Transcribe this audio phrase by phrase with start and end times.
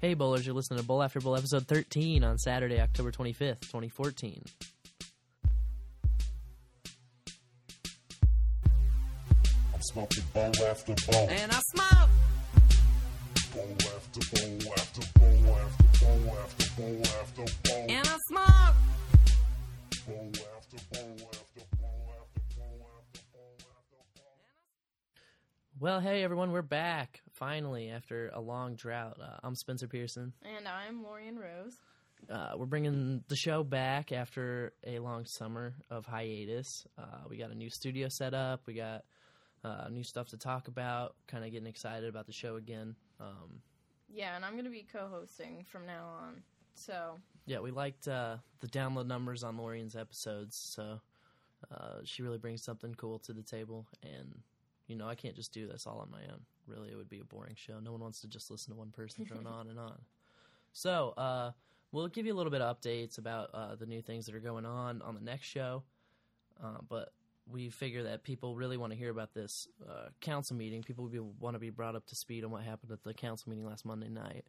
[0.00, 4.44] Hey, bowlers, you're listening to Bowl After Bowl episode 13 on Saturday, October 25th, 2014.
[9.74, 11.28] I'm smoking bowl after bowl.
[11.28, 12.10] And I smoke!
[13.52, 17.86] Bowl after bowl after bowl after bowl after bowl after bowl.
[17.88, 18.76] And I smoke!
[20.06, 21.77] Bowl after bowl after bowl
[25.80, 29.18] Well, hey, everyone, we're back, finally, after a long drought.
[29.22, 30.32] Uh, I'm Spencer Pearson.
[30.42, 31.76] And I'm Lorian Rose.
[32.28, 36.84] Uh, we're bringing the show back after a long summer of hiatus.
[36.98, 38.62] Uh, we got a new studio set up.
[38.66, 39.04] We got
[39.62, 41.14] uh, new stuff to talk about.
[41.28, 42.96] Kind of getting excited about the show again.
[43.20, 43.60] Um,
[44.08, 46.42] Yeah, and I'm going to be co hosting from now on.
[46.74, 51.00] So, yeah, we liked uh, the download numbers on Lorian's episodes, so
[51.72, 53.86] uh, she really brings something cool to the table.
[54.02, 54.40] And
[54.88, 56.40] you know, I can't just do this all on my own.
[56.66, 57.78] Really, it would be a boring show.
[57.80, 59.98] No one wants to just listen to one person drone on and on.
[60.72, 61.52] So, uh,
[61.92, 64.40] we'll give you a little bit of updates about uh, the new things that are
[64.40, 65.84] going on on the next show.
[66.62, 67.12] Uh, but
[67.50, 70.82] we figure that people really want to hear about this uh, council meeting.
[70.82, 73.50] People be, want to be brought up to speed on what happened at the council
[73.50, 74.44] meeting last Monday night.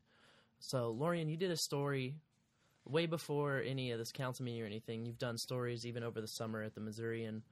[0.59, 2.15] So, Lorian, you did a story
[2.85, 5.05] way before any of this council meeting or anything.
[5.05, 7.43] You've done stories even over the summer at the Missourian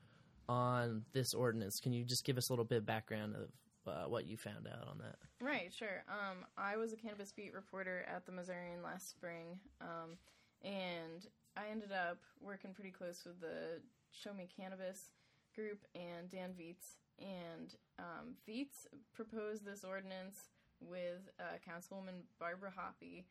[0.49, 1.79] on this ordinance.
[1.79, 3.49] Can you just give us a little bit of background of
[3.87, 5.15] uh, what you found out on that?
[5.41, 6.03] right, sure.
[6.09, 9.59] Um, I was a cannabis beat reporter at the Missourian last spring.
[9.81, 10.17] Um,
[10.63, 13.81] and I ended up working pretty close with the
[14.11, 15.11] Show Me Cannabis
[15.55, 16.97] group and Dan Viets.
[17.19, 20.49] And um, Viets proposed this ordinance
[20.81, 23.23] with uh, Councilwoman Barbara Hoppe.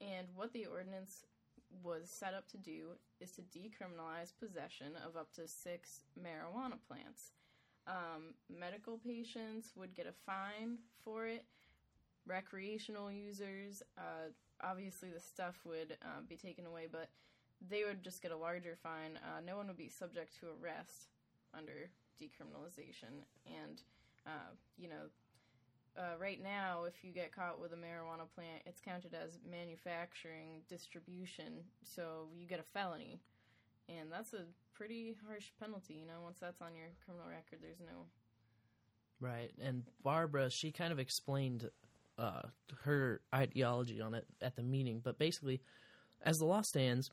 [0.00, 1.24] And what the ordinance
[1.82, 2.90] was set up to do
[3.20, 7.32] is to decriminalize possession of up to six marijuana plants.
[7.86, 11.44] Um, medical patients would get a fine for it.
[12.26, 14.30] Recreational users, uh,
[14.62, 17.08] obviously, the stuff would uh, be taken away, but
[17.68, 19.18] they would just get a larger fine.
[19.18, 21.08] Uh, no one would be subject to arrest
[21.56, 21.90] under
[22.20, 23.24] decriminalization.
[23.46, 23.82] And,
[24.26, 25.08] uh, you know,
[25.96, 30.62] uh, right now, if you get caught with a marijuana plant, it's counted as manufacturing
[30.68, 33.20] distribution, so you get a felony.
[33.88, 37.80] And that's a pretty harsh penalty, you know, once that's on your criminal record, there's
[37.80, 38.06] no.
[39.20, 39.50] Right.
[39.60, 41.68] And Barbara, she kind of explained
[42.18, 42.42] uh,
[42.84, 45.00] her ideology on it at the meeting.
[45.02, 45.60] But basically,
[46.22, 47.10] as the law stands,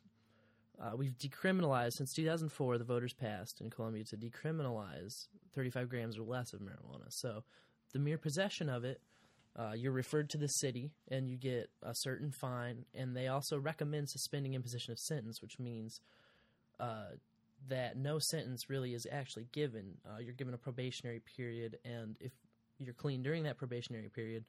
[0.79, 2.77] uh, we've decriminalized since 2004.
[2.77, 7.09] The voters passed in Columbia to decriminalize 35 grams or less of marijuana.
[7.09, 7.43] So
[7.93, 9.01] the mere possession of it,
[9.57, 12.85] uh, you're referred to the city and you get a certain fine.
[12.93, 15.99] And they also recommend suspending imposition of sentence, which means
[16.79, 17.15] uh,
[17.67, 19.97] that no sentence really is actually given.
[20.05, 22.31] Uh, you're given a probationary period, and if
[22.79, 24.45] you're clean during that probationary period,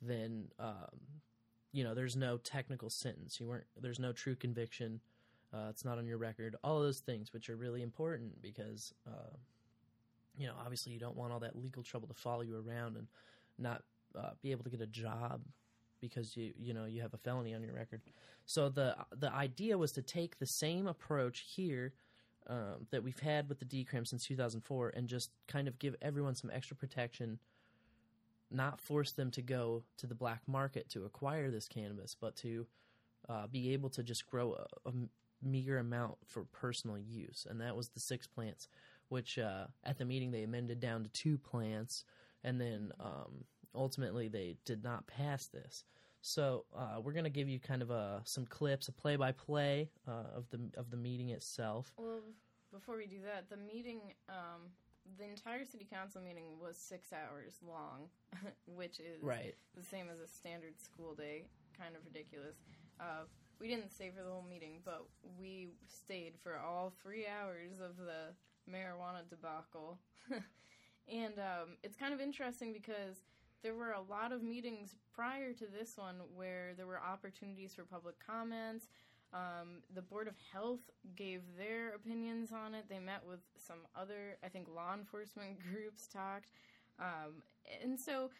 [0.00, 0.98] then um,
[1.72, 3.40] you know there's no technical sentence.
[3.40, 3.64] You weren't.
[3.80, 5.00] There's no true conviction.
[5.52, 6.56] Uh, it's not on your record.
[6.62, 9.36] All those things, which are really important because uh,
[10.36, 13.06] you know obviously you don't want all that legal trouble to follow you around and
[13.58, 13.82] not
[14.18, 15.40] uh, be able to get a job
[16.00, 18.00] because you you know you have a felony on your record.
[18.46, 21.92] So the the idea was to take the same approach here
[22.48, 26.34] um, that we've had with the decrim since 2004 and just kind of give everyone
[26.34, 27.38] some extra protection,
[28.50, 32.66] not force them to go to the black market to acquire this cannabis, but to
[33.28, 34.54] uh, be able to just grow
[34.84, 34.92] a, a
[35.40, 37.46] meager amount for personal use.
[37.48, 38.68] And that was the six plants,
[39.12, 42.04] which uh, at the meeting they amended down to two plants,
[42.44, 45.84] and then um, ultimately they did not pass this.
[46.22, 50.48] So uh, we're gonna give you kind of a some clips, a play-by-play uh, of
[50.50, 51.92] the of the meeting itself.
[51.98, 52.20] Well,
[52.72, 54.00] before we do that, the meeting,
[54.30, 54.70] um,
[55.18, 58.08] the entire city council meeting was six hours long,
[58.66, 59.54] which is Right.
[59.76, 61.44] the same as a standard school day.
[61.76, 62.56] Kind of ridiculous.
[62.98, 63.24] Uh,
[63.60, 65.04] we didn't stay for the whole meeting, but
[65.38, 68.32] we stayed for all three hours of the
[68.70, 69.98] marijuana debacle.
[70.30, 73.22] and um, it's kind of interesting because
[73.62, 77.84] there were a lot of meetings prior to this one where there were opportunities for
[77.84, 78.88] public comments.
[79.32, 82.84] Um, the Board of Health gave their opinions on it.
[82.88, 86.50] They met with some other, I think, law enforcement groups talked.
[86.98, 87.42] Um,
[87.82, 88.30] and so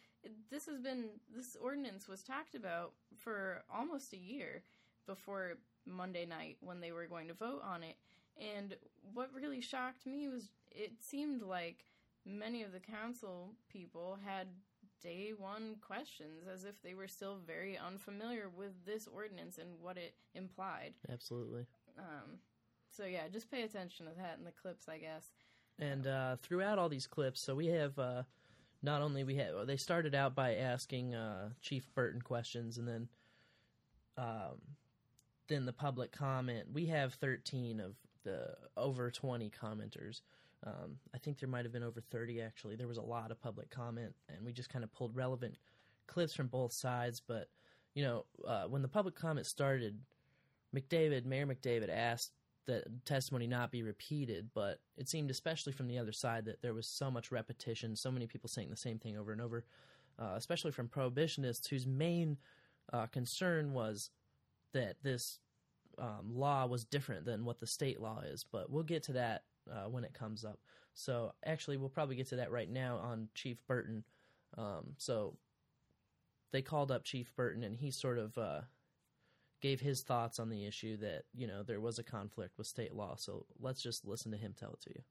[0.51, 1.05] this has been,
[1.35, 4.61] this ordinance was talked about for almost a year
[5.07, 5.53] before
[5.85, 7.95] Monday night when they were going to vote on it.
[8.39, 8.75] And
[9.13, 11.85] what really shocked me was it seemed like
[12.25, 14.47] many of the council people had
[15.01, 19.97] day one questions as if they were still very unfamiliar with this ordinance and what
[19.97, 20.93] it implied.
[21.11, 21.65] Absolutely.
[21.97, 22.39] Um,
[22.89, 25.31] so yeah, just pay attention to that in the clips, I guess.
[25.79, 28.23] And uh, throughout all these clips, so we have uh,
[28.81, 33.07] not only we have they started out by asking uh, Chief Burton questions, and then
[34.17, 34.61] um,
[35.47, 36.67] than the public comment.
[36.71, 40.21] We have 13 of the over 20 commenters.
[40.65, 42.75] Um, I think there might have been over 30 actually.
[42.75, 45.57] There was a lot of public comment, and we just kind of pulled relevant
[46.07, 47.21] clips from both sides.
[47.25, 47.49] But
[47.93, 49.99] you know, uh, when the public comment started,
[50.75, 52.31] McDavid, Mayor McDavid asked
[52.65, 56.73] that testimony not be repeated, but it seemed, especially from the other side, that there
[56.73, 59.65] was so much repetition, so many people saying the same thing over and over,
[60.17, 62.37] uh, especially from prohibitionists whose main
[62.91, 64.09] uh, concern was
[64.73, 65.39] that this
[65.97, 68.45] um, law was different than what the state law is.
[68.51, 70.59] But we'll get to that uh, when it comes up.
[70.93, 74.03] So actually, we'll probably get to that right now on Chief Burton.
[74.57, 75.37] Um, so
[76.51, 78.61] they called up Chief Burton, and he sort of uh,
[79.61, 82.93] gave his thoughts on the issue that you know there was a conflict with state
[82.93, 83.15] law.
[83.17, 85.01] So let's just listen to him tell it to you.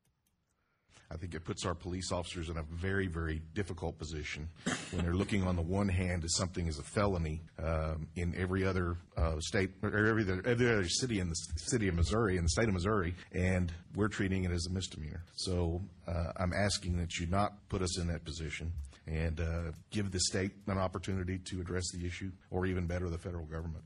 [1.10, 4.48] I think it puts our police officers in a very, very difficult position
[4.92, 8.64] when they're looking on the one hand at something as a felony um, in every
[8.64, 12.44] other uh, state or every other, every other city in the city of Missouri, in
[12.44, 15.22] the state of Missouri, and we're treating it as a misdemeanor.
[15.36, 18.72] So uh, I'm asking that you not put us in that position
[19.06, 23.18] and uh, give the state an opportunity to address the issue, or even better, the
[23.18, 23.84] federal government.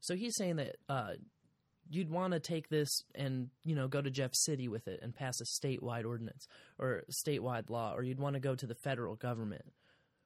[0.00, 1.12] So he's saying that uh,
[1.90, 5.14] you'd want to take this and you know go to Jeff City with it and
[5.14, 6.46] pass a statewide ordinance
[6.78, 9.64] or statewide law, or you'd want to go to the federal government,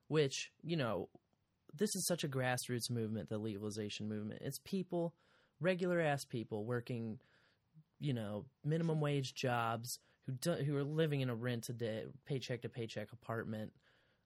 [0.08, 1.08] which you know
[1.76, 4.42] this is such a grassroots movement, the legalization movement.
[4.44, 5.14] It's people,
[5.60, 7.18] regular ass people working,
[7.98, 12.04] you know, minimum wage jobs who do, who are living in a rent a day,
[12.26, 13.72] paycheck to paycheck apartment.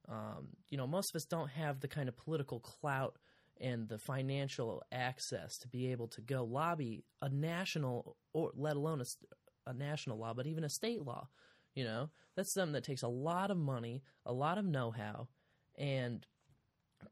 [0.08, 3.16] Um, you know, most of us don't have the kind of political clout
[3.60, 9.00] and the financial access to be able to go lobby a national or let alone
[9.00, 11.28] a, a national law, but even a state law.
[11.74, 15.28] You know, that's something that takes a lot of money, a lot of know-how,
[15.76, 16.26] and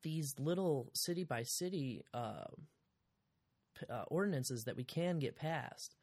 [0.02, 2.02] these little city by city
[4.08, 5.94] ordinances that we can get passed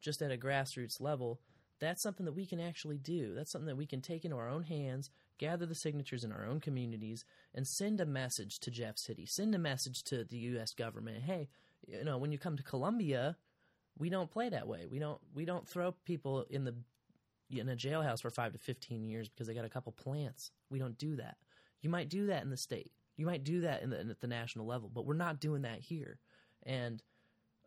[0.00, 1.40] just at a grassroots level.
[1.80, 3.34] That's something that we can actually do.
[3.34, 6.44] That's something that we can take into our own hands, gather the signatures in our
[6.44, 7.24] own communities,
[7.54, 9.26] and send a message to Jeff City.
[9.26, 10.74] Send a message to the U.S.
[10.74, 11.22] government.
[11.22, 11.48] Hey,
[11.86, 13.36] you know, when you come to Columbia,
[13.98, 14.86] we don't play that way.
[14.90, 15.20] We don't.
[15.34, 16.74] We don't throw people in the
[17.50, 20.50] in a jailhouse for five to fifteen years because they got a couple plants.
[20.70, 21.36] We don't do that.
[21.80, 22.92] You might do that in the state.
[23.16, 25.80] You might do that in the, at the national level, but we're not doing that
[25.80, 26.18] here.
[26.64, 27.02] And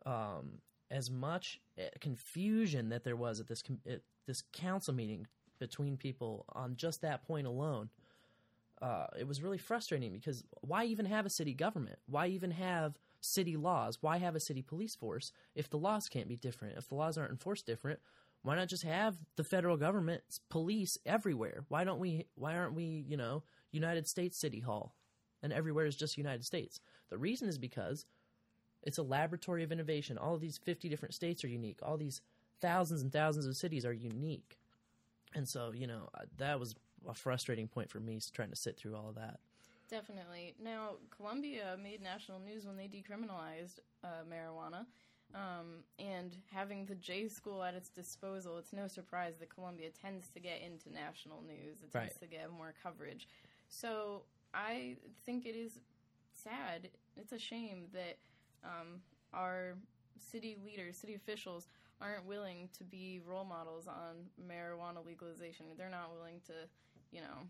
[0.06, 0.58] um,
[0.90, 5.26] as much uh, confusion that there was at this at this council meeting
[5.62, 7.88] between people on just that point alone,
[8.80, 12.00] uh, it was really frustrating because why even have a city government?
[12.06, 13.98] Why even have city laws?
[14.00, 16.76] Why have a city police force if the laws can't be different?
[16.76, 18.00] If the laws aren't enforced different,
[18.42, 21.64] why not just have the federal government's police everywhere?
[21.68, 22.26] Why don't we?
[22.34, 23.04] Why aren't we?
[23.06, 24.96] You know, United States City Hall,
[25.44, 26.80] and everywhere is just United States.
[27.08, 28.04] The reason is because
[28.82, 30.18] it's a laboratory of innovation.
[30.18, 31.78] All of these 50 different states are unique.
[31.82, 32.20] All these
[32.60, 34.58] thousands and thousands of cities are unique.
[35.34, 36.08] And so, you know,
[36.38, 36.74] that was
[37.08, 39.40] a frustrating point for me trying to sit through all of that.
[39.90, 40.54] Definitely.
[40.62, 44.86] Now, Columbia made national news when they decriminalized uh, marijuana.
[45.34, 50.28] Um, and having the J school at its disposal, it's no surprise that Columbia tends
[50.30, 51.78] to get into national news.
[51.82, 52.20] It tends Right.
[52.20, 53.28] to get more coverage.
[53.68, 55.80] So I think it is
[56.34, 56.90] sad.
[57.16, 58.18] It's a shame that
[58.62, 59.00] um,
[59.32, 59.74] our
[60.18, 61.66] city leaders, city officials,
[62.02, 65.66] aren't willing to be role models on marijuana legalization.
[65.76, 66.52] They're not willing to,
[67.10, 67.46] you know,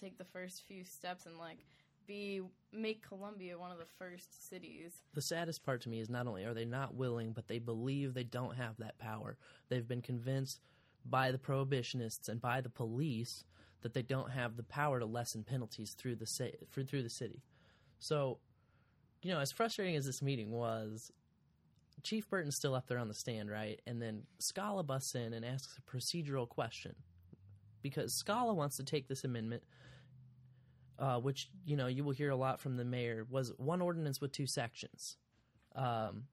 [0.00, 1.58] take the first few steps and like
[2.06, 2.40] be
[2.72, 4.92] make Columbia one of the first cities.
[5.14, 8.14] The saddest part to me is not only are they not willing, but they believe
[8.14, 9.36] they don't have that power.
[9.68, 10.60] They've been convinced
[11.04, 13.44] by the prohibitionists and by the police
[13.82, 17.42] that they don't have the power to lessen penalties through the for, through the city.
[17.98, 18.38] So,
[19.22, 21.12] you know, as frustrating as this meeting was,
[22.02, 23.80] Chief Burton's still up there on the stand, right?
[23.86, 26.94] And then Skala busts in and asks a procedural question
[27.80, 29.62] because Skala wants to take this amendment,
[30.98, 34.20] uh, which you know you will hear a lot from the mayor, was one ordinance
[34.20, 35.16] with two sections,
[35.76, 36.24] um,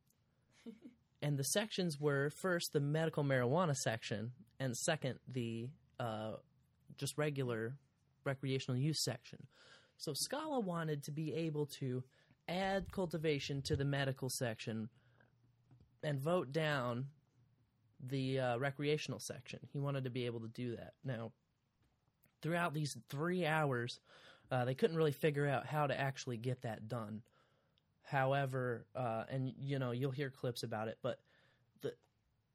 [1.21, 6.33] and the sections were first the medical marijuana section, and second the uh,
[6.97, 7.75] just regular
[8.25, 9.39] recreational use section.
[9.97, 12.03] So Skala wanted to be able to
[12.47, 14.89] add cultivation to the medical section
[16.03, 17.05] and vote down
[18.07, 19.59] the uh, recreational section.
[19.71, 20.93] He wanted to be able to do that.
[21.03, 21.31] Now,
[22.41, 23.99] throughout these three hours,
[24.51, 27.21] uh, they couldn't really figure out how to actually get that done.
[28.03, 31.19] However, uh, and you know you'll hear clips about it, but
[31.81, 31.93] the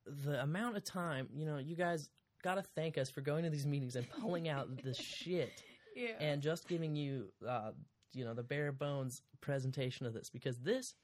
[0.07, 2.09] the amount of time, you know, you guys
[2.43, 5.63] got to thank us for going to these meetings and pulling out the shit
[5.97, 6.09] Yeah.
[6.21, 7.71] and just giving you uh,
[8.13, 10.95] you know the bare bones presentation of this because this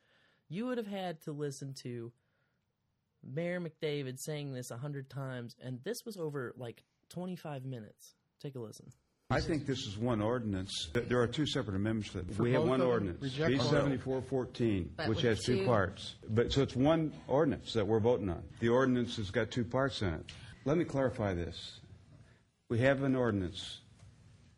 [0.48, 2.10] You would have had to listen to
[3.22, 8.14] Mayor McDavid saying this a hundred times, and this was over like 25 minutes.
[8.40, 8.86] Take a listen.
[9.32, 10.88] I think this is one ordinance.
[10.92, 12.12] There are two separate amendments.
[12.14, 16.16] that- For We have one ordinance, B seventy-four fourteen, which has two two- parts.
[16.28, 18.42] But, so it's one ordinance that we're voting on.
[18.58, 20.32] The ordinance has got two parts in it.
[20.64, 21.78] Let me clarify this.
[22.70, 23.82] We have an ordinance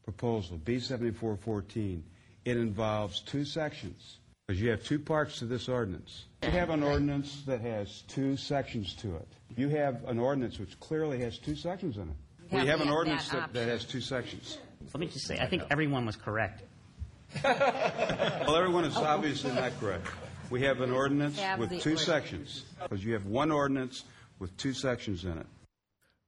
[0.04, 2.04] proposal, B seventy-four fourteen.
[2.46, 6.24] It involves two sections, because you have two parts to this ordinance.
[6.42, 9.28] You have an ordinance that has two sections to it.
[9.56, 12.16] You have an ordinance which clearly has two sections in it.
[12.50, 14.58] We have have an that- ordinance that that, that has two sections.
[14.92, 16.62] Let me just say, I think everyone was correct.
[17.44, 20.06] Well, everyone is obviously not correct.
[20.50, 22.02] We have an ordinance Have with two ordinance.
[22.04, 24.04] sections, because you have one ordinance
[24.38, 25.46] with two sections in it.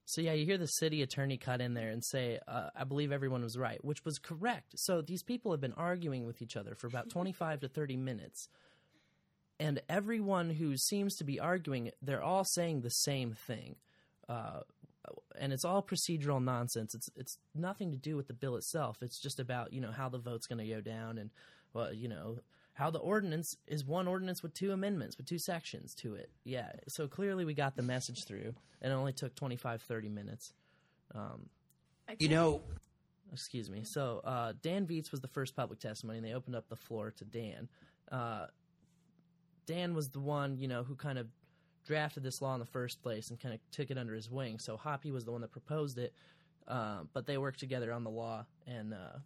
[0.06, 3.10] So yeah, you hear the city attorney cut in there and say, uh, "I believe
[3.10, 4.74] everyone was right," which was correct.
[4.78, 8.48] So these people have been arguing with each other for about 25 to 30 minutes,
[9.58, 13.76] and everyone who seems to be arguing, they're all saying the same thing,
[14.28, 14.60] uh,
[15.38, 16.94] and it's all procedural nonsense.
[16.94, 18.98] It's it's nothing to do with the bill itself.
[19.02, 21.30] It's just about you know how the vote's going to go down and
[21.72, 22.38] well you know
[22.74, 26.30] how the ordinance is one ordinance with two amendments with two sections to it.
[26.44, 30.52] Yeah, so clearly we got the message through, and it only took 25 30 minutes.
[32.18, 32.62] You know,
[33.32, 33.82] Excuse me.
[33.84, 37.12] So uh, Dan Viets was the first public testimony, and they opened up the floor
[37.16, 37.68] to Dan.
[38.10, 38.46] Uh,
[39.66, 41.26] Dan was the one, you know, who kind of
[41.86, 44.58] drafted this law in the first place and kind of took it under his wing.
[44.58, 46.14] So Hoppe was the one that proposed it,
[46.68, 48.46] uh, but they worked together on the law.
[48.66, 49.18] And uh,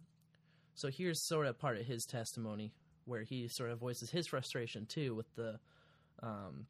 [0.73, 2.73] so here's sort of part of his testimony
[3.09, 5.59] where he sort of voices his frustration too with the
[6.21, 6.65] um,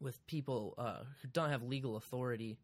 [0.00, 2.58] with people uh, who don't have legal authority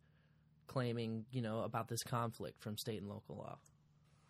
[0.66, 3.56] claiming, you know, about this conflict from state and local law.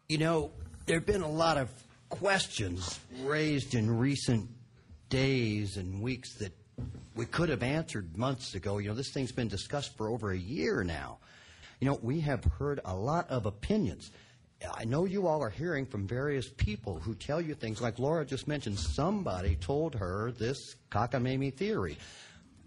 [0.08, 0.50] You know,
[0.86, 1.70] there have been a lot of
[2.08, 4.48] questions raised in recent
[5.08, 6.52] days and weeks that
[7.14, 8.78] we could have answered months ago.
[8.78, 11.18] You know, this thing's been discussed for over a year now.
[11.80, 14.10] You know, we have heard a lot of opinions.
[14.74, 18.24] I know you all are hearing from various people who tell you things like Laura
[18.24, 18.78] just mentioned.
[18.78, 21.96] Somebody told her this cockamamie theory.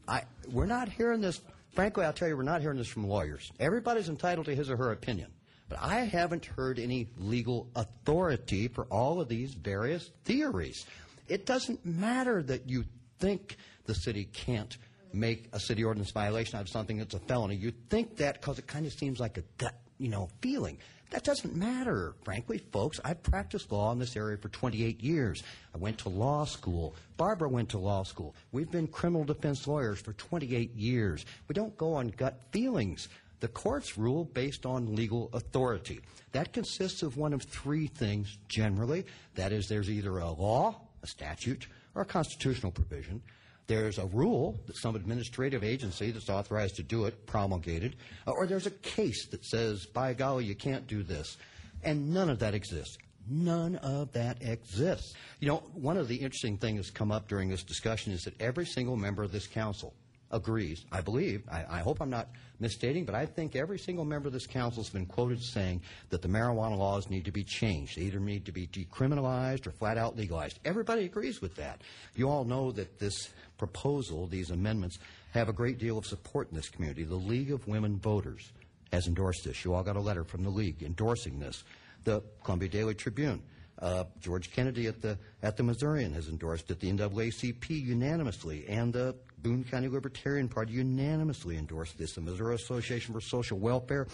[0.07, 1.41] I, we're not hearing this.
[1.73, 3.51] Frankly, I'll tell you, we're not hearing this from lawyers.
[3.59, 5.31] Everybody's entitled to his or her opinion.
[5.67, 10.85] But I haven't heard any legal authority for all of these various theories.
[11.27, 12.85] It doesn't matter that you
[13.19, 14.77] think the city can't
[15.11, 17.55] make a city ordinance violation out of something that's a felony.
[17.55, 20.77] You think that because it kind of seems like a gut, you know, feeling.
[21.15, 22.99] That doesn't matter, frankly, folks.
[23.05, 25.43] I've practiced law in this area for 28 years.
[25.73, 26.93] I went to law school.
[27.15, 28.35] Barbara went to law school.
[28.51, 31.25] We've been criminal defense lawyers for 28 years.
[31.47, 33.07] We don't go on gut feelings.
[33.39, 36.01] The courts rule based on legal authority.
[36.33, 39.05] That consists of one of three things generally.
[39.35, 43.21] That is, there's either a law, a statute, or a constitutional provision.
[43.67, 47.95] There's a rule that some administrative agency that's authorized to do it promulgated,
[48.27, 51.37] uh, or there's a case that says, by golly, you can't do this.
[51.83, 52.97] And none of that exists.
[53.27, 55.15] None of that exists.
[55.39, 58.39] You know, one of the interesting things that's come up during this discussion is that
[58.39, 59.93] every single member of this council
[60.31, 62.29] agrees, I believe, I, I hope I'm not
[62.59, 66.21] misstating, but I think every single member of this council has been quoted saying that
[66.21, 67.97] the marijuana laws need to be changed.
[67.97, 70.59] They either need to be decriminalized or flat out legalized.
[70.65, 71.81] Everybody agrees with that.
[72.15, 74.99] You all know that this proposal, these amendments,
[75.31, 77.03] have a great deal of support in this community.
[77.03, 78.51] The League of Women Voters
[78.91, 79.63] has endorsed this.
[79.65, 81.63] You all got a letter from the League endorsing this.
[82.03, 83.41] The Columbia Daily Tribune,
[83.79, 86.79] uh, George Kennedy at the at the Missourian has endorsed it.
[86.79, 89.15] The NAACP unanimously, and the
[89.45, 92.13] Boone County Libertarian Party unanimously endorsed this.
[92.13, 94.07] The Missouri Association for Social Welfare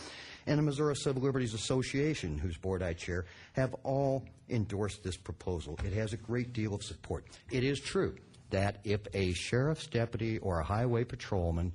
[0.46, 3.24] and the Missouri Civil Liberties Association, whose board I chair,
[3.54, 5.80] have all endorsed this proposal.
[5.86, 7.24] It has a great deal of support.
[7.50, 8.18] It is true
[8.50, 11.72] that if a sheriff's deputy or a highway patrolman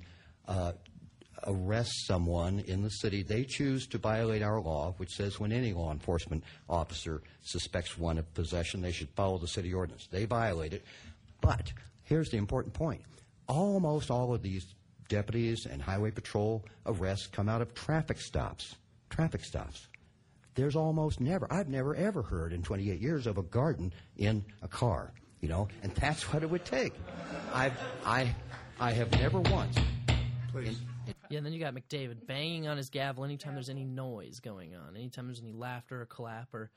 [0.47, 0.73] uh,
[1.47, 5.73] arrests someone in the city, they choose to violate our law, which says when any
[5.73, 10.07] law enforcement officer suspects one of possession, they should follow the city ordinance.
[10.11, 10.85] They violate it.
[11.41, 11.73] But
[12.03, 13.01] here's the important point
[13.47, 14.75] almost all of these
[15.07, 18.75] deputies and highway patrol arrests come out of traffic stops.
[19.09, 19.87] Traffic stops.
[20.55, 24.67] There's almost never, I've never ever heard in 28 years of a garden in a
[24.67, 26.93] car, you know, and that's what it would take.
[27.53, 28.35] I've, I,
[28.79, 29.77] I have never once.
[30.51, 30.79] Please.
[31.29, 34.75] Yeah, and then you got McDavid banging on his gavel anytime there's any noise going
[34.75, 36.71] on, anytime there's any laughter or clap or,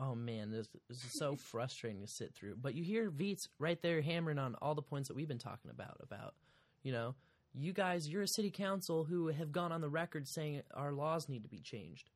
[0.00, 2.56] oh man, this, this is so frustrating to sit through.
[2.60, 5.70] But you hear Viets right there hammering on all the points that we've been talking
[5.70, 5.98] about.
[6.02, 6.34] About,
[6.82, 7.14] you know,
[7.54, 11.28] you guys, you're a city council who have gone on the record saying our laws
[11.28, 12.10] need to be changed.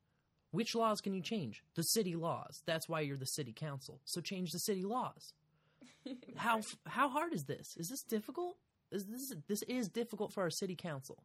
[0.51, 1.63] Which laws can you change?
[1.75, 2.63] The city laws.
[2.65, 3.99] That's why you're the city council.
[4.05, 5.33] So change the city laws.
[6.35, 7.75] How how hard is this?
[7.77, 8.57] Is this difficult?
[8.91, 11.23] Is this this is difficult for our city council,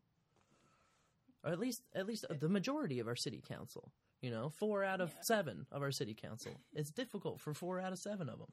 [1.44, 3.92] or at least at least the majority of our city council.
[4.20, 6.52] You know, four out of seven of our city council.
[6.74, 8.52] It's difficult for four out of seven of them.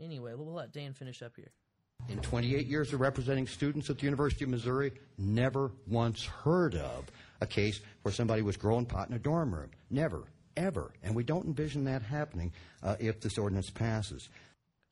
[0.00, 1.52] Anyway, we'll let Dan finish up here.
[2.08, 7.06] In 28 years of representing students at the University of Missouri, never once heard of
[7.40, 9.70] a case where somebody was growing pot in a dorm room.
[9.88, 10.24] Never,
[10.56, 10.92] ever.
[11.02, 14.28] And we don't envision that happening uh, if this ordinance passes.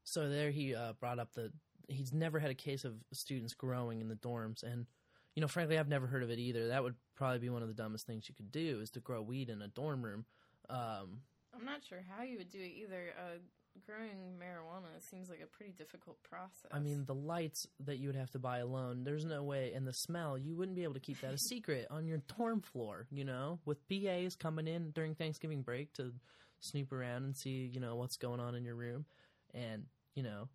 [0.04, 1.52] So there he uh, brought up the
[1.88, 4.86] he's never had a case of students growing in the dorms, and
[5.34, 6.68] you know, frankly, I've never heard of it either.
[6.68, 9.22] That would probably be one of the dumbest things you could do is to grow
[9.22, 10.24] weed in a dorm room.
[10.70, 11.20] Um,
[11.54, 13.12] I'm not sure how you would do it either.
[13.18, 13.38] Uh,
[13.86, 16.70] growing marijuana seems like a pretty difficult process.
[16.72, 19.86] I mean, the lights that you would have to buy alone, there's no way, and
[19.86, 23.06] the smell, you wouldn't be able to keep that a secret on your dorm floor,
[23.10, 26.12] you know, with PAs coming in during Thanksgiving break to
[26.60, 29.04] snoop around and see, you know, what's going on in your room.
[29.52, 30.48] And, you know,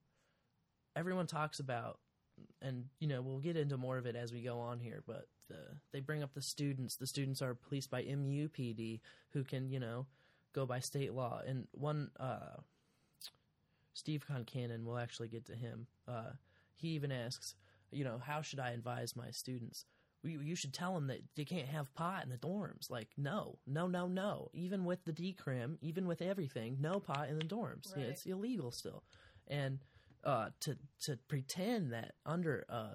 [0.96, 2.00] everyone talks about,
[2.62, 5.28] and, you know, we'll get into more of it as we go on here, but
[5.48, 5.58] the,
[5.92, 6.96] they bring up the students.
[6.96, 10.06] The students are policed by MUPD who can, you know,
[10.54, 11.42] go by state law.
[11.46, 12.58] And one, uh,
[13.94, 15.88] Steve Concannon, we'll actually get to him.
[16.08, 16.32] Uh,
[16.76, 17.56] he even asks,
[17.92, 19.86] you know, how should I advise my students?
[20.24, 22.90] We, you should tell them that they can't have pot in the dorms.
[22.90, 24.50] Like, no, no, no, no.
[24.54, 27.96] Even with the decrim, even with everything, no pot in the dorms.
[27.96, 28.06] Right.
[28.06, 29.04] it's illegal still.
[29.48, 29.80] And
[30.24, 32.90] uh, to to pretend that under a,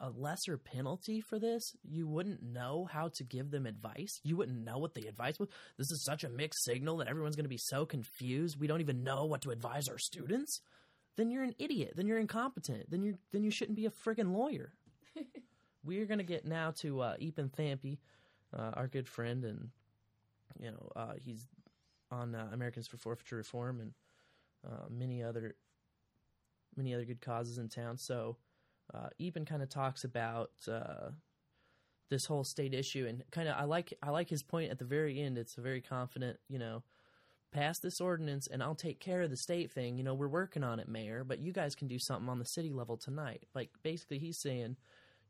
[0.00, 4.20] a lesser penalty for this, you wouldn't know how to give them advice.
[4.22, 5.48] You wouldn't know what the advice was.
[5.78, 8.58] This is such a mixed signal that everyone's going to be so confused.
[8.58, 10.60] We don't even know what to advise our students.
[11.16, 11.92] Then you're an idiot.
[11.96, 12.90] Then you're incompetent.
[12.90, 14.72] Then you then you shouldn't be a friggin' lawyer.
[15.84, 17.98] We're going to get now to uh, Eapen Thampy,
[18.56, 19.70] uh, our good friend, and
[20.60, 21.48] you know uh, he's
[22.10, 23.92] on uh, Americans for Forfeiture Reform and
[24.66, 25.56] uh, many other
[26.76, 27.98] many other good causes in town.
[27.98, 28.36] So
[28.92, 31.10] uh, Eapen kind of talks about uh,
[32.10, 34.84] this whole state issue, and kind of I like I like his point at the
[34.84, 35.38] very end.
[35.38, 36.82] It's a very confident, you know,
[37.52, 39.96] pass this ordinance, and I'll take care of the state thing.
[39.96, 42.44] You know, we're working on it, Mayor, but you guys can do something on the
[42.44, 43.44] city level tonight.
[43.54, 44.76] Like basically, he's saying.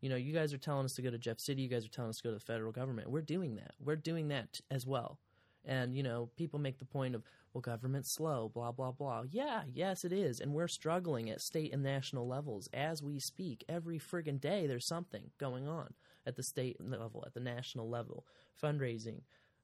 [0.00, 1.62] You know, you guys are telling us to go to Jeff City.
[1.62, 3.08] You guys are telling us to go to the federal government.
[3.08, 3.74] We're doing that.
[3.78, 5.20] We're doing that as well.
[5.64, 9.24] And, you know, people make the point of, well, government's slow, blah, blah, blah.
[9.30, 10.40] Yeah, yes, it is.
[10.40, 13.64] And we're struggling at state and national levels as we speak.
[13.68, 15.92] Every friggin' day, there's something going on
[16.26, 18.24] at the state level, at the national level,
[18.62, 19.20] fundraising,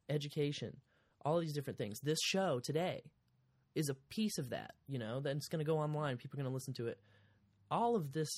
[0.08, 0.76] education,
[1.24, 2.00] all these different things.
[2.00, 3.02] This show today
[3.74, 6.16] is a piece of that, you know, then it's going to go online.
[6.16, 6.98] People are going to listen to it.
[7.70, 8.28] All of this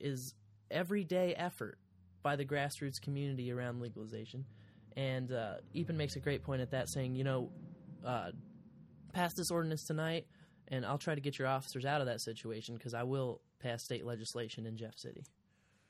[0.00, 0.34] is
[0.70, 1.78] everyday effort
[2.22, 4.44] by the grassroots community around legalization.
[4.96, 7.50] And uh, Eapen makes a great point at that, saying, you know,
[8.04, 8.30] uh,
[9.18, 10.26] pass this ordinance tonight,
[10.68, 13.84] and I'll try to get your officers out of that situation because I will pass
[13.84, 15.24] state legislation in Jeff City.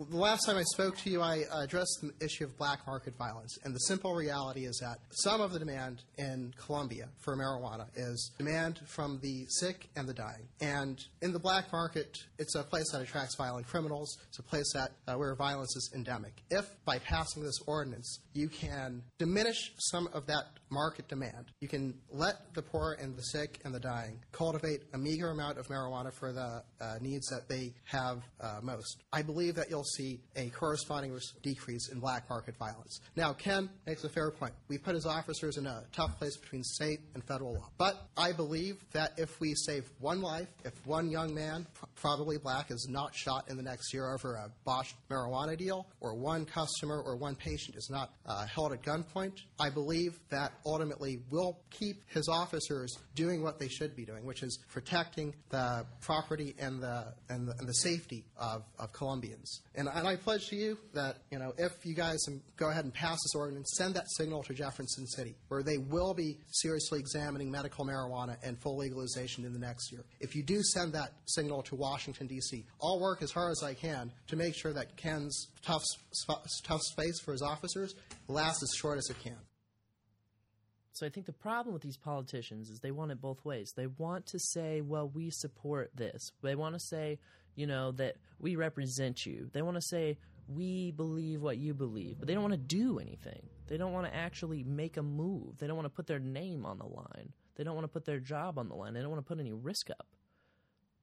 [0.01, 3.17] The last time I spoke to you, I uh, addressed the issue of black market
[3.17, 3.59] violence.
[3.64, 8.31] And the simple reality is that some of the demand in Columbia for marijuana is
[8.38, 10.47] demand from the sick and the dying.
[10.61, 14.17] And in the black market, it's a place that attracts violent criminals.
[14.29, 16.45] It's a place that uh, where violence is endemic.
[16.49, 21.94] If by passing this ordinance, you can diminish some of that market demand, you can
[22.11, 26.12] let the poor and the sick and the dying cultivate a meager amount of marijuana
[26.12, 29.02] for the uh, needs that they have uh, most.
[29.12, 33.00] I believe that you'll see a corresponding decrease in black market violence.
[33.16, 34.52] Now, Ken makes a fair point.
[34.68, 37.70] We put his officers in a tough place between state and federal law.
[37.78, 42.70] But I believe that if we save one life, if one young man, probably black,
[42.70, 47.00] is not shot in the next year over a botched marijuana deal, or one customer
[47.00, 52.03] or one patient is not uh, held at gunpoint, I believe that ultimately will keep
[52.09, 57.12] his officers doing what they should be doing, which is protecting the property and the
[57.29, 59.61] and the, and the safety of, of Columbians.
[59.75, 62.18] And, and I pledge to you that you know if you guys
[62.57, 66.14] go ahead and pass this ordinance, send that signal to Jefferson City, where they will
[66.14, 70.05] be seriously examining medical marijuana and full legalization in the next year.
[70.21, 73.75] If you do send that signal to Washington D.C., I'll work as hard as I
[73.75, 75.85] can to make sure that Ken's tough
[76.64, 77.94] tough space for his officers
[78.29, 79.37] lasts as short as it can.
[80.99, 83.73] So I think the problem with these politicians is they want it both ways.
[83.77, 86.33] They want to say, well, we support this.
[86.43, 87.21] They want to say,
[87.55, 89.49] you know, that we represent you.
[89.53, 92.17] They want to say, we believe what you believe.
[92.19, 93.43] But they don't want to do anything.
[93.69, 95.59] They don't want to actually make a move.
[95.59, 97.33] They don't want to put their name on the line.
[97.55, 98.95] They don't want to put their job on the line.
[98.95, 100.09] They don't want to put any risk up.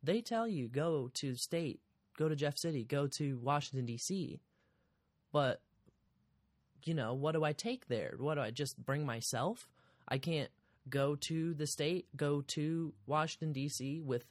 [0.04, 1.80] They tell you, go to state,
[2.18, 4.42] go to Jeff City, go to Washington, D.C.
[5.32, 5.62] But
[6.84, 8.16] you know, what do I take there?
[8.18, 9.70] What do I just bring myself?
[10.08, 10.50] I can't
[10.89, 14.02] go to the state, go to Washington D.C.
[14.02, 14.26] with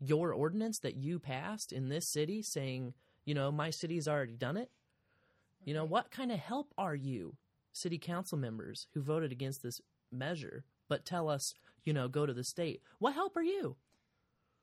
[0.00, 4.56] your ordinance that you passed in this city saying, you know, my city's already done
[4.56, 4.70] it?
[5.64, 7.36] You know, what kind of help are you,
[7.72, 12.32] city council members who voted against this measure, but tell us, you know, go to
[12.32, 12.80] the state?
[12.98, 13.76] What help are you?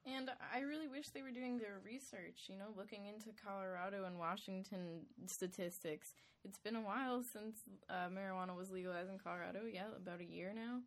[0.06, 4.20] And I really wish they were doing their research, you know, looking into Colorado and
[4.20, 6.14] Washington statistics.
[6.44, 9.62] It's been a while since uh, marijuana was legalized in Colorado.
[9.72, 10.82] Yeah, about a year now,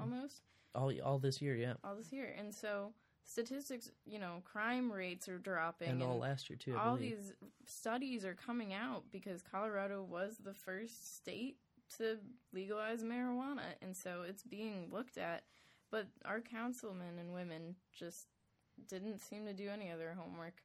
[0.00, 0.40] almost.
[0.74, 1.74] All all this year, yeah.
[1.84, 2.34] All this year.
[2.38, 2.92] And so
[3.24, 5.88] statistics, you know, crime rates are dropping.
[5.88, 7.18] And all last year, too, I all believe.
[7.18, 7.32] these
[7.66, 11.56] studies are coming out because Colorado was the first state
[11.98, 12.18] to
[12.54, 13.74] legalize marijuana.
[13.82, 15.44] And so it's being looked at.
[15.90, 18.26] But our councilmen and women just
[18.88, 20.62] didn't seem to do any of their homework.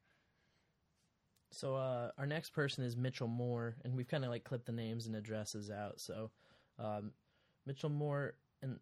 [1.52, 4.72] So uh, our next person is Mitchell Moore, and we've kind of like clipped the
[4.72, 6.00] names and addresses out.
[6.00, 6.32] So
[6.80, 7.12] um,
[7.66, 8.80] Mitchell Moore, and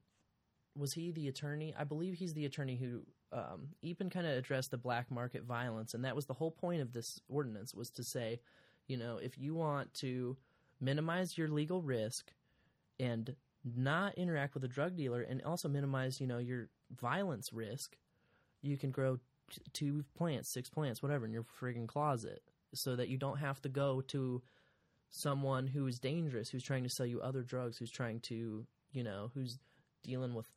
[0.77, 1.73] was he the attorney?
[1.77, 5.93] I believe he's the attorney who um, even kind of addressed the black market violence,
[5.93, 8.39] and that was the whole point of this ordinance was to say,
[8.87, 10.37] you know, if you want to
[10.79, 12.31] minimize your legal risk
[12.99, 13.35] and
[13.75, 17.97] not interact with a drug dealer, and also minimize, you know, your violence risk,
[18.61, 19.19] you can grow
[19.73, 22.41] two plants, six plants, whatever, in your friggin' closet,
[22.73, 24.41] so that you don't have to go to
[25.09, 29.03] someone who is dangerous, who's trying to sell you other drugs, who's trying to, you
[29.03, 29.57] know, who's
[30.03, 30.47] dealing with,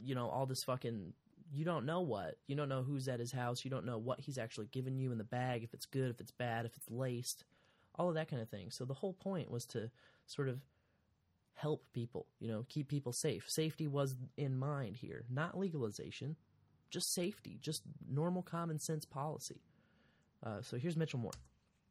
[0.00, 1.12] you know, all this fucking.
[1.52, 2.36] You don't know what.
[2.46, 3.64] You don't know who's at his house.
[3.64, 6.20] You don't know what he's actually giving you in the bag, if it's good, if
[6.20, 7.44] it's bad, if it's laced,
[7.96, 8.70] all of that kind of thing.
[8.70, 9.90] So the whole point was to
[10.26, 10.60] sort of
[11.52, 13.44] help people, you know, keep people safe.
[13.48, 16.36] Safety was in mind here, not legalization,
[16.90, 19.60] just safety, just normal common sense policy.
[20.44, 21.32] Uh, so here's Mitchell Moore.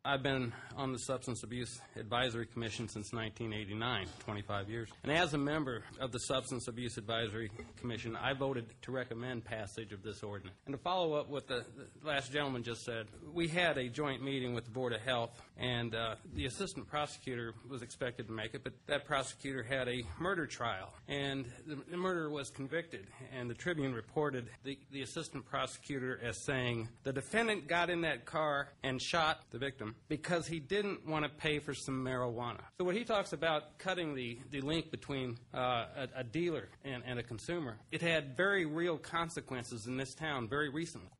[0.05, 4.89] I've been on the Substance Abuse Advisory Commission since 1989, 25 years.
[5.01, 9.93] And as a member of the Substance Abuse Advisory Commission, I voted to recommend passage
[9.93, 10.57] of this ordinance.
[10.65, 11.63] And to follow up what the,
[12.03, 15.95] last gentleman just said, we had a joint meeting with the Board of Health, and
[15.95, 20.45] uh, the assistant prosecutor was expected to make it, but that prosecutor had a murder
[20.45, 23.07] trial, and the, the murderer was convicted.
[23.33, 28.25] And the Tribune reported the, the assistant prosecutor as saying, the defendant got in that
[28.25, 32.61] car and shot the victim because he didn't want to pay for some marijuana.
[32.77, 37.03] So when he talks about cutting the, the link between uh, a, a dealer and,
[37.05, 41.11] and a consumer, it had very real consequences in this town very recently.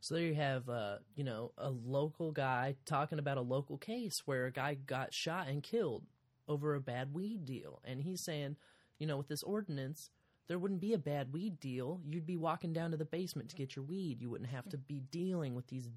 [0.00, 4.22] So there you have, uh, you know, a local guy talking about a local case
[4.24, 6.02] where a guy got shot and killed
[6.48, 8.56] over a bad weed deal, and he's saying,
[8.98, 10.10] you know, with this ordinance,
[10.48, 12.00] there wouldn't be a bad weed deal.
[12.04, 14.20] You'd be walking down to the basement to get your weed.
[14.20, 15.88] You wouldn't have to be dealing with these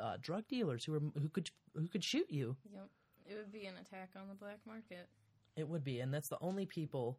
[0.00, 2.56] uh, drug dealers who are who could who could shoot you.
[2.72, 2.88] Yep.
[3.30, 5.08] It would be an attack on the black market.
[5.56, 7.18] It would be, and that's the only people.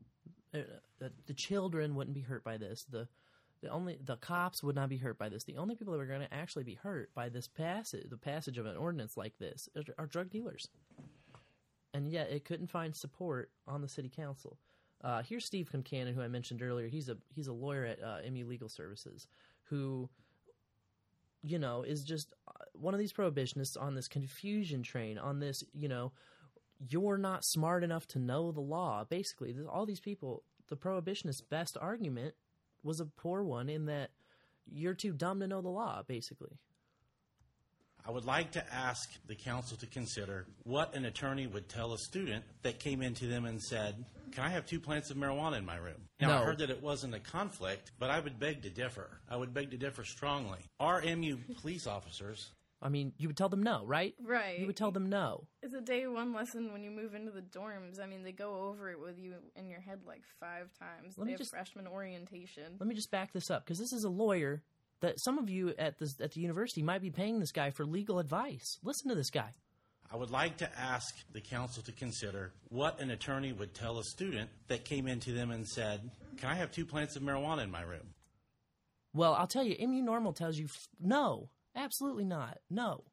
[0.53, 0.59] Uh,
[0.99, 2.85] the, the children wouldn't be hurt by this.
[2.89, 3.07] The
[3.61, 5.45] the only the cops would not be hurt by this.
[5.45, 8.57] The only people that are going to actually be hurt by this passage, the passage
[8.57, 10.67] of an ordinance like this, are, are drug dealers.
[11.93, 14.57] And yet, it couldn't find support on the city council.
[15.03, 16.87] Uh, here's Steve Concanon, who I mentioned earlier.
[16.87, 19.27] He's a he's a lawyer at uh, MU Legal Services,
[19.63, 20.09] who
[21.43, 25.63] you know, is just uh, one of these prohibitionists on this confusion train, on this,
[25.73, 26.11] you know,
[26.79, 29.03] you're not smart enough to know the law.
[29.03, 32.35] Basically, th- all these people, the prohibitionist's best argument
[32.81, 34.11] was a poor one in that
[34.71, 36.57] you're too dumb to know the law, basically.
[38.05, 41.97] I would like to ask the council to consider what an attorney would tell a
[41.97, 45.65] student that came into them and said, Can I have two plants of marijuana in
[45.65, 46.09] my room?
[46.19, 46.45] Now, I No.
[46.45, 49.21] heard that it wasn't a conflict, but I would beg to differ.
[49.29, 50.59] I would beg to differ strongly.
[50.81, 52.51] RMU police officers
[52.85, 54.13] I mean, you would tell them no, right?
[54.21, 54.59] Right.
[54.59, 55.47] You would tell them no.
[55.61, 57.97] It's a day one lesson when you move into the dorms.
[58.01, 61.17] I mean, they go over it with you in your head like five times.
[61.17, 62.75] Let they me have just- freshman orientation.
[62.79, 64.63] Let me just back this up because this is a lawyer
[65.03, 67.85] that some of you at the at the university might be paying this guy for
[67.85, 68.79] legal advice.
[68.83, 69.49] Listen to this guy.
[70.09, 74.03] I would like to ask the council to consider what an attorney would tell a
[74.03, 77.71] student that came into them and said, Can I have two plants of marijuana in
[77.71, 78.13] my room?
[79.13, 80.67] Well, I'll tell you, MU Normal tells you
[81.01, 83.03] no, absolutely not, no.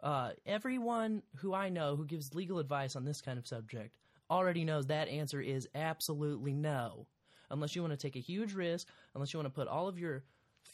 [0.00, 3.96] Uh, everyone who I know who gives legal advice on this kind of subject
[4.30, 7.08] already knows that answer is absolutely no.
[7.50, 9.98] Unless you want to take a huge risk, unless you want to put all of
[9.98, 10.22] your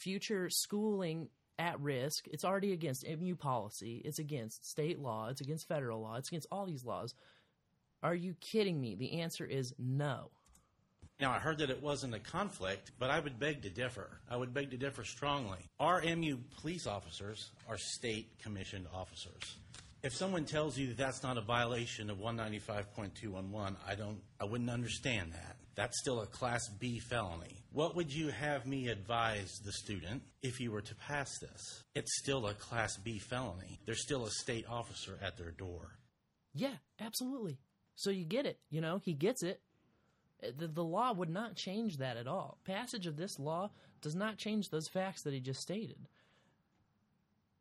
[0.01, 5.67] future schooling at risk, it's already against MU policy, it's against state law, it's against
[5.67, 7.13] federal law, it's against all these laws.
[8.01, 8.95] Are you kidding me?
[8.95, 10.31] The answer is no.
[11.19, 14.09] Now, I heard that it wasn't a conflict, but I would beg to differ.
[14.27, 15.59] I would beg to differ strongly.
[15.79, 19.57] Our MU police officers are state commissioned officers.
[20.01, 24.71] If someone tells you that that's not a violation of 195.211, I don't, I wouldn't
[24.71, 25.57] understand that.
[25.75, 27.63] That's still a Class B felony.
[27.71, 31.83] What would you have me advise the student if you were to pass this?
[31.95, 33.79] It's still a Class B felony.
[33.85, 35.97] There's still a state officer at their door.
[36.53, 37.57] Yeah, absolutely.
[37.95, 38.59] So you get it.
[38.69, 39.61] You know, he gets it.
[40.43, 42.57] Uh, The, the law would not change that at all.
[42.65, 46.07] Passage of this law does not change those facts that he just stated.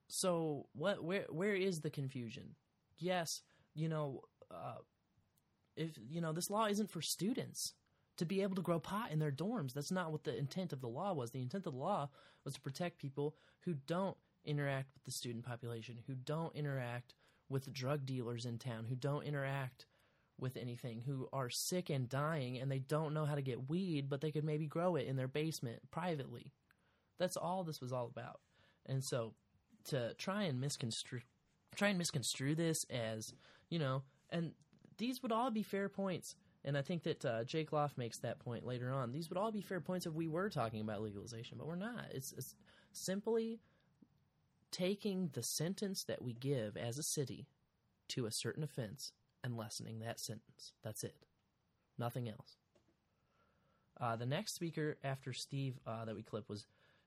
[0.09, 1.05] So what?
[1.05, 1.27] Where?
[1.29, 2.57] Where is the confusion?
[2.99, 3.43] Yes,
[3.75, 4.79] you know, uh,
[5.77, 7.75] if you know this law isn't for students
[8.21, 9.73] to be able to grow pot in their dorms.
[9.73, 11.31] That's not what the intent of the law was.
[11.31, 12.11] The intent of the law
[12.45, 17.15] was to protect people who don't interact with the student population, who don't interact
[17.49, 19.87] with drug dealers in town, who don't interact
[20.39, 24.11] with anything, who are sick and dying and they don't know how to get weed,
[24.11, 26.53] but they could maybe grow it in their basement privately.
[27.19, 28.41] That's all this was all about.
[28.85, 29.33] And so
[29.85, 31.23] to try and misconstrue
[31.75, 33.33] try and misconstrue this as,
[33.71, 34.53] you know, and
[34.99, 36.37] these would all be fair points.
[36.65, 39.13] And I think that uh, Jake Loft makes that point later on.
[39.13, 42.07] These would all be fair points if we were talking about legalization, but we're not.
[42.13, 42.55] It's, it's
[42.93, 43.61] simply
[44.71, 47.47] taking the sentence that we give as a city
[48.09, 50.73] to a certain offense and lessening that sentence.
[50.85, 51.17] That's it.
[51.99, 52.57] Nothing else.
[54.01, 56.67] Uh, the next speaker after Steve uh, that we clipped was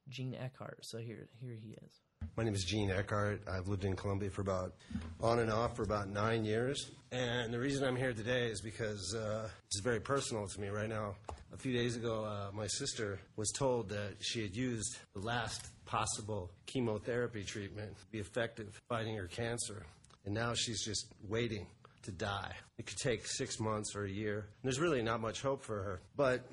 [0.09, 0.85] Gene Eckhart.
[0.85, 2.01] So here, here he is.
[2.35, 3.41] My name is Gene Eckhart.
[3.47, 4.73] I've lived in Columbia for about
[5.21, 6.91] on and off for about nine years.
[7.11, 10.89] And the reason I'm here today is because uh, it's very personal to me right
[10.89, 11.15] now.
[11.53, 15.67] A few days ago, uh, my sister was told that she had used the last
[15.85, 19.85] possible chemotherapy treatment to be effective fighting her cancer.
[20.25, 21.67] And now she's just waiting
[22.03, 22.53] to die.
[22.77, 24.47] It could take six months or a year.
[24.63, 26.01] There's really not much hope for her.
[26.15, 26.45] But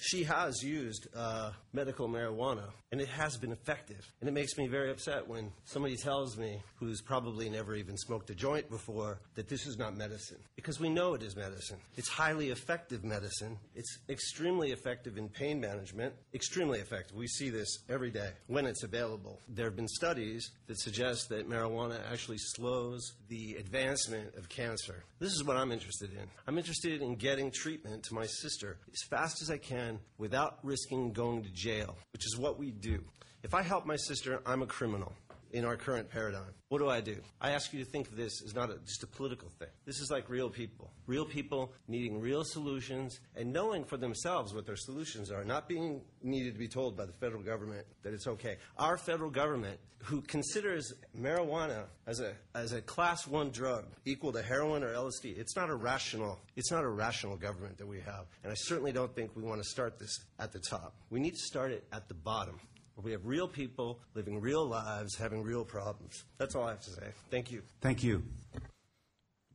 [0.00, 4.00] she has used uh, medical marijuana, and it has been effective.
[4.20, 8.30] And it makes me very upset when somebody tells me, who's probably never even smoked
[8.30, 10.38] a joint before, that this is not medicine.
[10.56, 11.78] Because we know it is medicine.
[11.96, 13.58] It's highly effective medicine.
[13.74, 16.14] It's extremely effective in pain management.
[16.32, 17.16] Extremely effective.
[17.16, 19.40] We see this every day when it's available.
[19.48, 25.04] There have been studies that suggest that marijuana actually slows the advancement of cancer.
[25.18, 26.28] This is what I'm interested in.
[26.46, 29.87] I'm interested in getting treatment to my sister as fast as I can
[30.18, 33.04] without risking going to jail, which is what we do.
[33.42, 35.12] If I help my sister, I'm a criminal
[35.52, 36.52] in our current paradigm.
[36.68, 37.16] What do I do?
[37.40, 39.68] I ask you to think of this as not a, just a political thing.
[39.86, 40.90] This is like real people.
[41.06, 46.02] Real people needing real solutions and knowing for themselves what their solutions are, not being
[46.22, 48.58] needed to be told by the federal government that it's okay.
[48.76, 54.42] Our federal government, who considers marijuana as a, as a class one drug equal to
[54.42, 58.26] heroin or LSD, it's not a rational, it's not a rational government that we have.
[58.44, 60.94] And I certainly don't think we want to start this at the top.
[61.10, 62.60] We need to start it at the bottom
[62.98, 66.24] where we have real people living real lives, having real problems.
[66.36, 67.06] That's all I have to say.
[67.30, 67.62] Thank you.
[67.80, 68.24] Thank you.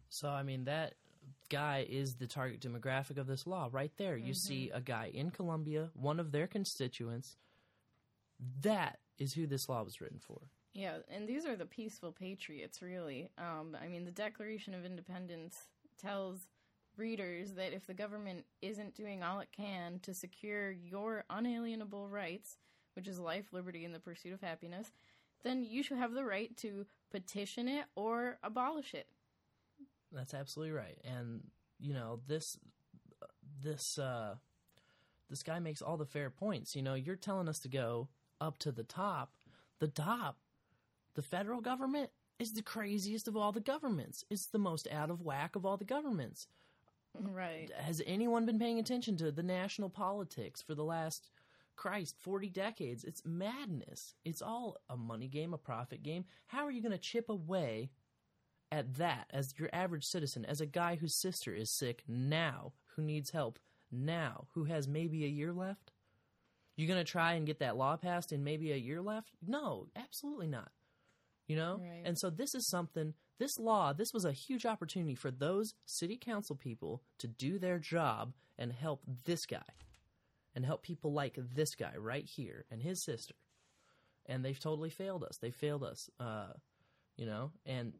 [0.08, 0.94] So I mean that
[1.50, 4.16] guy is the target demographic of this law right there.
[4.16, 7.36] You see a guy in Columbia, one of their constituents.
[8.62, 10.40] That is who this law was written for.
[10.74, 13.30] Yeah, and these are the peaceful patriots, really.
[13.38, 15.56] Um, I mean, the Declaration of Independence
[16.02, 16.48] tells
[16.98, 22.58] readers that if the government isn't doing all it can to secure your unalienable rights,
[22.96, 24.92] which is life, liberty, and the pursuit of happiness,
[25.44, 29.08] then you should have the right to petition it or abolish it.
[30.12, 30.98] That's absolutely right.
[31.04, 31.42] And
[31.80, 32.58] you know this
[33.64, 34.36] this uh,
[35.30, 36.76] this guy makes all the fair points.
[36.76, 39.34] You know, you're telling us to go up to the top.
[39.80, 40.38] The top,
[41.16, 44.24] the federal government is the craziest of all the governments.
[44.30, 46.48] It's the most out of whack of all the governments.
[47.20, 47.70] Right.
[47.78, 51.30] Has anyone been paying attention to the national politics for the last
[51.76, 53.04] Christ, 40 decades?
[53.04, 54.16] It's madness.
[54.24, 56.26] It's all a money game, a profit game.
[56.48, 57.90] How are you going to chip away
[58.72, 63.02] at that as your average citizen, as a guy whose sister is sick now, who
[63.02, 63.60] needs help
[63.92, 65.92] now, who has maybe a year left?
[66.76, 69.32] You going to try and get that law passed in maybe a year left?
[69.46, 70.72] No, absolutely not.
[71.48, 71.82] You know?
[71.82, 72.02] Right.
[72.04, 76.18] And so this is something, this law, this was a huge opportunity for those city
[76.18, 79.62] council people to do their job and help this guy
[80.56, 83.36] and help people like this guy right here and his sister.
[84.26, 85.38] And they've totally failed us.
[85.38, 86.10] They failed us.
[86.20, 86.54] Uh,
[87.18, 87.94] you know, and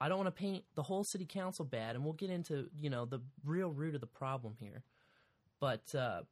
[0.00, 2.90] I don't want to paint the whole city council bad, and we'll get into you
[2.90, 4.82] know the real root of the problem here.
[5.60, 6.22] But uh,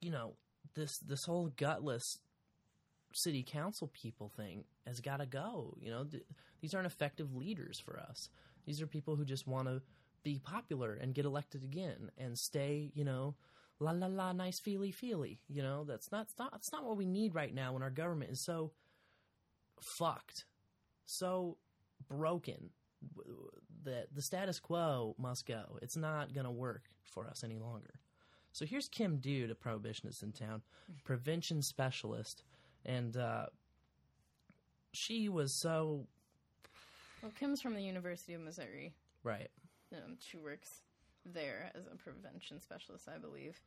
[0.00, 0.34] you know
[0.74, 2.18] this this whole gutless
[3.12, 5.76] city council people thing has got to go.
[5.80, 6.24] You know th-
[6.60, 8.28] these aren't effective leaders for us.
[8.66, 9.82] These are people who just want to
[10.22, 12.90] be popular and get elected again and stay.
[12.94, 13.34] You know.
[13.82, 15.40] La la la, nice feely feely.
[15.48, 17.90] You know that's not, that's not that's not what we need right now when our
[17.90, 18.72] government is so
[19.80, 20.44] fucked,
[21.06, 21.56] so
[22.08, 22.70] broken
[23.84, 25.78] that the status quo must go.
[25.80, 27.94] It's not going to work for us any longer.
[28.52, 30.60] So here's Kim Dude, a prohibitionist in town,
[31.04, 32.42] prevention specialist,
[32.84, 33.46] and uh,
[34.92, 36.06] she was so
[37.22, 38.92] Well, Kim's from the University of Missouri.
[39.22, 39.48] right.
[39.92, 40.82] Um, she works
[41.24, 43.60] there as a prevention specialist, I believe.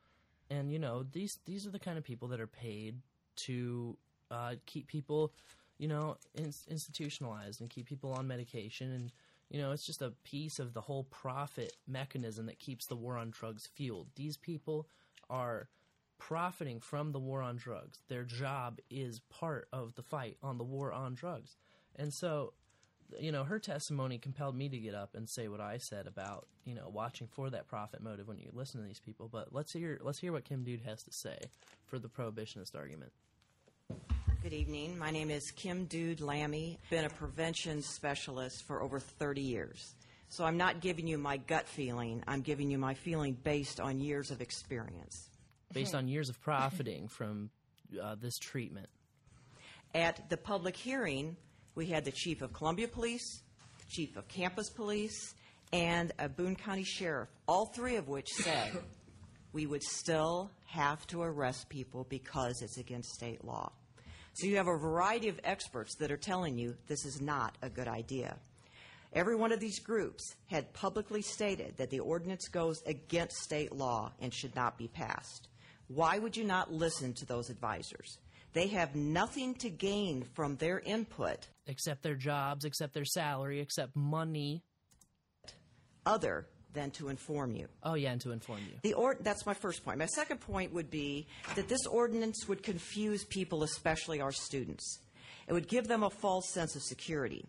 [0.49, 2.97] and you know these these are the kind of people that are paid
[3.35, 3.97] to
[4.31, 5.33] uh, keep people
[5.77, 8.91] you know in, institutionalized and keep people on medication.
[8.91, 9.11] And
[9.49, 13.17] you know it's just a piece of the whole profit mechanism that keeps the war
[13.17, 14.07] on drugs fueled.
[14.15, 14.87] These people
[15.29, 15.67] are
[16.19, 17.99] profiting from the war on drugs.
[18.07, 21.57] Their job is part of the fight on the war on drugs.
[21.95, 22.53] And so
[23.19, 26.47] you know, her testimony compelled me to get up and say what I said about,
[26.65, 29.29] you know, watching for that profit motive when you listen to these people.
[29.31, 31.37] But let's hear let's hear what Kim Dude has to say
[31.85, 33.11] for the prohibitionist argument.
[34.41, 34.97] Good evening.
[34.97, 36.77] My name is Kim Dude Lammy.
[36.89, 39.95] Been a prevention specialist for over 30 years.
[40.27, 42.23] So I'm not giving you my gut feeling.
[42.27, 45.29] I'm giving you my feeling based on years of experience.
[45.71, 47.51] Based on years of profiting from
[48.01, 48.87] uh, this treatment.
[49.95, 51.37] At the public hearing,
[51.75, 53.41] we had the chief of Columbia Police,
[53.79, 55.33] the chief of campus police,
[55.71, 58.71] and a Boone County sheriff, all three of which said
[59.53, 63.71] we would still have to arrest people because it's against state law.
[64.33, 67.69] So you have a variety of experts that are telling you this is not a
[67.69, 68.37] good idea.
[69.13, 74.11] Every one of these groups had publicly stated that the ordinance goes against state law
[74.19, 75.49] and should not be passed.
[75.87, 78.17] Why would you not listen to those advisors?
[78.53, 83.95] They have nothing to gain from their input except their jobs, except their salary, except
[83.95, 84.63] money.
[86.05, 87.67] other than to inform you.
[87.83, 88.79] Oh yeah, and to inform you.
[88.81, 89.99] The or- that's my first point.
[89.99, 94.99] My second point would be that this ordinance would confuse people, especially our students.
[95.47, 97.45] It would give them a false sense of security.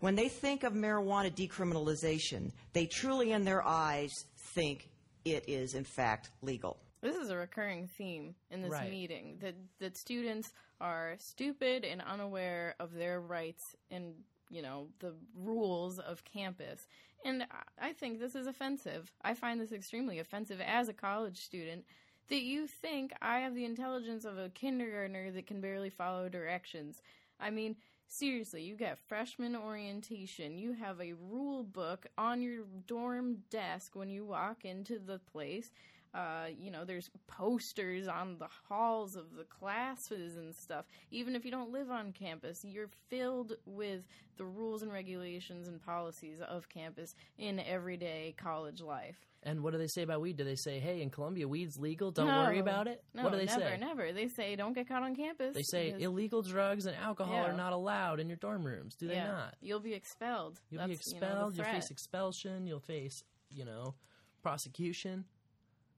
[0.00, 4.10] When they think of marijuana decriminalization, they truly, in their eyes,
[4.54, 4.88] think
[5.24, 6.78] it is, in fact, legal.
[7.02, 8.88] This is a recurring theme in this Right.
[8.90, 15.14] meeting that that students are stupid and unaware of their rights and you know the
[15.34, 16.86] rules of campus.
[17.24, 19.12] And I- I think this is offensive.
[19.22, 21.84] I find this extremely offensive as a college student
[22.28, 27.02] that you think I have the intelligence of a kindergartner that can barely follow directions.
[27.40, 30.56] I mean, seriously, you get freshman orientation.
[30.58, 35.72] You have a rule book on your dorm desk when you walk into the place.
[36.14, 40.84] Uh, you know, there's posters on the halls of the classes and stuff.
[41.10, 44.02] Even if you don't live on campus, you're filled with
[44.36, 49.16] the rules and regulations and policies of campus in everyday college life.
[49.44, 50.36] And what do they say about weed?
[50.36, 52.10] Do they say, "Hey, in Columbia, weed's legal.
[52.12, 52.42] Don't No.
[52.44, 53.02] worry about it"?
[53.14, 53.76] No, what do they never, say?
[53.78, 54.12] never.
[54.12, 55.54] They say don't get caught on campus.
[55.54, 57.50] They say because- illegal drugs and alcohol Yeah.
[57.50, 58.94] are not allowed in your dorm rooms.
[58.96, 59.56] Do they yeah, not?
[59.60, 60.60] You'll be expelled.
[60.70, 61.56] You'll be That's, you know, expelled.
[61.56, 62.66] you'll face expulsion.
[62.66, 63.94] You'll face, you know,
[64.42, 65.24] prosecution.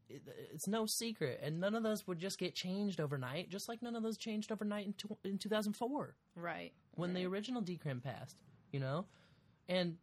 [0.08, 3.48] It, it's no secret, and none of those would just get changed overnight.
[3.48, 6.72] Just like none of those changed overnight in, tw- in 2004 Right.
[6.94, 8.36] when the original decrim passed.
[8.72, 9.06] You know,
[9.68, 9.96] and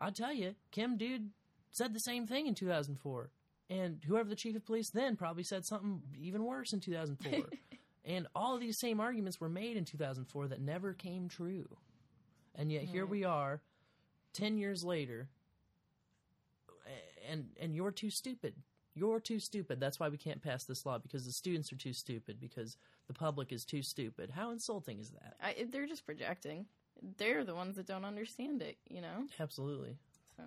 [0.00, 1.30] I tell you, Kim Dude
[1.70, 3.30] said the same thing in 2004,
[3.70, 7.48] and whoever the chief of police then probably said something even worse in 2004.
[8.04, 11.68] and all of these same arguments were made in 2004 that never came true.
[12.56, 13.10] And yet here Right.
[13.10, 13.60] we are,
[14.32, 15.28] 10 years later,
[17.30, 18.54] and and you're too stupid.
[18.94, 19.80] You're too stupid.
[19.80, 22.76] That's why we can't pass this law because the students are too stupid because
[23.08, 24.30] the public is too stupid.
[24.30, 25.34] How insulting is that?
[25.42, 26.66] I, they're just projecting.
[27.18, 29.26] They're the ones that don't understand it, you know?
[29.40, 29.96] Absolutely.
[30.36, 30.44] So.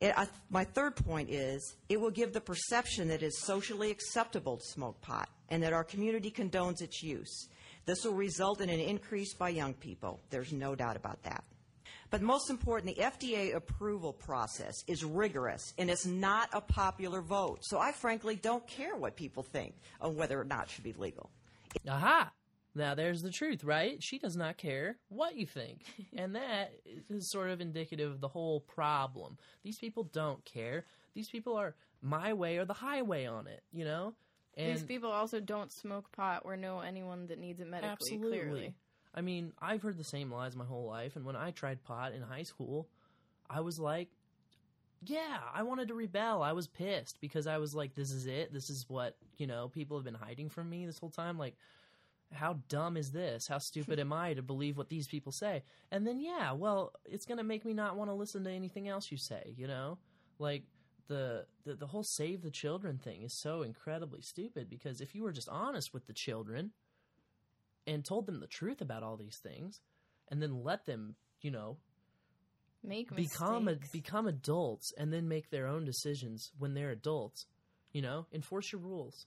[0.00, 3.90] It, I, my third point is it will give the perception that it is socially
[3.90, 7.48] acceptable to smoke pot and that our community condones its use.
[7.86, 10.20] This will result in an increase by young people.
[10.30, 11.44] There's no doubt about that.
[12.14, 17.58] But most important, the FDA approval process is rigorous and it's not a popular vote.
[17.62, 20.92] So I frankly don't care what people think on whether or not it should be
[20.92, 21.32] legal.
[21.88, 22.30] Aha!
[22.72, 24.00] Now there's the truth, right?
[24.00, 25.80] She does not care what you think.
[26.16, 26.70] and that
[27.10, 29.36] is sort of indicative of the whole problem.
[29.64, 30.84] These people don't care.
[31.16, 34.14] These people are my way or the highway on it, you know?
[34.56, 38.38] And These people also don't smoke pot or know anyone that needs it medically, Absolutely.
[38.38, 38.74] clearly.
[39.14, 42.12] I mean, I've heard the same lies my whole life, and when I tried pot
[42.12, 42.88] in high school,
[43.48, 44.08] I was like,
[45.06, 46.42] yeah, I wanted to rebel.
[46.42, 48.52] I was pissed because I was like, this is it.
[48.52, 51.38] This is what, you know, people have been hiding from me this whole time.
[51.38, 51.56] Like,
[52.32, 53.46] how dumb is this?
[53.46, 55.62] How stupid am I to believe what these people say?
[55.92, 58.88] And then, yeah, well, it's going to make me not want to listen to anything
[58.88, 59.98] else you say, you know?
[60.38, 60.64] Like,
[61.06, 65.22] the, the the whole save the children thing is so incredibly stupid because if you
[65.22, 66.70] were just honest with the children
[67.86, 69.80] and told them the truth about all these things
[70.28, 71.78] and then let them, you know,
[72.82, 77.46] Make become a, become adults and then make their own decisions when they're adults,
[77.92, 79.26] You know, enforce your rules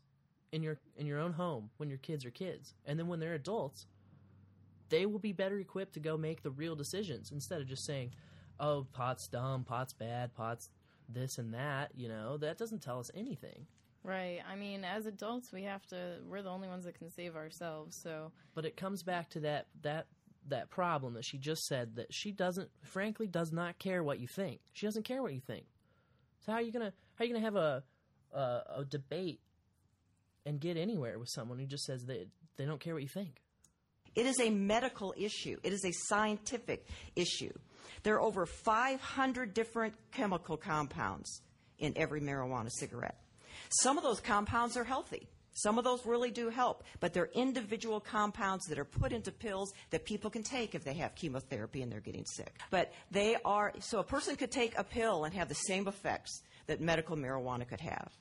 [0.51, 3.33] in your in your own home when your kids are kids, and then when they're
[3.33, 3.87] adults,
[4.89, 8.11] they will be better equipped to go make the real decisions instead of just saying,
[8.59, 10.69] "Oh, pot's dumb, pot's bad, pot's
[11.09, 13.67] this and that." You know, that doesn't tell us anything.
[14.03, 14.39] Right.
[14.49, 16.19] I mean, as adults, we have to.
[16.25, 17.99] We're the only ones that can save ourselves.
[18.01, 20.07] So But it comes back to that that
[20.47, 24.27] that problem that she just said that she doesn't, frankly, does not care what you
[24.27, 24.61] think.
[24.73, 25.65] She doesn't care what you think.
[26.45, 27.83] So how are you gonna how are you gonna have a
[28.33, 28.39] a,
[28.77, 29.41] a debate
[30.45, 33.41] and get anywhere with someone who just says that they don't care what you think?
[34.15, 35.57] It is a medical issue.
[35.63, 37.53] It is a scientific issue.
[38.03, 41.41] There are over 500 different chemical compounds
[41.77, 43.19] in every marijuana cigarette.
[43.69, 45.27] Some of those compounds are healthy.
[45.53, 49.73] Some of those really do help, but they're individual compounds that are put into pills
[49.89, 52.59] that people can take if they have chemotherapy and they're getting sick.
[52.69, 56.43] But they are, so a person could take a pill and have the same effects
[56.67, 58.11] that medical marijuana could have.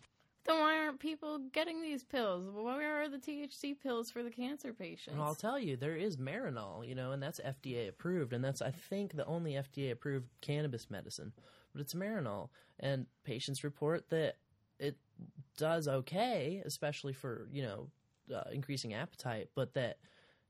[0.46, 2.48] then why aren't people getting these pills?
[2.54, 5.12] Where are the THC pills for the cancer patients?
[5.12, 8.62] And I'll tell you, there is Marinol, you know, and that's FDA approved, and that's
[8.62, 11.32] I think the only FDA approved cannabis medicine,
[11.74, 12.48] but it's Marinol,
[12.80, 14.36] and patients report that
[14.78, 14.96] it
[15.56, 17.88] does okay, especially for you know
[18.34, 19.98] uh, increasing appetite, but that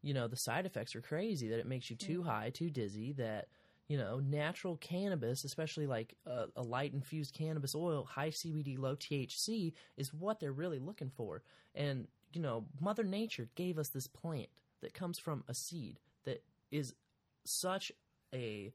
[0.02, 1.48] you know the side effects are crazy.
[1.48, 3.12] That it makes you too high, too dizzy.
[3.12, 3.48] That
[3.88, 8.96] you know natural cannabis, especially like a, a light infused cannabis oil, high CBD, low
[8.96, 11.42] THC, is what they're really looking for.
[11.74, 14.48] And you know, Mother Nature gave us this plant
[14.82, 16.94] that comes from a seed that is
[17.44, 17.92] such
[18.34, 18.72] a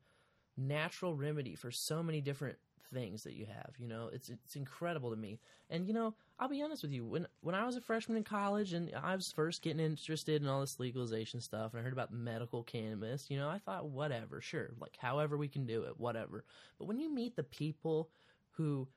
[0.57, 2.57] natural remedy for so many different
[2.93, 3.73] things that you have.
[3.77, 5.39] You know, it's it's incredible to me.
[5.69, 7.05] And you know, I'll be honest with you.
[7.05, 10.47] When when I was a freshman in college and I was first getting interested in
[10.47, 14.41] all this legalization stuff, and I heard about medical cannabis, you know, I thought, whatever,
[14.41, 16.43] sure, like however we can do it, whatever.
[16.77, 18.09] But when you meet the people
[18.51, 18.87] who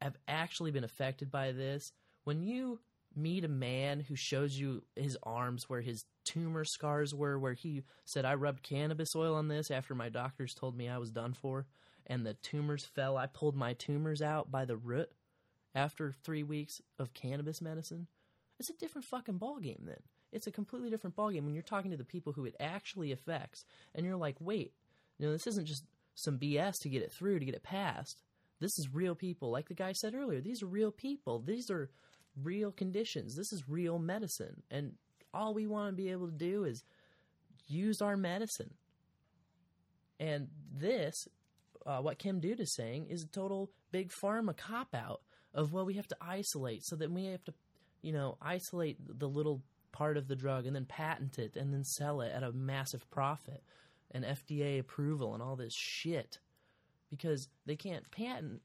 [0.00, 1.92] have actually been affected by this,
[2.24, 2.80] when you
[3.16, 7.82] meet a man who shows you his arms where his tumor scars were, where he
[8.04, 11.34] said, I rubbed cannabis oil on this after my doctors told me I was done
[11.34, 11.66] for,
[12.10, 13.16] and the tumors fell.
[13.16, 15.08] I pulled my tumors out by the root
[15.74, 18.08] after three weeks of cannabis medicine.
[18.58, 20.02] It's a different fucking ballgame then.
[20.32, 23.64] It's a completely different ballgame when you're talking to the people who it actually affects,
[23.94, 24.72] and you're like, wait,
[25.18, 25.84] you know, this isn't just
[26.16, 28.22] some BS to get it through, to get it passed.
[28.58, 29.50] This is real people.
[29.50, 31.38] Like the guy said earlier, these are real people.
[31.38, 31.90] These are
[32.42, 33.36] real conditions.
[33.36, 34.62] This is real medicine.
[34.70, 34.94] And
[35.32, 36.82] all we want to be able to do is
[37.68, 38.74] use our medicine.
[40.18, 41.26] And this,
[41.86, 45.22] uh, what Kim Dude is saying, is a total big pharma cop out
[45.54, 47.54] of, well, we have to isolate so that we have to,
[48.02, 49.62] you know, isolate the little
[49.92, 53.08] part of the drug and then patent it and then sell it at a massive
[53.10, 53.62] profit
[54.12, 56.38] and FDA approval and all this shit
[57.10, 58.62] because they can't patent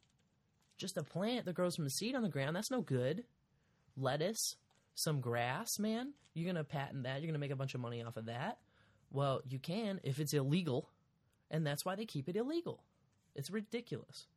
[0.77, 2.55] just a plant that grows from a seed on the ground.
[2.55, 3.23] That's no good.
[3.97, 4.55] Lettuce,
[4.93, 6.13] some grass, man.
[6.33, 7.21] You're going to patent that.
[7.21, 8.57] You're going to make a bunch of money off of that.
[9.11, 10.89] Well, you can if it's illegal,
[11.49, 12.83] and that's why they keep it illegal.
[13.35, 14.27] It's ridiculous.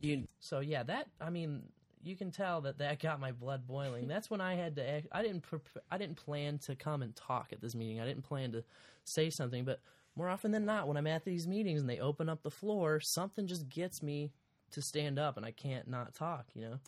[0.00, 1.62] You, so yeah, that I mean,
[2.02, 4.06] you can tell that that got my blood boiling.
[4.08, 4.88] That's when I had to.
[4.88, 5.42] act- I didn't.
[5.42, 8.00] prep- I didn't plan to come and talk at this meeting.
[8.00, 8.64] I didn't plan to
[9.04, 9.80] say something, but
[10.16, 13.00] more often than not, when I'm at these meetings and they open up the floor,
[13.00, 14.32] something just gets me
[14.72, 16.46] to stand up, and I can't not talk.
[16.54, 16.78] You know.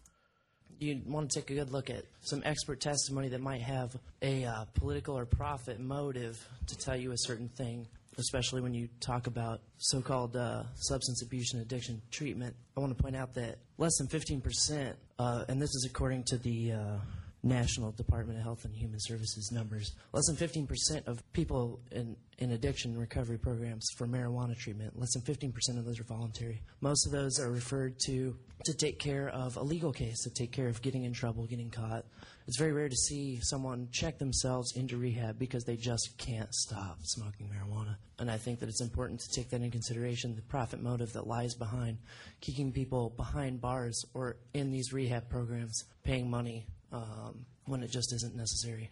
[0.78, 4.44] you want to take a good look at some expert testimony that might have a
[4.44, 7.86] uh, political or profit motive to tell you a certain thing,
[8.18, 12.54] especially when you talk about so called uh, substance abuse and addiction treatment.
[12.76, 16.38] I want to point out that less than 15%, uh, and this is according to
[16.38, 16.98] the uh,
[17.46, 22.52] National Department of Health and Human Services numbers, less than 15% of people in, in
[22.52, 26.62] addiction recovery programs for marijuana treatment, less than 15% of those are voluntary.
[26.80, 30.50] Most of those are referred to to take care of a legal case, to take
[30.50, 32.04] care of getting in trouble, getting caught.
[32.48, 36.98] It's very rare to see someone check themselves into rehab because they just can't stop
[37.02, 37.96] smoking marijuana.
[38.18, 41.26] And I think that it's important to take that in consideration the profit motive that
[41.26, 41.98] lies behind
[42.40, 48.12] keeping people behind bars or in these rehab programs paying money um, when it just
[48.12, 48.90] isn't necessary.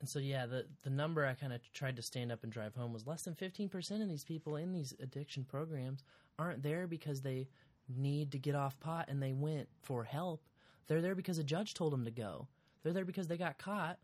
[0.00, 2.74] And so, yeah, the the number I kind of tried to stand up and drive
[2.74, 6.02] home was less than fifteen percent of these people in these addiction programs
[6.38, 7.48] aren't there because they
[7.88, 10.42] need to get off pot and they went for help.
[10.86, 12.48] They're there because a judge told them to go.
[12.82, 13.98] They're there because they got caught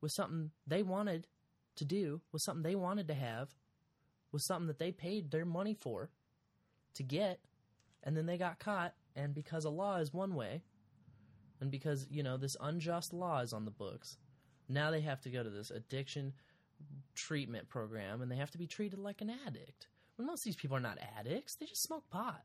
[0.00, 1.26] with something they wanted
[1.76, 3.54] to do, with something they wanted to have,
[4.32, 6.10] with something that they paid their money for
[6.94, 7.40] to get,
[8.02, 8.94] and then they got caught.
[9.14, 10.62] And because a law is one way,
[11.62, 14.18] and because you know this unjust law is on the books,
[14.68, 16.34] now they have to go to this addiction
[17.14, 19.86] treatment program and they have to be treated like an addict.
[20.16, 22.42] When most of these people are not addicts, they just smoke pot.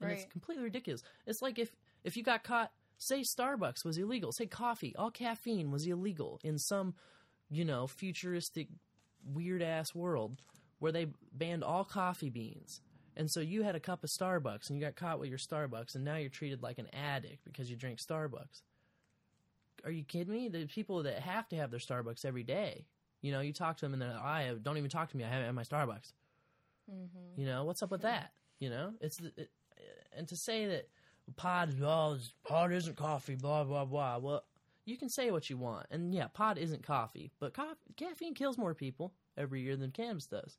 [0.00, 1.02] And it's completely ridiculous.
[1.26, 1.70] It's like if
[2.04, 6.58] If you got caught, say Starbucks was illegal, say coffee, all caffeine was illegal in
[6.58, 6.94] some,
[7.50, 8.68] you know, futuristic,
[9.24, 10.40] weird ass world
[10.78, 12.80] where they banned all coffee beans.
[13.18, 15.96] And so you had a cup of Starbucks and you got caught with your Starbucks
[15.96, 18.62] and now you're treated like an addict because you drink Starbucks.
[19.84, 20.48] Are you kidding me?
[20.48, 22.86] The people that have to have their Starbucks every day.
[23.20, 25.24] You know, you talk to them and they're like, I don't even talk to me.
[25.24, 26.12] I haven't had my Starbucks.
[26.90, 27.40] Mm-hmm.
[27.40, 28.30] You know, what's up with that?
[28.60, 29.50] You know, it's it,
[30.16, 30.88] and to say that
[31.36, 34.18] pod, oh, pod isn't coffee, blah blah blah.
[34.18, 34.44] Well,
[34.84, 38.58] you can say what you want, and yeah, pod isn't coffee, but coffee, caffeine kills
[38.58, 40.56] more people every year than cannabis does.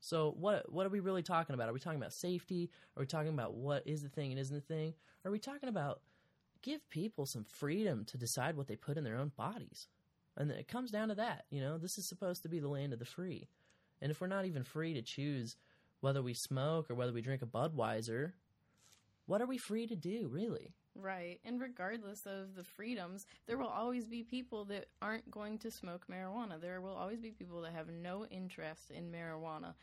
[0.00, 1.68] So what what are we really talking about?
[1.68, 2.70] Are we talking about safety?
[2.96, 4.94] Are we talking about what is the thing and isn't the thing?
[5.24, 6.00] Are we talking about
[6.62, 9.88] give people some freedom to decide what they put in their own bodies?
[10.36, 11.44] And it comes down to that.
[11.50, 13.48] You know, this is supposed to be the land of the free.
[14.02, 15.56] And if we're not even free to choose
[16.00, 18.32] whether we smoke or whether we drink a Budweiser,
[19.24, 20.74] what are we free to do, really?
[21.00, 21.40] Right.
[21.44, 26.06] And regardless of the freedoms, there will always be people that aren't going to smoke
[26.10, 26.60] marijuana.
[26.60, 29.74] There will always be people that have no interest in marijuana.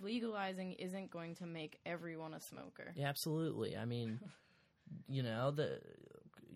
[0.00, 2.92] Legalizing isn't going to make everyone a smoker.
[2.94, 3.76] Yeah, absolutely.
[3.76, 4.20] I mean,
[5.08, 5.80] you know, the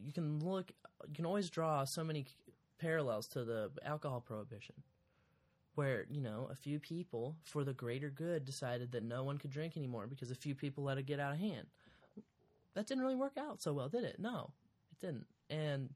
[0.04, 0.72] you can look,
[1.06, 2.26] you can always draw so many
[2.78, 4.76] parallels to the alcohol prohibition,
[5.74, 9.50] where you know a few people, for the greater good, decided that no one could
[9.50, 11.66] drink anymore because a few people let it get out of hand.
[12.78, 14.20] That didn't really work out so well, did it?
[14.20, 14.52] No,
[14.92, 15.26] it didn't.
[15.50, 15.90] And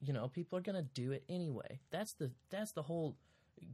[0.00, 1.80] you know, people are gonna do it anyway.
[1.90, 3.16] That's the that's the whole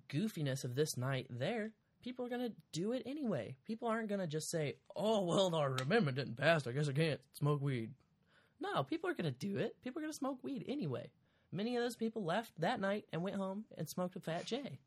[0.09, 1.29] goofiness of this night.
[1.31, 1.71] There,
[2.03, 3.55] people are gonna do it anyway.
[3.65, 6.67] People aren't gonna just say, "Oh, well, our amendment didn't pass.
[6.67, 7.95] I guess I can't smoke weed."
[8.59, 9.81] No, people are gonna do it.
[9.81, 11.13] People are gonna smoke weed anyway.
[11.53, 14.81] Many of those people left that night and went home and smoked a Fat J.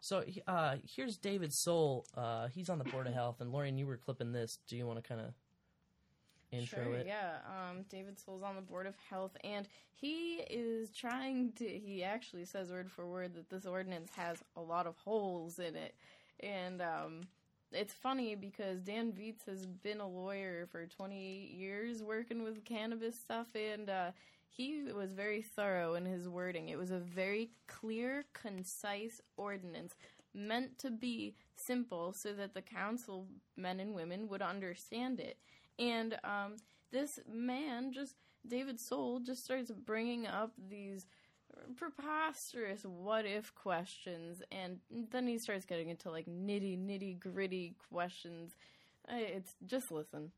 [0.00, 2.06] So uh, here's David Soul.
[2.16, 4.60] Uh, he's on the board of health, and Lauren, you were clipping this.
[4.66, 5.34] Do you want to kind of
[6.52, 7.06] intro sure, it?
[7.06, 11.66] Yeah, um, David Soul's on the board of health, and he is trying to.
[11.66, 15.74] He actually says word for word that this ordinance has a lot of holes in
[15.76, 15.94] it,
[16.40, 17.22] and um,
[17.72, 23.18] it's funny because Dan Viets has been a lawyer for 28 years working with cannabis
[23.18, 24.10] stuff, and uh,
[24.48, 26.68] he was very thorough in his wording.
[26.68, 29.94] It was a very clear, concise ordinance
[30.34, 33.26] meant to be simple so that the council
[33.56, 35.38] men and women would understand it.
[35.82, 36.56] And um,
[36.92, 38.14] this man, just
[38.46, 41.06] David Soul, just starts bringing up these
[41.76, 44.78] preposterous what if questions, and
[45.10, 48.52] then he starts getting into like nitty nitty gritty questions.
[49.08, 50.30] It's just listen.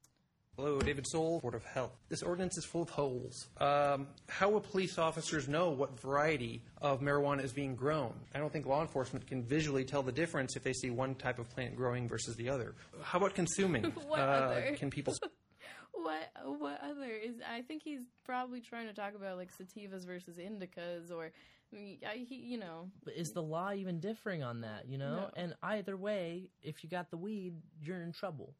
[0.56, 1.90] Hello, David Soul, Board of Health.
[2.08, 3.48] This ordinance is full of holes.
[3.60, 8.12] Um, how will police officers know what variety of marijuana is being grown?
[8.32, 11.40] I don't think law enforcement can visually tell the difference if they see one type
[11.40, 12.76] of plant growing versus the other.
[13.02, 13.84] How about consuming?
[14.06, 14.76] What uh, other?
[14.76, 15.14] Can people
[15.92, 17.34] What what other is?
[17.50, 21.32] I think he's probably trying to talk about like sativas versus indicas, or
[21.72, 24.86] I mean, I, he, you know, But is the law even differing on that?
[24.86, 25.30] You know, No.
[25.34, 28.54] and either way, if you got the weed, you're in trouble.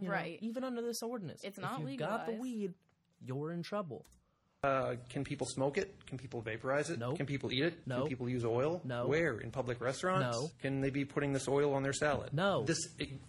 [0.00, 0.38] You know, Right.
[0.40, 2.74] even under this ordinance, It's if not you've got the weed,
[3.24, 4.04] you're in trouble.
[4.62, 5.94] Uh, can people smoke it?
[6.06, 6.98] Can people vaporize it?
[6.98, 7.14] No.
[7.14, 7.86] Can people eat it?
[7.86, 8.00] No.
[8.00, 8.82] Can people use oil?
[8.84, 9.06] No.
[9.06, 9.38] Where?
[9.38, 10.36] In public restaurants?
[10.38, 10.50] No.
[10.60, 12.34] Can they be putting this oil on their salad?
[12.34, 12.64] No.
[12.64, 12.78] This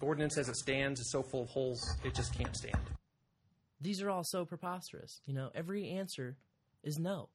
[0.02, 2.78] ordinance as it stands is so full of holes, it just can't stand.
[3.80, 5.22] These are all so preposterous.
[5.26, 6.36] You know, every answer
[6.84, 7.30] is no.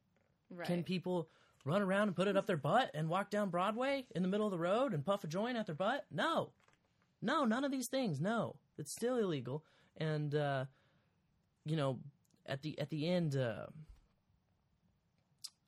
[0.50, 0.66] right?
[0.66, 1.28] Can people
[1.64, 4.46] run around and put it up their butt and walk down Broadway in the middle
[4.46, 6.04] of the road and puff a joint at their butt?
[6.10, 6.50] No.
[7.22, 8.20] No, none of these things.
[8.20, 8.56] No.
[8.78, 9.64] It's still illegal.
[9.96, 10.66] And uh,
[11.64, 11.98] you know,
[12.46, 13.66] at the at the end uh,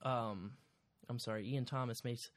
[0.07, 0.53] um
[1.09, 2.31] I'm sorry, Ian Thomas makes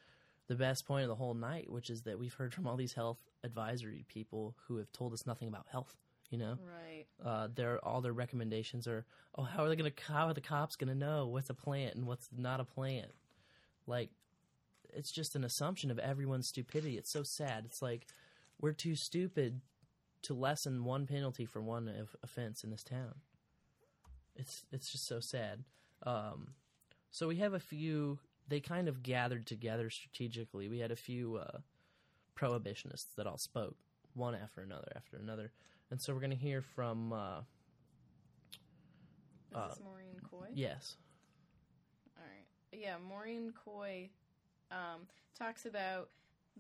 [0.48, 2.94] the best point of the whole night, which is that we've heard from all these
[2.94, 5.98] health advisory people who have told us nothing about health,
[6.30, 6.58] you know?
[6.62, 7.06] Right.
[7.24, 9.06] uh, their all their recommendations are,
[9.36, 9.92] oh, how are they gonna?
[10.08, 13.12] How are the cops gonna know what's a plant and what's not a plant?
[13.88, 14.10] Like,
[14.94, 16.98] it's just an assumption of everyone's stupidity.
[16.98, 17.66] It's so sad.
[17.66, 18.08] It's like
[18.60, 19.62] we're too stupid
[20.24, 23.16] to lessen one penalty for one of- offense in this town.
[24.36, 25.64] It's it's just so sad.
[26.04, 26.54] Um,
[27.12, 28.20] so we have a few.
[28.48, 30.68] They kind of gathered together strategically.
[30.68, 31.60] We had a few uh,
[32.36, 33.76] prohibitionists that all spoke,
[34.14, 35.52] one after another after another,
[35.90, 37.12] and so we're going to hear from.
[37.14, 37.40] Uh,
[39.52, 40.48] Is uh, this Maureen Coy?
[40.54, 40.96] yes.
[42.18, 42.80] All right.
[42.80, 44.10] Yeah, Maureen Coy
[44.72, 45.02] um,
[45.38, 46.10] talks about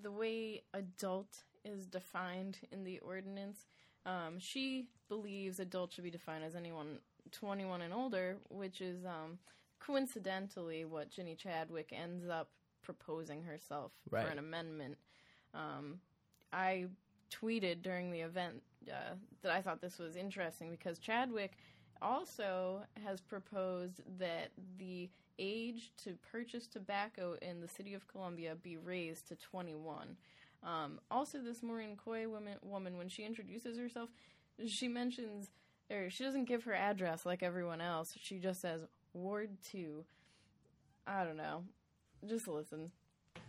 [0.02, 3.66] the way adult is defined in the ordinance.
[4.06, 7.00] Um, she believes adult should be defined as anyone
[7.32, 9.38] 21 and older, which is um,
[9.80, 12.50] coincidentally what Ginny Chadwick ends up
[12.82, 14.26] proposing herself Right.
[14.26, 14.98] for an amendment.
[15.54, 16.00] Um,
[16.52, 16.86] I
[17.32, 21.54] tweeted during the event uh, that I thought this was interesting because Chadwick
[22.02, 24.50] also has proposed that
[24.80, 30.18] the age to purchase tobacco in the city of Columbia be raised to 21.
[30.64, 34.10] Um, also, this Maureen Coy woman, woman, when she introduces herself,
[34.68, 35.50] she mentions,
[35.90, 38.14] or she doesn't give her address like everyone else.
[38.22, 38.82] She just says
[39.14, 40.04] Ward 2.
[41.08, 41.64] I don't know.
[42.28, 42.92] Just listen.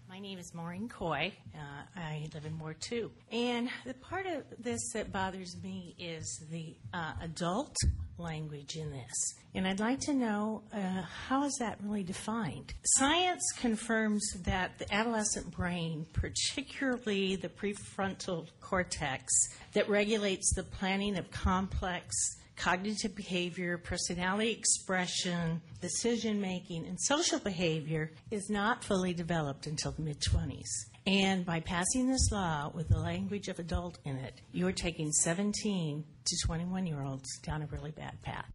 [0.09, 1.33] My name is Maureen Coy.
[1.55, 3.11] Uh, I live in Ward 2.
[3.31, 7.77] And the part of this that bothers me is the uh, adult
[8.23, 9.35] language in this.
[9.55, 12.73] And I'd like to know uh, how is that really defined?
[12.97, 19.33] Science confirms that the adolescent brain, particularly the prefrontal cortex,
[19.75, 22.14] that regulates the planning of complex
[22.57, 30.03] cognitive behavior, personality expression, decision making, and social behavior is not fully developed until the
[30.03, 30.68] mid 20s.
[31.07, 35.11] And by passing this law with the language of adult in it, you are taking
[35.11, 38.53] 17 to 21 year olds down a really bad path.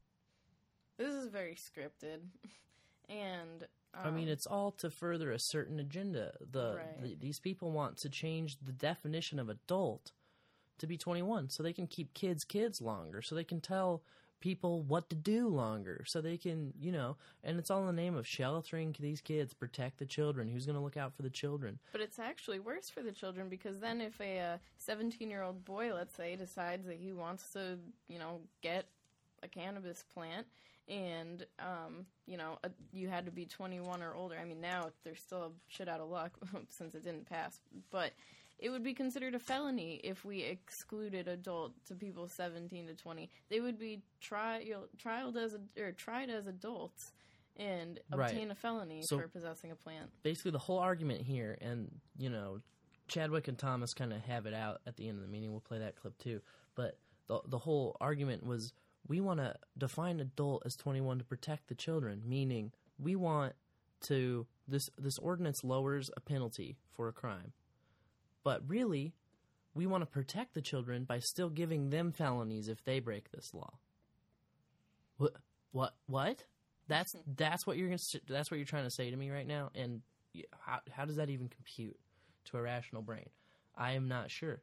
[0.97, 2.19] This is very scripted.
[3.09, 3.63] And.
[3.93, 6.33] Um, I mean, it's all to further a certain agenda.
[6.51, 7.01] The, Right.
[7.01, 10.11] the these people want to change the definition of adult
[10.79, 14.03] to be 21, so they can keep kids kids longer, so they can tell
[14.39, 18.01] people what to do longer, so they can, you know, and it's all in the
[18.01, 20.47] name of sheltering these kids, protect the children.
[20.47, 21.79] Who's going to look out for the children?
[21.91, 25.93] But it's actually worse for the children because then if a 17 year old boy,
[25.93, 27.77] let's say, decides that he wants to,
[28.07, 28.85] you know, get
[29.43, 30.47] a cannabis plant
[30.87, 34.35] and, um, you know, a, you had to be 21 or older.
[34.41, 36.31] I mean, now there's still shit out of luck
[36.69, 37.59] since it didn't pass.
[37.91, 38.13] But
[38.59, 43.29] it would be considered a felony if we excluded adult to people 17 to 20.
[43.49, 47.13] They would be trial, trialed as a, or tried as adults
[47.55, 48.31] and Right.
[48.31, 50.11] obtain a felony So- for possessing a plant.
[50.23, 52.61] basically the whole argument here, and you know,
[53.07, 55.51] Chadwick and Thomas kind of have it out at the end of the meeting.
[55.51, 56.41] We'll play that clip too.
[56.75, 58.73] But the the whole argument was
[59.07, 63.55] we want to define adult as 21 to protect the children, meaning we want
[64.01, 67.53] to this this ordinance lowers a penalty for a crime,
[68.47, 69.13] but really
[69.73, 73.53] we want to protect the children by still giving them felonies if they break this
[73.53, 73.73] law.
[75.17, 75.33] What?
[75.73, 75.95] What?
[76.05, 76.45] What?
[76.87, 79.71] That's that's what you're gonna, that's what you're trying to say to me right now.
[79.75, 80.01] And
[80.61, 81.99] how how does that even compute
[82.45, 83.27] to a rational brain?
[83.75, 84.61] I am not sure.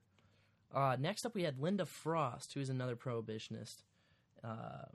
[0.74, 3.82] Uh, next up, we had Linda Frost, who is another prohibitionist.
[4.42, 4.86] Uh,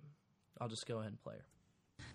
[0.60, 1.46] I'll just go ahead and play her.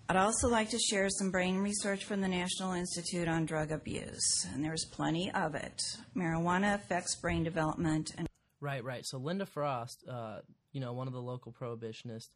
[0.06, 4.46] I'd also like to share some brain research from the National Institute on Drug Abuse,
[4.52, 5.80] and there's plenty of it.
[6.14, 8.28] Marijuana affects brain development and
[8.60, 9.04] Right, right.
[9.04, 10.38] So Linda Frost, uh,
[10.72, 12.30] you know, one of the local prohibitionists,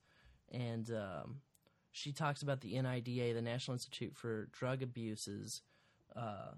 [0.50, 1.40] and um,
[1.92, 5.62] she talks about the NIDA, the National Institute for Drug Abuses,
[6.16, 6.52] uh,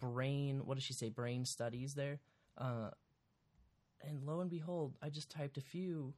[0.00, 0.62] brain.
[0.64, 1.08] What does she say?
[1.08, 2.20] Brain studies there.
[2.56, 2.90] Uh,
[4.02, 6.14] and lo and behold, I just typed a few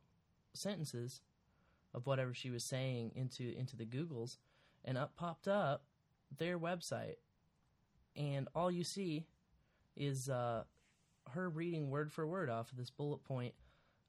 [0.54, 1.20] sentences
[1.96, 4.36] of whatever she was saying into into the Googles,
[4.84, 5.82] and up popped up
[6.38, 7.16] their website,
[8.14, 9.26] and all you see
[9.96, 10.62] is uh,
[11.30, 13.54] her reading word for word off of this bullet point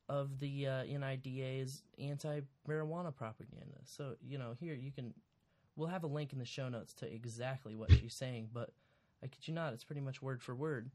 [0.10, 3.78] of the uh, NIDA's anti-marijuana propaganda.
[3.86, 5.14] So you know, here you can,
[5.76, 8.72] we'll have a link in the show notes to exactly what she's saying, but
[9.24, 10.92] I kid you not, it's pretty much word for word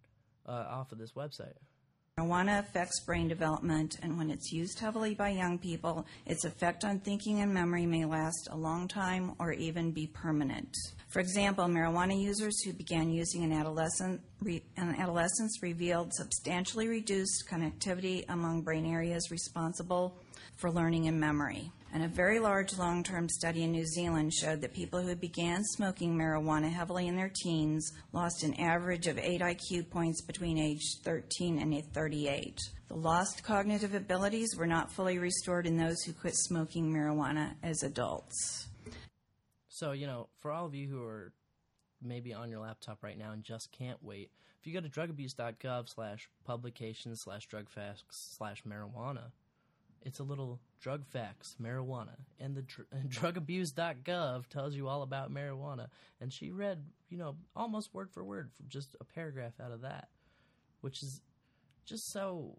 [0.46, 1.56] uh, off of this website.
[2.20, 7.00] Marijuana affects brain development, and when it's used heavily by young people, its effect on
[7.00, 10.76] thinking and memory may last a long time or even be permanent.
[11.08, 18.26] For example, marijuana users who began using in adolescent, re, adolescence revealed substantially reduced connectivity
[18.28, 20.14] among brain areas responsible
[20.56, 21.72] for learning and memory.
[21.94, 25.62] And a very large long term study in New Zealand showed that people who began
[25.62, 30.80] smoking marijuana heavily in their teens lost an average of 8 IQ points between age
[31.04, 32.58] 13 and age 38.
[32.88, 37.82] The lost cognitive abilities were not fully restored in those who quit smoking marijuana as
[37.82, 38.68] adults.
[39.68, 41.32] So, you know, for all of you who are
[42.02, 44.30] maybe on your laptop right now and just can't wait,
[44.60, 49.32] if you go to drugabuse.gov slash publications slash drug facts slash marijuana,
[50.04, 52.16] it's a little drug facts, marijuana.
[52.40, 55.88] And the dr- drugabuse.gov tells you all about marijuana.
[56.20, 59.82] And she read, you know, almost word for word from just a paragraph out of
[59.82, 60.08] that,
[60.80, 61.20] which is
[61.84, 62.56] just so,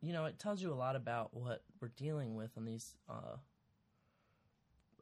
[0.00, 3.36] you know, it tells you a lot about what we're dealing with in these, uh,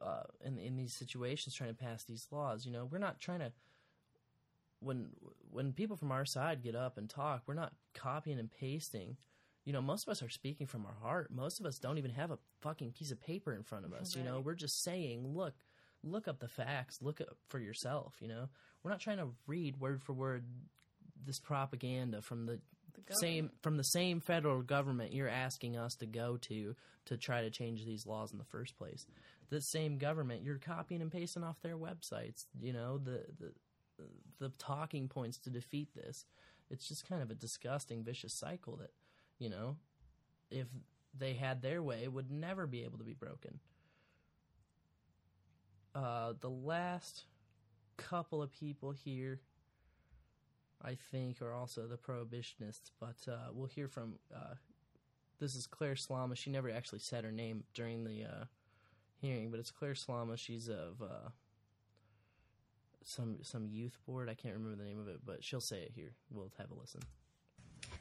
[0.01, 2.65] uh, in in these situations trying to pass these laws.
[2.65, 3.51] You know, we're not trying to.
[4.79, 5.09] When
[5.51, 9.17] when people from our side get up and talk, we're not copying and pasting.
[9.65, 11.29] You know, most of us are speaking from our heart.
[11.31, 14.15] Most of us don't even have a fucking piece of paper in front of us.
[14.15, 15.53] You know, we're just saying, look,
[16.03, 18.15] look up the facts, look up for yourself.
[18.21, 18.49] You know,
[18.83, 20.45] we're not trying to read word for word
[21.23, 22.59] this propaganda from the
[23.21, 27.49] same from the same federal government you're asking us to go to to try to
[27.49, 29.05] change these laws in the first place.
[29.49, 32.45] The same government you're copying and pasting off their websites.
[32.59, 33.51] You know the the
[34.39, 36.25] the talking points to defeat this.
[36.69, 38.91] It's just kind of a disgusting, vicious cycle that
[39.41, 39.75] you know
[40.49, 40.67] if
[41.17, 43.59] they had their way would never be able to be broken.
[45.93, 47.25] Uh, the last
[47.97, 49.41] couple of people here
[50.83, 52.91] I think, are also the prohibitionists.
[52.99, 54.15] But uh, we'll hear from.
[54.33, 54.55] Uh,
[55.39, 56.35] this is Claire Slama.
[56.35, 58.45] She never actually said her name during the uh,
[59.17, 60.37] hearing, but it's Claire Slama.
[60.37, 61.29] She's of uh,
[63.03, 64.29] some some youth board.
[64.29, 66.13] I can't remember the name of it, but she'll say it here.
[66.31, 67.01] We'll have a listen.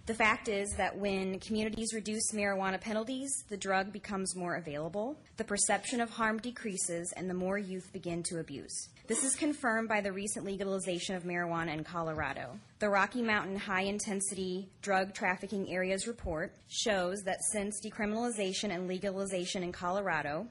[0.07, 5.45] The fact is that when communities reduce marijuana penalties, the drug becomes more available, the
[5.45, 8.89] perception of harm decreases, and the more youth begin to abuse.
[9.07, 12.59] This is confirmed by the recent legalization of marijuana in Colorado.
[12.79, 19.63] The Rocky Mountain High Intensity Drug Trafficking Areas report shows that since decriminalization and legalization
[19.63, 20.47] in Colorado,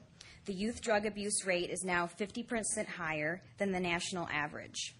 [0.46, 4.94] the youth drug abuse rate is now 50% higher than the national average.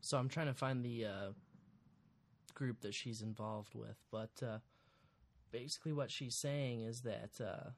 [0.00, 1.30] So I'm trying to find the uh,
[2.62, 4.58] group that she's involved with, but uh,
[5.50, 7.70] basically what she's saying is that uh,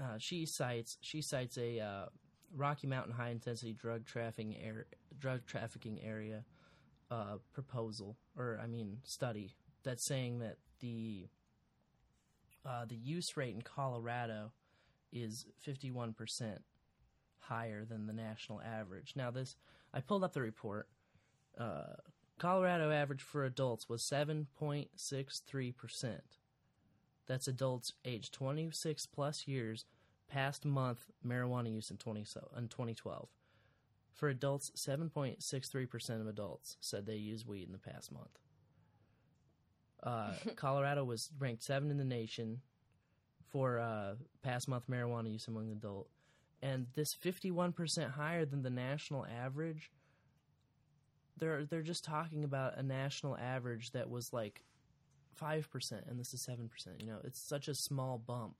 [0.00, 2.06] uh, she cites she cites a uh,
[2.54, 4.86] Rocky Mountain high intensity drug trafficking air,
[5.18, 6.44] drug trafficking area
[7.10, 11.26] uh, proposal or I mean study that's saying that the
[12.86, 14.52] the use rate in Colorado
[15.10, 16.62] is 51 percent
[17.40, 19.14] higher than the national average.
[19.16, 19.56] Now this
[19.92, 20.86] I pulled up the report.
[21.58, 21.96] Uh,
[22.38, 26.20] Colorado average for adults was 7.63%.
[27.26, 29.84] That's adults aged 26 plus years
[30.28, 33.28] past month marijuana use in, 20, so, in 2012.
[34.12, 38.38] For adults, 7.63% of adults said they used weed in the past month.
[40.02, 42.60] Uh, Colorado was ranked seven in the nation
[43.50, 46.10] for uh, past month marijuana use among adults,
[46.62, 49.90] and this 51% higher than the national average
[51.38, 54.62] they're they're just talking about a national average that was like
[55.34, 57.00] five percent, and this is seven percent.
[57.00, 58.54] You know, it's such a small bump,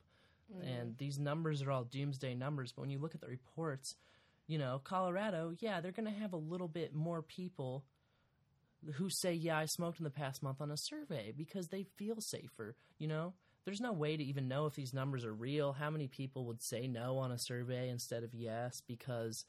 [0.51, 0.67] Mm-hmm.
[0.67, 2.73] and these numbers are all doomsday numbers.
[2.73, 3.97] But when you look at the reports,
[4.47, 7.85] you know, Colorado, yeah, they're going to have a little bit more people
[8.95, 12.21] who say, "Yeah, I smoked in the past month" on a survey because they feel
[12.23, 12.77] safer.
[12.99, 13.35] You know,
[13.67, 15.75] there's no way to even know if these numbers are real.
[15.75, 19.45] How many people would say no on a survey instead of yes because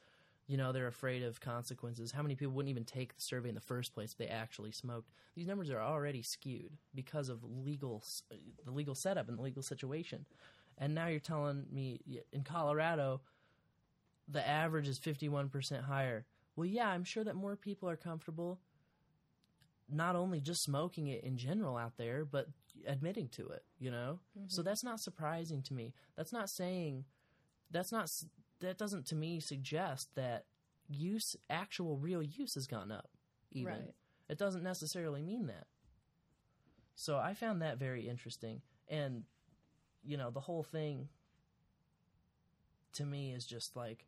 [0.50, 2.12] you know they're afraid of consequences.
[2.12, 4.72] How many people wouldn't even take the survey in the first place if they actually
[4.72, 5.12] smoked?
[5.36, 8.04] These numbers are already skewed because of legal
[8.66, 10.26] the legal setup and the legal situation.
[10.78, 12.02] And now you're telling me
[12.34, 13.22] in colorado
[14.28, 16.26] the average is 51% higher.
[16.56, 18.60] Well yeah i'm sure that more people are comfortable
[19.91, 22.47] not only just smoking it in general out there but
[22.88, 24.20] admitting to it you know?
[24.47, 24.66] So Mhm.
[24.66, 25.93] that's not surprising to me.
[26.16, 27.06] That's not saying
[27.72, 28.12] that's not
[28.62, 30.45] that doesn't to me suggest that
[30.88, 33.10] use actual real use has gone up
[33.51, 33.74] even.
[33.74, 33.93] Right.
[34.28, 35.68] it doesn't necessarily mean that.
[36.95, 38.62] So i found that very interesting.
[38.88, 39.24] And
[40.03, 41.10] you know the whole thing
[42.93, 44.05] to me is just like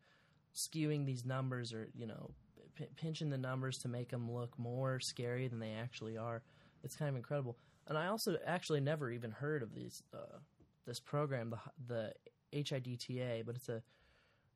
[0.55, 2.31] skewing these numbers or you know
[2.75, 6.41] p- pinching the numbers to make them look more scary than they actually are.
[6.83, 7.57] It's kind of incredible.
[7.87, 10.37] And i also actually never even heard of these uh,
[10.85, 12.13] this program the the
[12.53, 13.81] HIDTA but it's a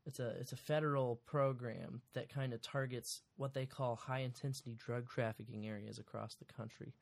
[0.06, 4.76] it's a it's a federal program that kind of targets what they call high intensity
[4.78, 6.94] drug trafficking areas across the country.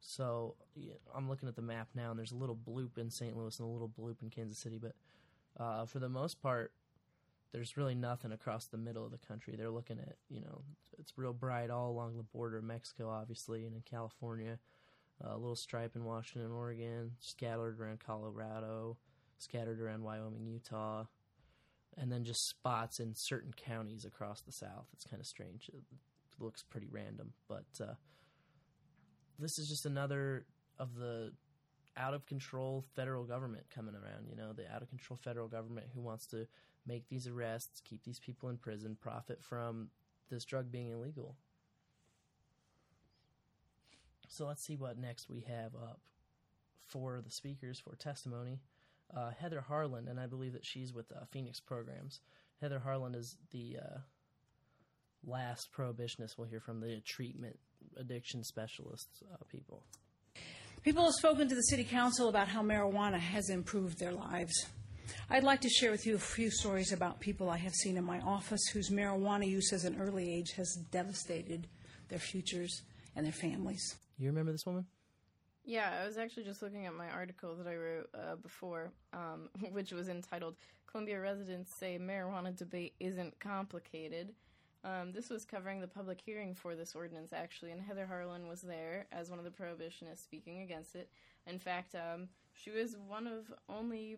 [0.00, 0.54] So
[1.14, 3.36] I'm looking at the map now, and there's a little bloop in St.
[3.36, 4.94] Louis and a little bloop in Kansas City, but
[5.58, 6.72] uh, for the most part,
[7.52, 9.54] there's really nothing across the middle of the country.
[9.56, 10.62] They're looking at you know
[10.98, 14.58] it's real bright all along the border of Mexico, obviously, and in California,
[15.24, 18.96] uh, a little stripe in Washington, Oregon, scattered around Colorado,
[19.38, 21.04] scattered around Wyoming, Utah
[22.00, 24.86] and then just spots in certain counties across the South.
[24.92, 25.68] It's kind of strange.
[25.72, 25.82] It
[26.38, 27.94] looks pretty random, but uh,
[29.38, 30.46] this is just another
[30.78, 31.32] of the
[31.96, 34.28] out of control federal government coming around.
[34.28, 36.46] You know, the out of control federal government who wants to
[36.86, 39.88] make these arrests, keep these people in prison, profit from
[40.30, 41.34] this drug being illegal.
[44.28, 46.00] So let's see what next we have up
[46.86, 48.60] for the speakers for testimony
[49.16, 52.20] uh, Heather Harlan, and I believe that she's with uh, Phoenix Programs.
[52.60, 53.98] Heather Harlan is the uh,
[55.26, 57.58] last prohibitionist we'll hear from the treatment
[57.96, 59.82] addiction specialists uh, people.
[60.82, 64.52] People have spoken to the City Council about how marijuana has improved their lives.
[65.30, 68.04] I'd like to share with you a few stories about people I have seen in
[68.04, 71.66] my office whose marijuana use as an early age has devastated
[72.08, 72.82] their futures
[73.16, 73.96] and their families.
[74.18, 74.86] You remember this woman?
[75.68, 79.50] Yeah, I was actually just looking at my article that I wrote uh, before, um,
[79.72, 80.56] which was entitled
[80.86, 84.32] Columbia Residents Say Marijuana Debate Isn't Complicated.
[84.82, 88.62] Um, this was covering the public hearing for this ordinance, actually, and Heather Harlan was
[88.62, 91.10] there as one of the prohibitionists speaking against it.
[91.46, 94.16] In fact, um, she was one of only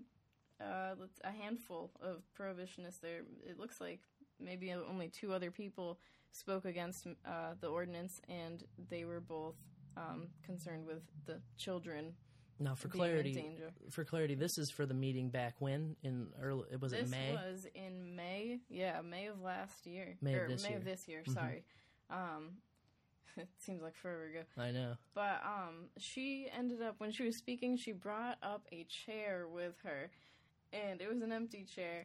[0.61, 0.95] uh,
[1.25, 3.23] a handful of prohibitionists there.
[3.45, 4.03] It looks like
[4.39, 5.99] maybe only two other people
[6.31, 9.57] spoke against uh, the ordinance, and they were both
[9.97, 12.15] um, concerned with the children.
[12.59, 13.57] Now, for clarity,
[13.91, 16.65] for clarity, this is for the meeting back when in early.
[16.79, 17.33] Was this it May?
[17.33, 18.59] was in May.
[18.69, 20.17] Yeah, May of last year.
[20.21, 20.79] May of this May year.
[20.79, 21.23] of this year.
[21.27, 21.33] Mhm.
[21.35, 21.65] Sorry.
[22.11, 22.59] Um,
[23.39, 24.43] it seems like forever ago.
[24.59, 24.97] I know.
[25.15, 29.77] But um, she ended up when she was speaking, she brought up a chair with
[29.85, 30.11] her,
[30.73, 32.05] and it was an empty chair.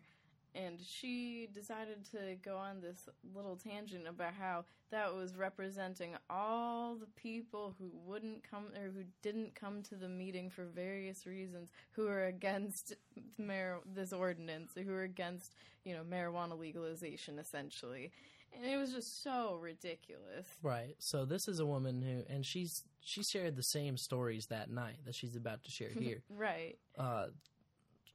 [0.56, 6.96] And she decided to go on this little tangent about how that was representing all
[6.96, 11.72] the people who wouldn't come or who didn't come to the meeting for various reasons,
[11.92, 12.94] who are against
[13.38, 18.12] mar- this ordinance, who are against you know marijuana legalization, essentially.
[18.54, 20.48] And it was just so ridiculous.
[20.64, 20.96] Right.
[21.00, 25.00] So this is a woman who, and she's she shared the same stories that night
[25.06, 26.22] that she's about to share here.
[26.30, 26.78] right.
[26.98, 27.28] uh,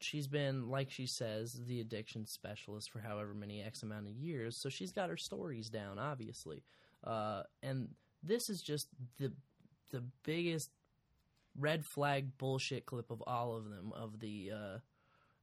[0.01, 4.57] she's been, like she says, the addiction specialist for however many X amount of years.
[4.57, 6.63] So she's got her stories down, obviously.
[7.05, 7.89] Uh, and
[8.23, 8.89] this is just
[9.19, 9.33] the
[9.91, 10.71] the biggest
[11.59, 14.79] red flag bullshit clip of all of them of the uh,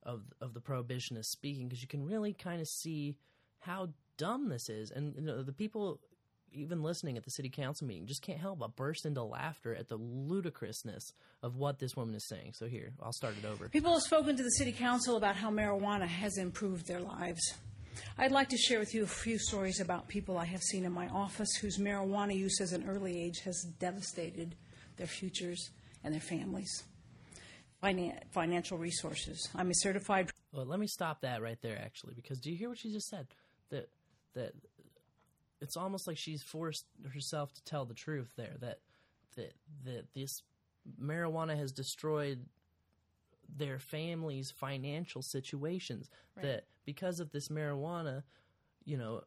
[0.03, 3.16] of of the prohibitionists speaking because you can really kind of see
[3.60, 5.99] how dumb this is, and you know, the people
[6.54, 9.89] even listening at the city council meeting just can't help but burst into laughter at
[9.89, 12.54] the ludicrousness of what this woman is saying.
[12.54, 13.70] So here, I'll start it over.
[13.70, 17.41] People have spoken to the City Council about how marijuana has improved their lives.
[18.18, 20.91] I'd like to share with you a few stories about people I have seen in
[20.91, 24.56] my office whose marijuana use as an early age has devastated
[24.98, 25.70] their futures
[26.04, 26.84] and their families.
[27.84, 29.48] Finan- financial resources.
[29.56, 32.70] I'm a certified Well, let me stop that right there, actually, because do you hear
[32.70, 33.28] what she just said?
[33.70, 33.89] That
[34.34, 34.54] that
[35.62, 38.55] it's almost like she's forced herself to tell the truth there.
[38.60, 38.80] That
[39.36, 39.53] that
[39.86, 40.43] that this
[41.01, 42.45] marijuana has destroyed
[43.55, 46.10] their families' financial situations.
[46.36, 46.43] Right.
[46.43, 48.24] That because of this marijuana,
[48.86, 49.22] you know,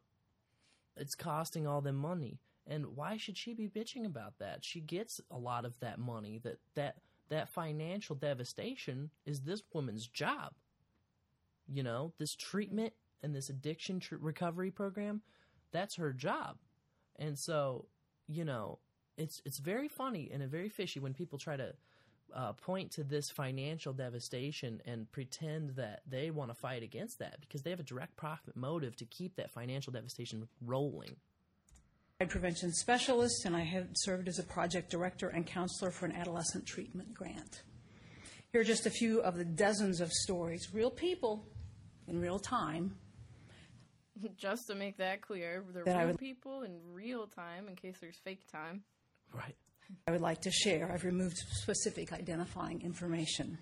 [0.97, 2.39] it's costing all them money.
[2.67, 4.65] And why should she be bitching about that?
[4.65, 6.41] She gets a lot of that money.
[6.43, 6.97] That that
[7.29, 10.53] that financial devastation is this woman's job.
[11.73, 15.23] You know, this treatment and this addiction tr- recovery program,
[15.73, 16.57] that's her job.
[17.19, 17.87] And so,
[18.29, 18.79] you know,
[19.17, 21.75] it's it's very funny and very fishy when people try to
[22.35, 27.41] uh, point to this financial devastation and pretend that they want to fight against that
[27.41, 31.17] because they have a direct profit motive to keep that financial devastation rolling.
[32.21, 36.13] I'm prevention specialist, and I have served as a project director and counselor for an
[36.13, 37.63] adolescent treatment grant.
[38.53, 41.47] Here are just a few of the dozens of stories, real people
[42.09, 42.97] in real time,
[44.37, 47.77] Just to make that clear, the That I real would- people in real time, in
[47.77, 48.83] case there's fake time.
[49.35, 49.57] Right.
[50.07, 50.91] I would like to share.
[50.93, 53.59] I've removed specific identifying information.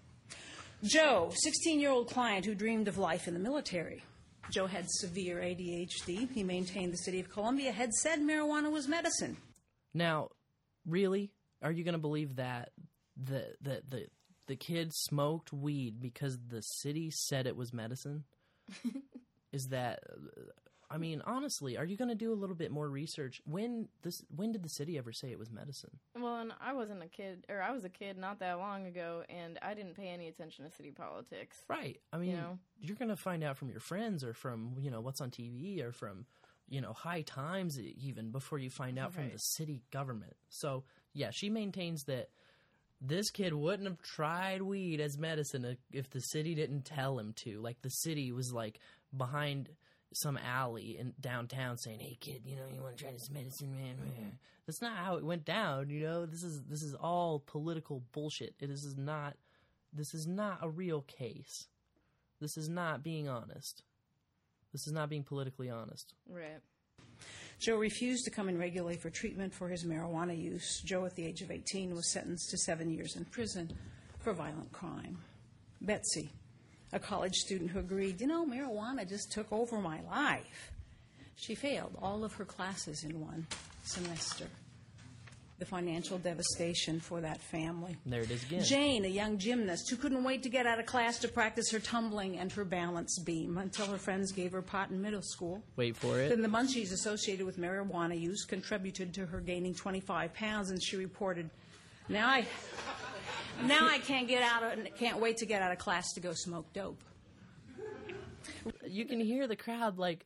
[0.85, 4.03] Joe, 16 year old client who dreamed of life in the military.
[4.51, 6.31] Joe had severe ADHD.
[6.33, 9.37] He maintained the city of Columbia had said marijuana was medicine.
[9.93, 10.29] Now,
[10.87, 11.31] really,
[11.63, 12.71] are you going to believe that
[13.17, 14.07] the the the
[14.47, 18.25] the kid smoked weed because the city said it was medicine?
[19.53, 20.01] Is that?
[20.91, 23.43] I mean, honestly, are you going to do a little bit more research?
[23.45, 24.23] When this?
[24.35, 25.91] When did the city ever say it was medicine?
[26.19, 29.23] Well, and I wasn't a kid, or I was a kid not that long ago,
[29.29, 31.59] and I didn't pay any attention to city politics.
[31.69, 32.01] Right.
[32.13, 32.59] I mean, You know?
[32.81, 35.83] you're going to find out from your friends or from you know what's on TV
[35.85, 36.25] or from
[36.71, 40.37] you know high times even before you find out from the city government.
[40.49, 42.29] So yeah, she maintains that
[43.01, 47.61] this kid wouldn't have tried weed as medicine if the city didn't tell him to.
[47.61, 48.81] Like the city was like
[49.17, 49.71] behind
[50.13, 53.75] some alley in downtown saying, "Hey kid, you know you want to try this medicine,
[53.75, 54.29] man?" Mm-hmm.
[54.67, 55.91] That's not how it went down.
[55.91, 58.55] You know, this is this is all political bullshit.
[58.61, 59.37] It is not.
[59.93, 61.67] This is not a real case.
[62.41, 63.83] This is not being honest.
[64.73, 66.15] This is not being politically honest.
[66.29, 66.61] Right.
[67.59, 70.81] Joe refused to come in regularly for treatment for his marijuana use.
[70.85, 73.77] Joe, at the age of 18, was sentenced to seven years in prison
[74.21, 75.19] for violent crime.
[75.81, 76.31] Betsy,
[76.93, 80.73] a college student who agreed, you know, marijuana just took over my life.
[81.37, 83.47] She failed all of her classes in one
[83.85, 84.47] semester.
[85.59, 87.97] the financial devastation for that family.
[88.07, 88.63] There it is again.
[88.63, 91.81] Jane, a young gymnast who couldn't wait to get out of class to practice her
[91.81, 95.61] tumbling and her balance beam until her friends gave her pot in middle school.
[95.75, 96.29] Wait for it.
[96.29, 100.95] Then the munchies associated with marijuana use contributed to her gaining 25 pounds, and she
[100.97, 101.51] reported,
[102.09, 102.47] "Now I,
[103.65, 106.33] now I can't get out of, can't wait to get out of class to go
[106.33, 107.03] smoke dope."
[108.87, 110.25] you can hear the crowd like,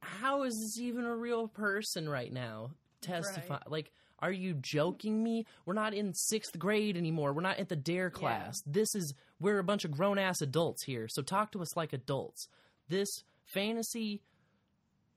[0.00, 2.70] how is this even a real person right now?
[3.00, 3.90] Testify like.
[4.20, 5.44] Are you joking me?
[5.66, 7.34] We're not in sixth grade anymore.
[7.34, 8.62] We're not at the dare class.
[8.64, 11.08] This is we're a bunch of grown ass adults here.
[11.08, 12.48] So talk to us like adults.
[12.88, 14.22] This fantasy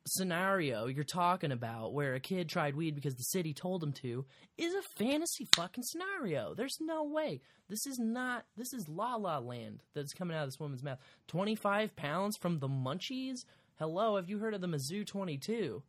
[0.07, 4.25] scenario you're talking about where a kid tried weed because the city told him to
[4.57, 6.53] is a fantasy fucking scenario.
[6.55, 7.41] There's no way.
[7.69, 10.99] This is not this is la la land that's coming out of this woman's mouth.
[11.27, 13.45] 25 pounds from the munchies?
[13.77, 15.83] Hello, have you heard of the Mizzou 22?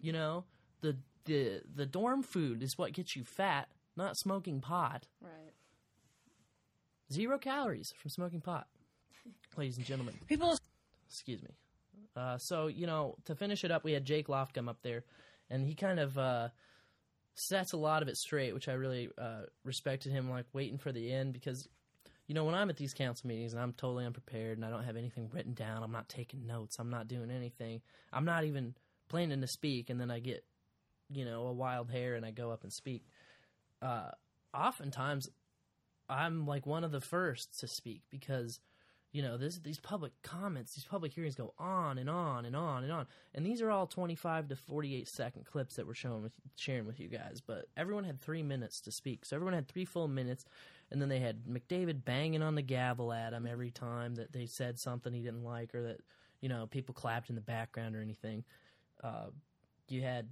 [0.00, 0.44] You know,
[0.80, 5.06] the the the dorm food is what gets you fat, not smoking pot.
[5.20, 5.52] Right.
[7.12, 8.66] Zero calories from smoking pot.
[9.56, 10.14] Ladies and gentlemen.
[10.26, 10.56] People
[11.08, 11.50] excuse me.
[12.16, 15.04] Uh, so you know, to finish it up, we had Jake Loft come up there,
[15.50, 16.48] and he kind of uh,
[17.34, 20.92] sets a lot of it straight, which I really uh, respected him, like waiting for
[20.92, 21.68] the end because,
[22.26, 24.84] you know, when I'm at these council meetings and I'm totally unprepared and I don't
[24.84, 28.74] have anything written down, I'm not taking notes, I'm not doing anything, I'm not even
[29.08, 30.44] planning to speak, and then I get,
[31.10, 33.04] you know, a wild hair and I go up and speak.
[33.82, 34.10] Uh,
[34.54, 35.28] oftentimes,
[36.08, 38.60] I'm like one of the first to speak because
[39.14, 42.82] you know this these public comments these public hearings go on and on and on
[42.82, 43.06] and on.
[43.32, 46.98] And these are all 25 to 48 second clips that we're showing with sharing with
[46.98, 47.40] you guys.
[47.40, 49.24] But everyone had three minutes to speak.
[49.24, 50.44] So everyone had three full minutes.
[50.90, 54.46] And then they had mcdavid banging on the gavel at him every time that they
[54.46, 56.00] said something he didn't like or that
[56.40, 58.42] you know people clapped in the background or anything.
[59.02, 59.26] Uh,
[59.88, 60.28] you had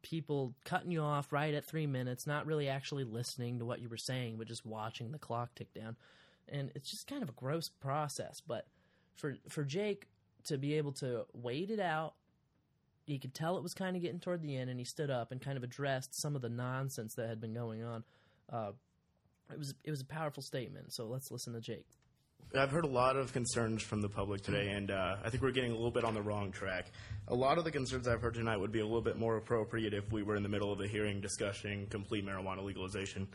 [0.00, 3.88] people cutting you off right at three minutes not really actually listening to what you
[3.88, 5.96] were saying but just watching the clock tick down
[6.48, 8.40] and it's just kind of a gross process.
[8.46, 8.66] But
[9.16, 10.08] for for Jake
[10.44, 12.14] to be able to wait it out,
[13.06, 15.32] he could tell it was kind of getting toward the end, and he stood up
[15.32, 18.04] and kind of addressed some of the nonsense that had been going on.
[18.50, 18.72] Uh,
[19.50, 20.92] it was it was a powerful statement.
[20.92, 21.86] So let's listen to Jake.
[22.54, 25.52] I've heard a lot of concerns from the public today, and uh, I think we're
[25.52, 26.90] getting a little bit on the wrong track.
[27.28, 29.94] A lot of the concerns I've heard tonight would be a little bit more appropriate
[29.94, 33.26] if we were in the middle of a hearing discussing complete marijuana legalization,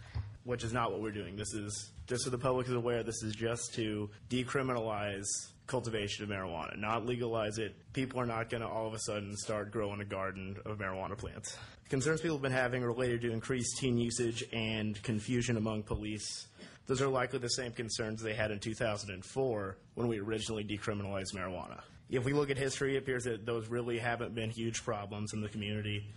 [0.48, 1.36] which is not what we're doing.
[1.36, 5.28] This is, just so the public is aware, this is just to decriminalize
[5.68, 7.76] cultivation of marijuana, not legalize it.
[7.94, 11.18] People are not going to all of a sudden start growing a garden of marijuana
[11.18, 11.58] plants.
[11.90, 16.48] Concerns people have been having related to increased teen usage and confusion among police
[16.88, 21.82] those are likely the same concerns they had in 2004 when we originally decriminalized marijuana.
[22.10, 25.42] If we look at history, it appears that those really haven't been huge problems in
[25.42, 26.08] the community.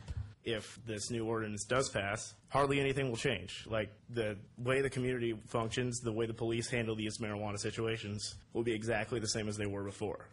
[0.42, 3.66] If this new ordinance does pass, hardly anything will change.
[3.68, 8.62] Like the way the community functions, the way the police handle these marijuana situations will
[8.62, 10.28] be exactly the same as they were before.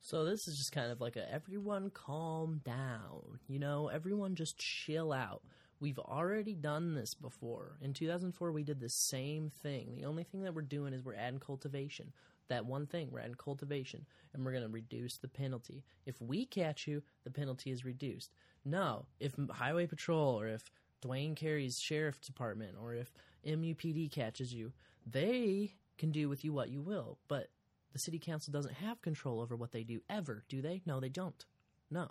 [0.00, 3.38] So this is just kind of like a everyone calm down.
[3.48, 5.42] You know, everyone just chill out.
[5.78, 7.76] We've already done this before.
[7.80, 9.96] In 2004, we did the same thing.
[9.96, 12.12] The only thing that we're doing is we're adding cultivation.
[12.48, 15.82] That one thing, we're adding cultivation, and we're going to reduce the penalty.
[16.06, 18.30] If we catch you, the penalty is reduced.
[18.64, 20.70] No, if Highway Patrol or if
[21.04, 23.12] Dwayne Carey's Sheriff Department or if
[23.46, 24.72] MUPD catches you,
[25.06, 27.18] they can do with you what you will.
[27.28, 27.48] But
[27.92, 30.82] the City Council doesn't have control over what they do ever, do they?
[30.86, 31.44] No, they don't.
[31.90, 32.10] No.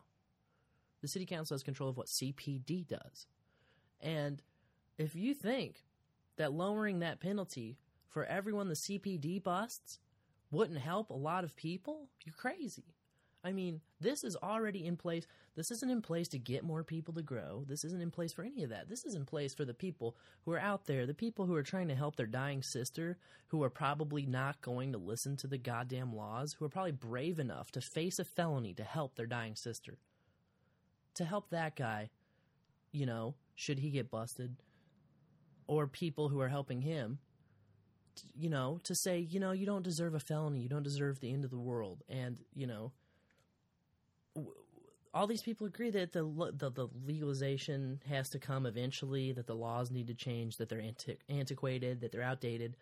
[1.01, 3.27] The City Council has control of what CPD does.
[3.99, 4.41] And
[4.97, 5.83] if you think
[6.37, 7.77] that lowering that penalty
[8.07, 9.99] for everyone the CPD busts
[10.51, 12.95] wouldn't help a lot of people, you're crazy.
[13.43, 15.25] I mean, this is already in place.
[15.55, 17.65] This isn't in place to get more people to grow.
[17.67, 18.89] This isn't in place for any of that.
[18.89, 21.63] This is in place for the people who are out there, the people who are
[21.63, 25.57] trying to help their dying sister, who are probably not going to listen to the
[25.57, 29.55] goddamn laws, who are probably brave enough to face a felony to help their dying
[29.55, 29.97] sister.
[31.15, 32.09] To help that guy,
[32.93, 34.55] you know, should he get busted,
[35.67, 37.19] or people who are helping him,
[38.33, 41.31] you know, to say, you know, you don't deserve a felony, you don't deserve the
[41.31, 42.93] end of the world, and you know,
[45.13, 46.23] all these people agree that the,
[46.57, 50.81] the the legalization has to come eventually, that the laws need to change, that they're
[50.81, 52.77] anti- antiquated, that they're outdated.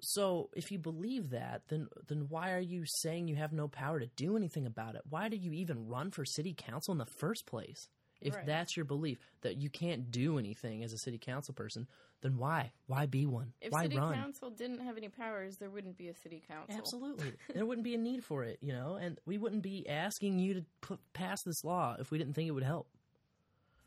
[0.00, 3.98] So, if you believe that, then then why are you saying you have no power
[4.00, 5.02] to do anything about it?
[5.08, 7.88] Why did you even run for city council in the first place?
[8.20, 8.46] If Right.
[8.46, 11.86] that's your belief that you can't do anything as a city council person,
[12.20, 12.72] then why?
[12.86, 13.52] Why be one?
[13.60, 14.14] If why city run?
[14.14, 16.76] council didn't have any powers, there wouldn't be a city council.
[16.76, 17.32] Absolutely.
[17.54, 20.54] there wouldn't be a need for it, you know, and we wouldn't be asking you
[20.54, 22.88] to put, pass this law if we didn't think it would help.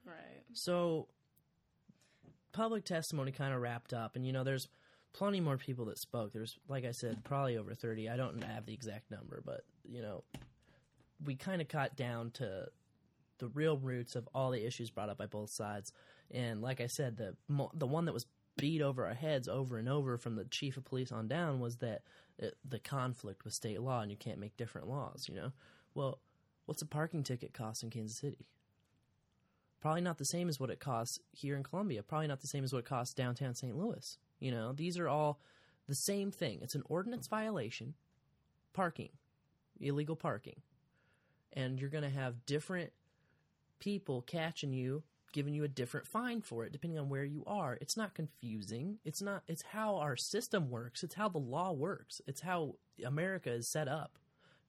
[0.06, 0.44] Right.
[0.54, 1.08] So,
[2.54, 4.68] public testimony kind of wrapped up, and you know, there's
[5.14, 6.32] plenty more people that spoke.
[6.32, 8.10] There's, like I said, probably over 30.
[8.10, 10.24] I don't have the exact number, but you know,
[11.24, 12.68] we kind of got down to
[13.42, 15.92] the real roots of all the issues brought up by both sides.
[16.30, 17.36] And like I said, the
[17.74, 18.26] the one that was
[18.58, 21.78] beat over our heads over and over from the chief of police on down was
[21.78, 22.04] that
[22.38, 25.28] it, the conflict with state law and you can't make different laws.
[25.28, 25.52] You know,
[25.94, 26.20] well,
[26.66, 28.46] what's a parking ticket cost in Kansas City?
[29.82, 32.04] Probably not the same as what it costs here in Columbia.
[32.04, 33.76] Probably not the same as what it costs downtown St.
[33.76, 34.18] Louis.
[34.40, 35.40] You know, these are all
[35.88, 36.60] the same thing.
[36.62, 37.96] It's an ordinance violation,
[38.74, 39.10] parking,
[39.80, 40.62] illegal parking.
[41.54, 42.94] And you're going to have different
[43.82, 45.04] people catching you,
[45.34, 47.78] giving you a different fine for it, depending on where you are.
[47.82, 49.00] It's not confusing.
[49.04, 51.04] It's not, it's how our system works.
[51.04, 52.22] It's how the law works.
[52.28, 52.76] It's how
[53.06, 54.18] America is set up.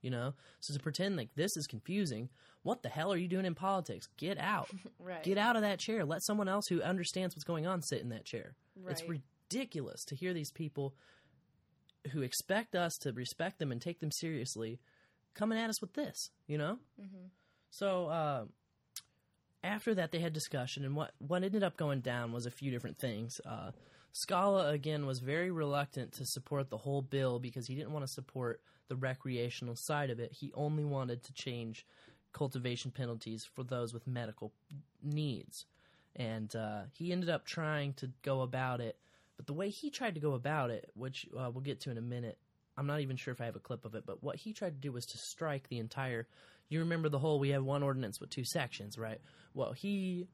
[0.00, 2.28] You know, so to pretend like this is confusing,
[2.64, 4.08] what the hell are you doing in politics?
[4.16, 4.68] Get out.
[4.98, 5.22] Right.
[5.24, 6.04] Get out of that chair.
[6.04, 8.54] Let someone else who understands what's going on sit in that chair.
[8.88, 10.94] It's ridiculous to hear these people
[12.12, 14.80] who expect us to respect them and take them seriously
[15.34, 16.78] coming at us with this, you know?
[17.00, 17.30] Mhm.
[17.70, 18.44] So uh,
[19.62, 22.70] after that, they had discussion, and what what ended up going down was a few
[22.70, 23.40] different things.
[23.46, 23.70] Uh,
[24.12, 28.12] Skala again was very reluctant to support the whole bill because he didn't want to
[28.12, 30.32] support the recreational side of it.
[30.32, 31.86] He only wanted to change
[32.32, 34.52] cultivation penalties for those with medical
[35.02, 35.64] needs,
[36.16, 38.96] and uh, he ended up trying to go about it.
[39.36, 41.98] But the way he tried to go about it, which uh, we'll get to in
[41.98, 42.38] a minute,
[42.76, 44.74] I'm not even sure if I have a clip of it, but what he tried
[44.74, 46.26] to do was to strike the entire.
[46.68, 49.20] You remember the whole we have one ordinance with two sections, right?
[49.54, 50.26] Well, he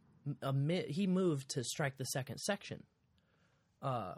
[0.89, 2.83] he moved to strike the second section,
[3.83, 4.15] uh,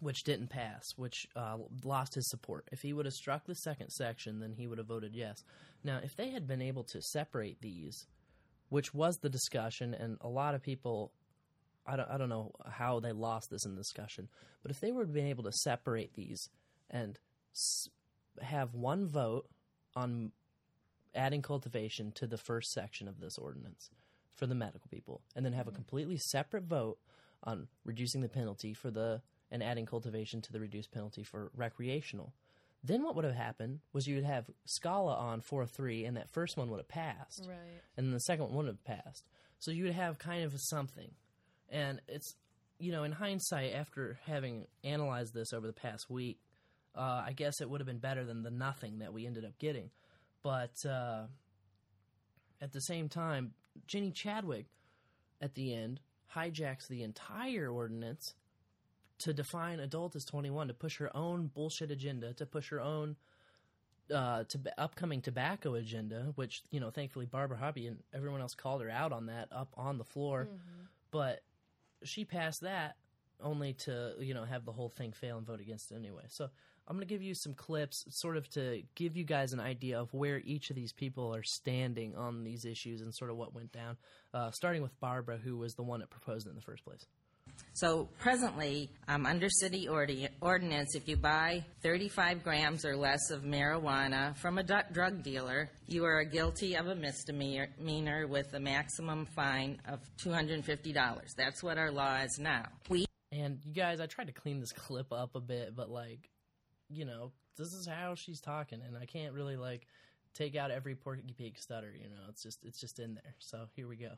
[0.00, 2.68] which didn't pass, which uh, lost his support.
[2.72, 5.42] If he would have struck the second section, then he would have voted yes.
[5.82, 8.06] Now, if they had been able to separate these,
[8.68, 11.12] which was the discussion, and a lot of people
[11.86, 14.28] I don't, I don't know how they lost this in the discussion,
[14.62, 16.48] but if they were been able to separate these
[16.92, 17.18] and
[17.52, 17.88] s-
[18.40, 19.48] have one vote
[19.96, 20.32] on
[21.14, 23.90] adding cultivation to the first section of this ordinance
[24.34, 25.76] for the medical people, and then have a mm-hmm.
[25.76, 26.98] completely separate vote
[27.44, 29.20] on reducing the penalty for the
[29.50, 32.32] and adding cultivation to the reduced penalty for recreational,
[32.82, 36.30] then what would have happened was you would have Skala on four three, and that
[36.30, 37.80] first one would have passed, Right.
[37.96, 39.28] and then the second one wouldn't have passed.
[39.58, 41.10] So you would have kind of something.
[41.68, 42.34] And it's,
[42.78, 46.40] you know, in hindsight, after having analyzed this over the past week,
[46.94, 49.58] uh, I guess it would have been better than the nothing that we ended up
[49.58, 49.90] getting.
[50.42, 51.24] But uh,
[52.60, 53.52] at the same time,
[53.86, 54.66] Ginny Chadwick,
[55.40, 56.00] at the end,
[56.34, 58.34] hijacks the entire ordinance
[59.18, 63.16] to define adult as 21, to push her own bullshit agenda, to push her own
[64.12, 68.82] uh, to upcoming tobacco agenda, which you know, thankfully Barbara Hoppe and everyone else called
[68.82, 70.48] her out on that up on the floor,
[71.10, 71.42] but
[72.04, 72.96] she passed that
[73.40, 76.24] only to you know have the whole thing fail and vote against it anyway.
[76.28, 76.50] So
[76.88, 80.00] I'm going to give you some clips, sort of to give you guys an idea
[80.00, 83.54] of where each of these people are standing on these issues and sort of what
[83.54, 83.96] went down.
[84.34, 87.06] Uh, starting with Barbara, who was the one that proposed it in the first place.
[87.74, 93.42] So presently, um, under city ordi- ordinance, if you buy 35 grams or less of
[93.42, 99.26] marijuana from a du- drug dealer, you are guilty of a misdemeanor with a maximum
[99.34, 101.34] fine of $250.
[101.36, 102.66] That's what our law is now.
[102.88, 106.28] We And you guys, I tried to clean this clip up a bit, but like,
[106.92, 109.86] you know, this is how she's talking, and I can't really like
[110.34, 111.92] take out every Porky Pig stutter.
[111.96, 113.34] You know, it's just it's just in there.
[113.38, 114.12] So here we go.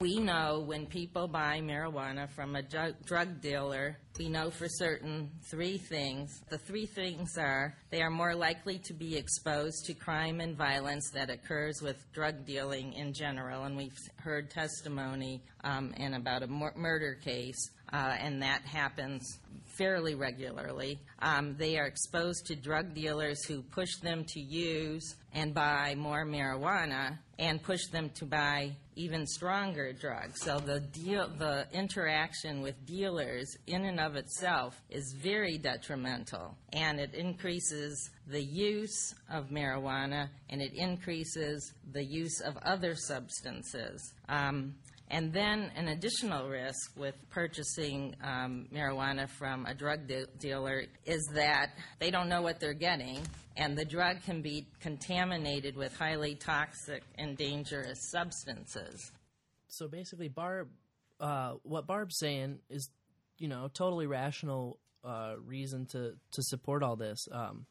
[0.00, 5.76] We know when people buy marijuana from a drug, dealer, we know for certain three
[5.76, 6.40] things.
[6.48, 11.10] The three things are they are more likely to be exposed to crime and violence
[11.12, 16.46] that occurs with drug dealing in general, and we've heard testimony um, in about a
[16.46, 17.60] mur- murder case,
[17.92, 19.38] uh, and that happens
[19.80, 20.98] fairly regularly.
[21.20, 26.26] Um, they are exposed to drug dealers who push them to use and buy more
[26.26, 30.42] marijuana and push them to buy even stronger drugs.
[30.42, 37.00] So the deal, the interaction with dealers in and of itself is very detrimental, and
[37.00, 44.12] it increases the use of marijuana and it increases the use of other substances.
[44.28, 44.74] Um,
[45.10, 51.28] and then an additional risk with purchasing um, marijuana from a drug de- dealer is
[51.34, 53.18] that they don't know what they're getting,
[53.56, 59.10] and the drug can be contaminated with highly toxic and dangerous substances.
[59.68, 60.68] So basically, Barb,
[61.18, 62.88] uh, what Barb's saying is,
[63.38, 67.26] you know, totally rational uh, reason to to support all this.
[67.32, 67.66] Um,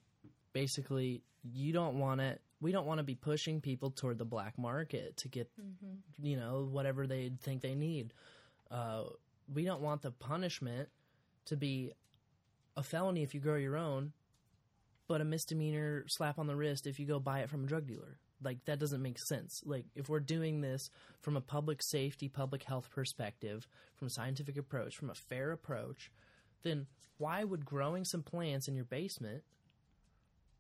[0.54, 2.42] basically, you don't want it.
[2.62, 6.00] We don't want to be pushing people toward the black market to get, Mhm.
[6.22, 8.14] you know, whatever they think they need.
[8.70, 9.06] Uh,
[9.54, 10.90] we don't want the punishment
[11.46, 11.94] to be
[12.76, 14.14] a felony if you grow your own,
[15.08, 17.88] but a misdemeanor slap on the wrist if you go buy it from a drug
[17.88, 18.20] dealer.
[18.42, 19.64] Like that doesn't make sense.
[19.66, 20.90] Like if we're doing this
[21.22, 26.12] from a public safety, public health perspective, from a scientific approach, from a fair approach,
[26.62, 26.88] then
[27.18, 29.44] why would growing some plants in your basement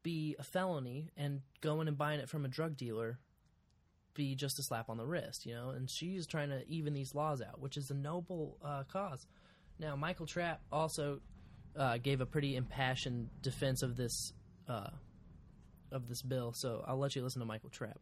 [0.10, 3.19] be a felony and going and buying it from a drug dealer
[4.15, 5.69] be just a slap on the wrist, you know?
[5.69, 9.27] And she's trying to even these laws out, which is a noble uh, cause.
[9.77, 11.19] Now, Michael Trapp also
[11.77, 14.34] uh, gave a pretty impassioned defense of this
[14.68, 14.90] uh,
[15.91, 17.99] of this bill, so I'll let you listen to Michael Trapp.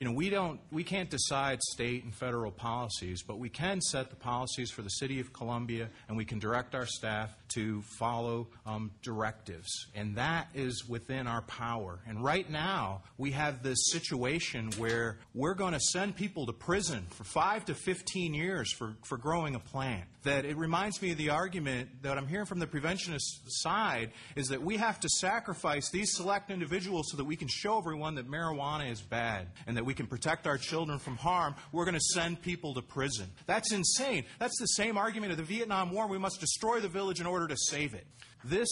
[0.00, 4.10] You know, we don't, we can't decide state and federal policies, but we can set
[4.10, 8.48] the policies for the city of Columbia, and we can direct our staff to follow
[8.66, 12.00] um, directives, and that is within our power.
[12.08, 17.06] And right now, we have this situation where we're going to send people to prison
[17.10, 20.04] for five to fifteen years for, for growing a plant.
[20.24, 24.48] That it reminds me of the argument that I'm hearing from the preventionist side is
[24.48, 28.26] that we have to sacrifice these select individuals so that we can show everyone that
[28.26, 31.54] marijuana is bad and that we can protect our children from harm.
[31.72, 33.30] We're going to send people to prison.
[33.46, 34.24] That's insane.
[34.38, 36.06] That's the same argument of the Vietnam War.
[36.06, 38.06] We must destroy the village in order to save it.
[38.44, 38.68] This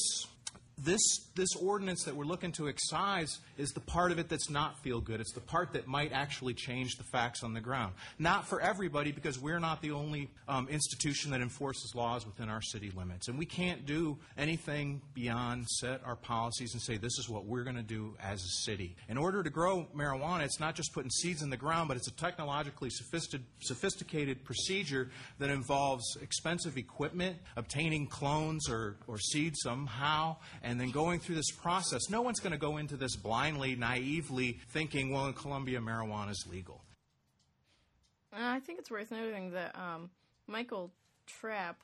[0.78, 1.01] this
[1.36, 5.01] this ordinance that we're looking to excise is the part of it that's not feel
[5.01, 5.20] good.
[5.20, 7.95] It's the part that might actually change the facts on the ground.
[8.19, 12.62] Not for everybody, because we're not the only um, institution that enforces laws within our
[12.62, 17.29] city limits, and we can't do anything beyond set our policies and say this is
[17.29, 18.97] what we're going to do as a city.
[19.09, 22.09] In order to grow marijuana, it's not just putting seeds in the ground, but it's
[22.09, 22.91] a technologically
[23.61, 31.20] sophisticated procedure that involves expensive equipment, obtaining clones or, or seeds somehow, and then going
[31.20, 32.09] through this process.
[32.11, 36.47] No one's going to go into this blindly, naively thinking, well, in Columbia, marijuana is
[36.47, 36.81] legal.
[38.32, 40.10] I think it's worth noting that um,
[40.47, 40.93] Michael
[41.27, 41.81] Trapp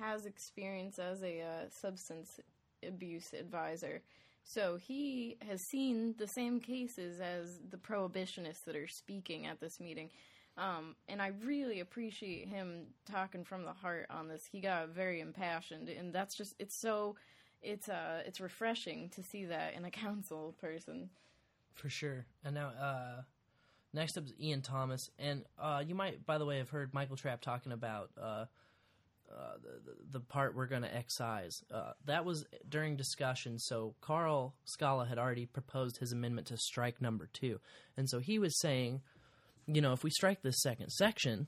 [0.00, 2.40] has experience as a uh, substance
[2.86, 4.00] abuse advisor.
[4.42, 9.78] So he has seen the same cases as the prohibitionists that are speaking at this
[9.78, 10.10] meeting.
[10.56, 14.48] Um, and I really appreciate him talking from the heart on this.
[14.50, 17.16] He got very impassioned, and that's just it's so
[17.66, 21.10] it's uh it's refreshing to see that in a council person.
[21.74, 22.24] For sure.
[22.42, 23.22] And now, uh,
[23.92, 27.16] next up is Ian Thomas, and uh, you might, by the way, have heard Michael
[27.16, 28.46] Trapp talking about uh,
[29.30, 31.62] uh, the, the part we're going to excise.
[31.70, 33.58] Uh, that was during discussion.
[33.58, 37.60] So Karl Skala had already proposed his amendment to strike number two,
[37.98, 39.02] and so he was saying,
[39.66, 41.46] you know, if we strike this second section,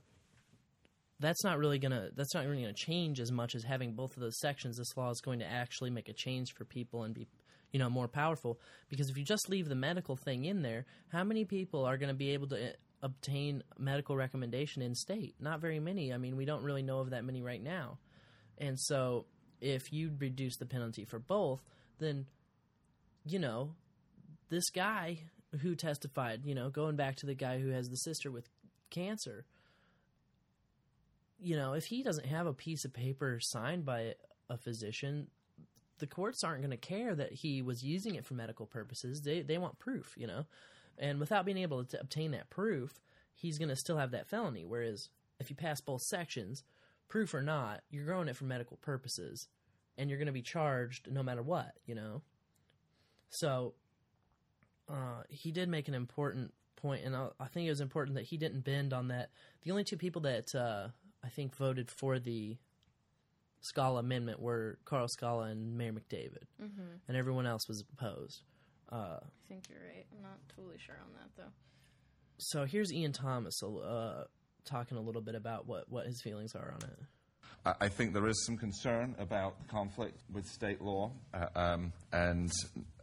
[1.20, 4.22] that's not really gonna that's not really gonna change as much as having both of
[4.22, 4.76] those sections.
[4.76, 7.26] This law is going to actually make a change for people and be
[7.72, 11.24] you know more powerful because if you just leave the medical thing in there, how
[11.24, 12.72] many people are going to be able to uh,
[13.02, 15.34] obtain medical recommendation in state?
[15.40, 16.12] Not very many.
[16.12, 17.98] I mean, we don't really know of that many right now.
[18.58, 19.26] And so
[19.60, 21.62] if you reduce the penalty for both,
[21.98, 22.26] then
[23.24, 23.74] you know,
[24.50, 25.18] this guy
[25.60, 28.48] who testified, you know, going back to the guy who has the sister with
[28.90, 29.44] cancer,
[31.38, 34.14] you know, if he doesn't have a piece of paper signed by
[34.50, 35.28] a physician,
[35.98, 39.22] the courts aren't going to care that he was using it for medical purposes.
[39.22, 40.46] They they want proof, you know.
[40.98, 43.00] And without being able to obtain that proof,
[43.34, 44.64] he's going to still have that felony.
[44.64, 46.64] Whereas if you pass both sections,
[47.08, 49.48] proof or not, you're growing it for medical purposes,
[49.96, 52.22] and you're going to be charged no matter what, you know.
[53.30, 53.74] So
[54.88, 58.26] uh, he did make an important point, and I, I think it was important that
[58.26, 59.30] he didn't bend on that.
[59.62, 60.88] The only two people that uh,
[61.24, 62.56] I think voted for the
[63.62, 67.00] Skala amendment were Karl Skala and Mayor McDavid, Mhm.
[67.08, 68.42] and everyone else was opposed.
[68.90, 70.06] Uh, I think you're right.
[70.12, 71.52] I'm not totally sure on that though.
[72.38, 74.26] so here's Ian Thomas uh,
[74.64, 76.98] talking a little bit about what, what his feelings are on it.
[77.80, 82.50] I think there is some concern about conflict with state law, uh, um, and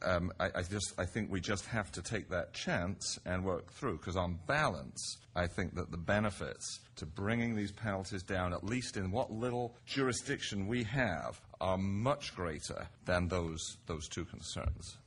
[0.01, 3.71] um, I, I just I think we just have to take that chance and work
[3.73, 3.97] through.
[3.97, 8.97] Because on balance, I think that the benefits to bringing these penalties down, at least
[8.97, 14.97] in what little jurisdiction we have, are much greater than those those two concerns.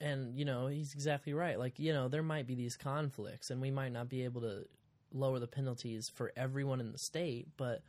[0.00, 1.58] And you know he's exactly right.
[1.58, 4.64] Like you know there might be these conflicts, and we might not be able to
[5.12, 7.82] lower the penalties for everyone in the state, but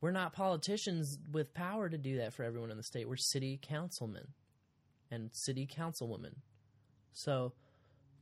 [0.00, 3.08] we're not politicians with power to do that for everyone in the state.
[3.08, 4.28] We're city councilmen
[5.10, 6.34] and city councilwomen.
[7.12, 7.52] So,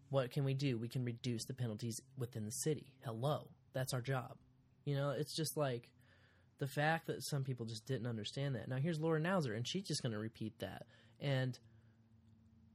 [0.08, 0.78] what can we do?
[0.78, 2.94] We can reduce the penalties within the city.
[3.04, 4.36] Hello, that's our job.
[4.84, 5.90] You know, it's just like
[6.58, 8.68] the fact that some people just didn't understand that.
[8.68, 10.86] Now, here's Laura Nauser, and she's just going to repeat that,
[11.20, 11.58] and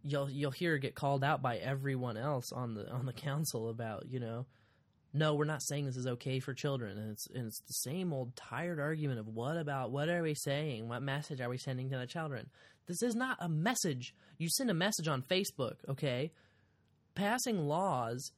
[0.03, 3.69] you'll you'll hear her get called out by everyone else on the on the council
[3.69, 4.45] about you know
[5.13, 6.97] no, we're not saying this is okay for children.
[6.97, 10.35] And it's, and it's the same old tired argument of what about, what are we
[10.35, 10.87] saying?
[10.87, 12.49] What message are we sending to the children?
[12.87, 14.15] This is not a message.
[14.37, 16.31] You send a message on Facebook, okay?
[17.13, 18.31] Passing laws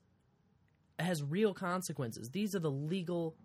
[1.00, 2.30] has real consequences.
[2.32, 3.36] These are the legal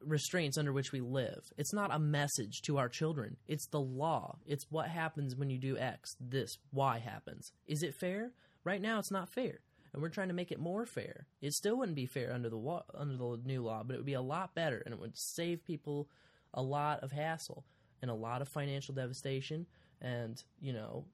[0.00, 1.50] restraints under which we live.
[1.56, 3.36] It's not a message to our children.
[3.48, 4.36] It's the law.
[4.46, 7.52] It's what happens when you do X, this Y happens.
[7.66, 8.30] Is it fair?
[8.64, 9.58] Right now it's not fair.
[9.98, 11.26] And we're trying to make it more fair.
[11.40, 14.06] It still wouldn't be fair under the wa- under the new law, but it would
[14.06, 16.08] be a lot better and it would save people
[16.54, 17.64] a lot of hassle
[18.00, 19.66] and a lot of financial devastation
[20.00, 21.04] and, you know,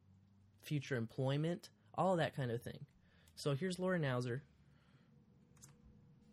[0.61, 2.77] future employment, all that kind of thing.
[3.37, 4.43] So here's Laura Nauser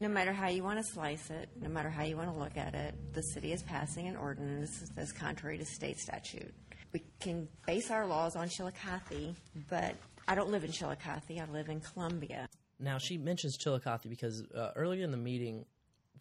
[0.01, 2.57] No matter how you want to slice it, no matter how you want to look
[2.57, 6.53] at it, the city is passing an ordinance that's contrary to state statute.
[6.91, 9.35] We can base our laws on Chillicothe,
[9.69, 9.95] but
[10.31, 11.41] I don't live in Chillicothe.
[11.41, 12.47] I live in Columbia.
[12.79, 15.65] Now she mentions Chillicothe because uh, earlier in the meeting,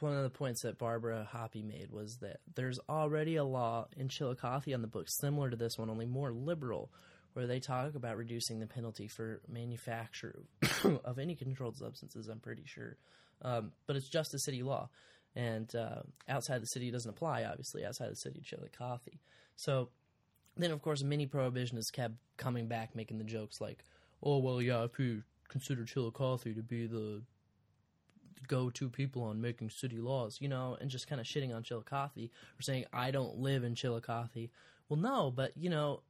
[0.01, 4.09] one of the points that Barbara Hoppe made was that there's already a law in
[4.09, 6.91] Chillicothe on the books similar to this one, only more liberal,
[7.35, 10.41] where they talk about reducing the penalty for manufacture
[11.05, 12.27] of any controlled substances.
[12.27, 12.97] I'm pretty sure,
[13.43, 14.89] um, but it's just a city law,
[15.37, 17.45] and uh, outside the city it doesn't apply.
[17.45, 19.21] Obviously, outside the city Chillicothe.
[19.55, 19.91] So
[20.57, 23.85] then, of course, many prohibitionists kept coming back, making the jokes like,
[24.23, 27.23] "Oh well, yeah, if you consider Chillicothe to be the
[28.47, 32.31] go-to people on making city laws, you know, and just kind of shitting on Chillicothe
[32.59, 34.49] or saying I don't live in Chillicothe.
[34.89, 36.03] Well, no, but you know,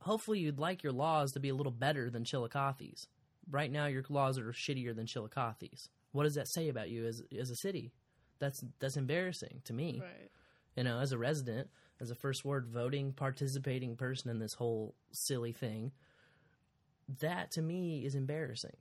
[0.00, 3.08] hopefully you'd like your laws to be a little better than Chillicothe's.
[3.50, 5.88] Right now, your laws are shittier than Chillicothe's.
[6.12, 7.92] What does that say about you as as a city?
[8.38, 10.00] That's that's embarrassing to me.
[10.02, 10.30] Right.
[10.76, 11.68] You know, as a resident,
[12.00, 15.92] as a first ward voting, participating person in this whole silly thing,
[17.20, 18.76] that to me is embarrassing.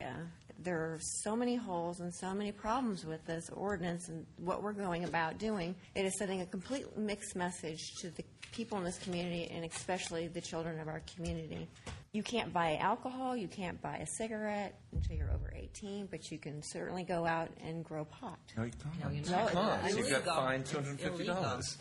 [0.00, 0.16] Yeah,
[0.58, 4.74] there are so many holes and so many problems with this ordinance and what we're
[4.74, 5.74] going about doing.
[5.94, 8.22] It is sending a complete mixed message to the
[8.52, 11.66] people in this community and especially the children of our community.
[12.12, 16.38] You can't buy alcohol, you can't buy a cigarette until you're over 18, but you
[16.38, 18.38] can certainly go out and grow pot.
[18.56, 19.04] No, you can't.
[19.04, 19.82] No, you No, can't.
[19.92, 20.34] You It's get illegal.
[20.34, 21.76] fined It's $250.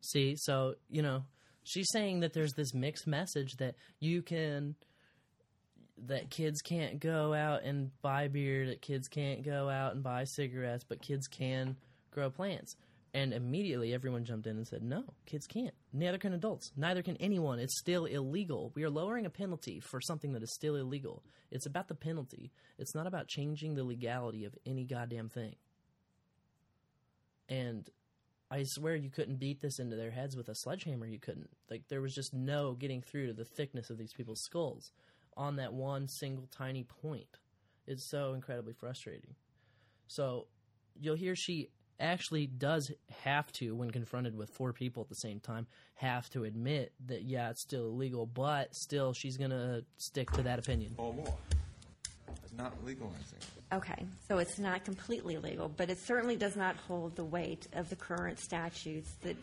[0.00, 1.24] See, so you know,
[1.64, 4.76] she's saying that there's this mixed message that you can
[6.06, 10.24] that kids can't go out and buy beer, that kids can't go out and buy
[10.24, 11.76] cigarettes, but kids can
[12.10, 12.76] grow plants.
[13.14, 15.72] And immediately everyone jumped in and said, no, kids can't.
[15.92, 16.72] Neither can adults.
[16.76, 17.60] Neither can anyone.
[17.60, 18.72] It's still illegal.
[18.74, 21.22] We are lowering a penalty for something that is still illegal.
[21.52, 22.50] It's about the penalty.
[22.76, 25.54] It's not about changing the legality of any goddamn thing.
[27.48, 27.88] And
[28.54, 31.06] I swear you couldn't beat this into their heads with a sledgehammer.
[31.06, 31.50] You couldn't.
[31.68, 34.92] Like, there was just no getting through to the thickness of these people's skulls
[35.36, 37.40] on that one single tiny point.
[37.88, 39.34] It's so incredibly frustrating.
[40.06, 40.46] So
[40.94, 42.92] you'll hear she actually does
[43.24, 45.66] have to, when confronted with four people at the same time,
[45.96, 50.60] have to admit that, yeah, it's still illegal, but still she's to stick to that
[50.60, 50.94] opinion.
[50.96, 51.34] Or more.
[52.56, 53.38] Not legalizing.
[53.72, 57.88] Okay, so it's not completely legal, but it certainly does not hold the weight of
[57.90, 59.36] the current statutes that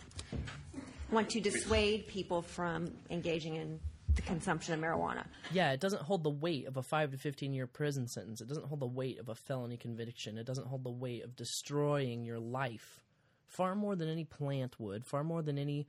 [1.12, 3.80] want to dissuade people from engaging in
[4.16, 5.24] the consumption of marijuana.
[5.52, 8.42] Yeah, it doesn't hold the weight of a 5 to 15 year prison sentence.
[8.42, 10.38] It doesn't hold the weight of a felony conviction.
[10.38, 13.04] It doesn't hold the weight of destroying your life.
[13.48, 15.88] Far more than any plant would, far more than any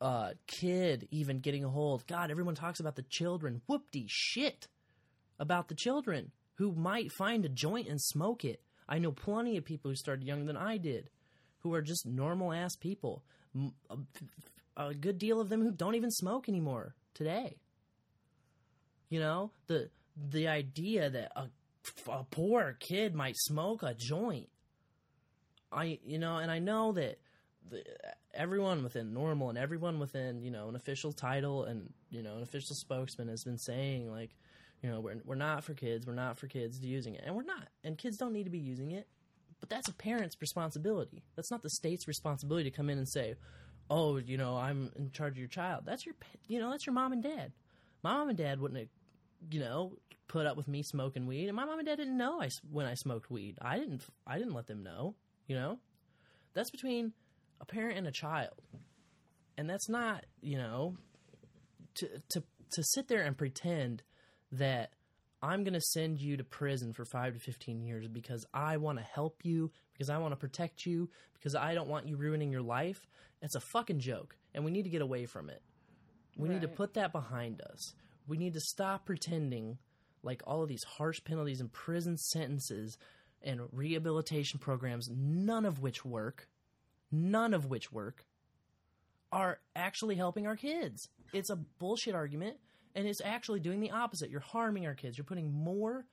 [0.00, 2.06] uh, kid even getting a hold.
[2.06, 3.62] God, everyone talks about the children.
[3.66, 4.68] Whoop-de shit
[5.40, 8.60] about the children who might find a joint and smoke it.
[8.88, 11.10] I know plenty of people who started younger than I did
[11.60, 13.24] who are just normal ass people.
[14.76, 17.56] A good deal of them who don't even smoke anymore today.
[19.08, 21.48] You know, the the idea that a,
[22.10, 24.48] a poor kid might smoke a joint.
[25.72, 27.18] I you know, and I know that
[27.68, 27.82] the,
[28.34, 32.42] everyone within normal and everyone within you know an official title and you know an
[32.42, 34.30] official spokesman has been saying like,
[34.82, 37.42] you know, we're we're not for kids, we're not for kids using it, and we're
[37.42, 39.06] not, and kids don't need to be using it.
[39.60, 41.22] But that's a parent's responsibility.
[41.36, 43.34] That's not the state's responsibility to come in and say,
[43.90, 46.14] "Oh, you know, I'm in charge of your child." That's your,
[46.48, 47.52] you know, that's your mom and dad.
[48.02, 48.88] My mom and dad wouldn't have,
[49.50, 49.98] you know,
[50.28, 52.86] put up with me smoking weed, and my mom and dad didn't know I when
[52.86, 53.58] I smoked weed.
[53.60, 54.02] I didn't.
[54.26, 55.14] I didn't let them know.
[55.46, 55.78] You know,
[56.54, 57.12] that's between
[57.60, 58.54] a parent and a child,
[59.58, 60.96] and that's not, you know,
[61.96, 62.42] to to
[62.72, 64.02] to sit there and pretend
[64.52, 64.92] that
[65.42, 68.98] I'm going to send you to prison for 5 to 15 years because I want
[68.98, 72.52] to help you, because I want to protect you, because I don't want you ruining
[72.52, 73.00] your life.
[73.40, 75.62] It's a fucking joke, and we need to get away from it.
[76.36, 77.94] We need to put that behind us.
[78.26, 79.78] We need to stop pretending
[80.22, 82.98] like all of these harsh penalties and prison sentences
[83.42, 86.48] and rehabilitation programs, none of which work,
[87.10, 88.26] none of which work,
[89.32, 91.08] are actually helping our kids.
[91.32, 92.58] It's a bullshit argument,
[92.94, 94.30] and it's actually doing the opposite.
[94.30, 95.16] You're harming our kids.
[95.16, 96.06] You're putting more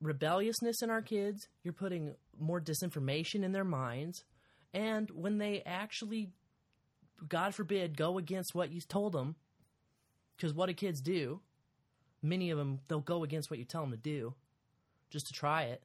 [0.00, 1.48] rebelliousness in our kids.
[1.62, 4.24] You're putting more disinformation in their minds.
[4.72, 6.30] And when they actually,
[7.28, 9.36] God forbid, go against what you told them,
[10.36, 11.40] because what do kids do?
[12.22, 14.34] Many of them, they'll go against what you tell them to do
[15.10, 15.82] just to try it.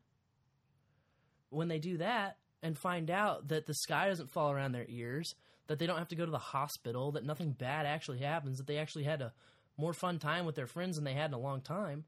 [1.49, 5.35] When they do that and find out that the sky doesn't fall around their ears,
[5.67, 8.67] that they don't have to go to the hospital, that nothing bad actually happens, that
[8.67, 9.33] they actually had a
[9.77, 12.05] more fun time with their friends than they had in a long time,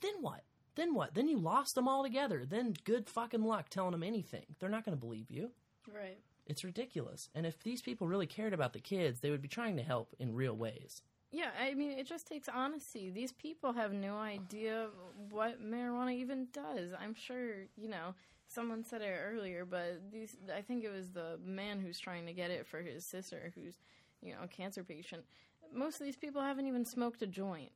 [0.00, 0.44] then what?
[0.74, 1.14] Then what?
[1.14, 2.44] Then you lost them altogether.
[2.44, 4.44] Then good fucking luck telling them anything.
[4.58, 5.52] They're not going to believe you.
[5.92, 6.18] Right.
[6.46, 7.30] It's ridiculous.
[7.34, 10.14] And if these people really cared about the kids, they would be trying to help
[10.18, 11.02] in real ways.
[11.30, 13.10] Yeah, I mean, it just takes honesty.
[13.10, 14.88] These people have no idea
[15.30, 16.90] what marijuana even does.
[17.00, 18.14] I'm sure, you know,
[18.54, 22.32] someone said it earlier, but these, I think it was the man who's trying to
[22.32, 23.74] get it for his sister, who's,
[24.22, 25.24] you know, a cancer patient.
[25.72, 27.72] Most of these people haven't even smoked a joint.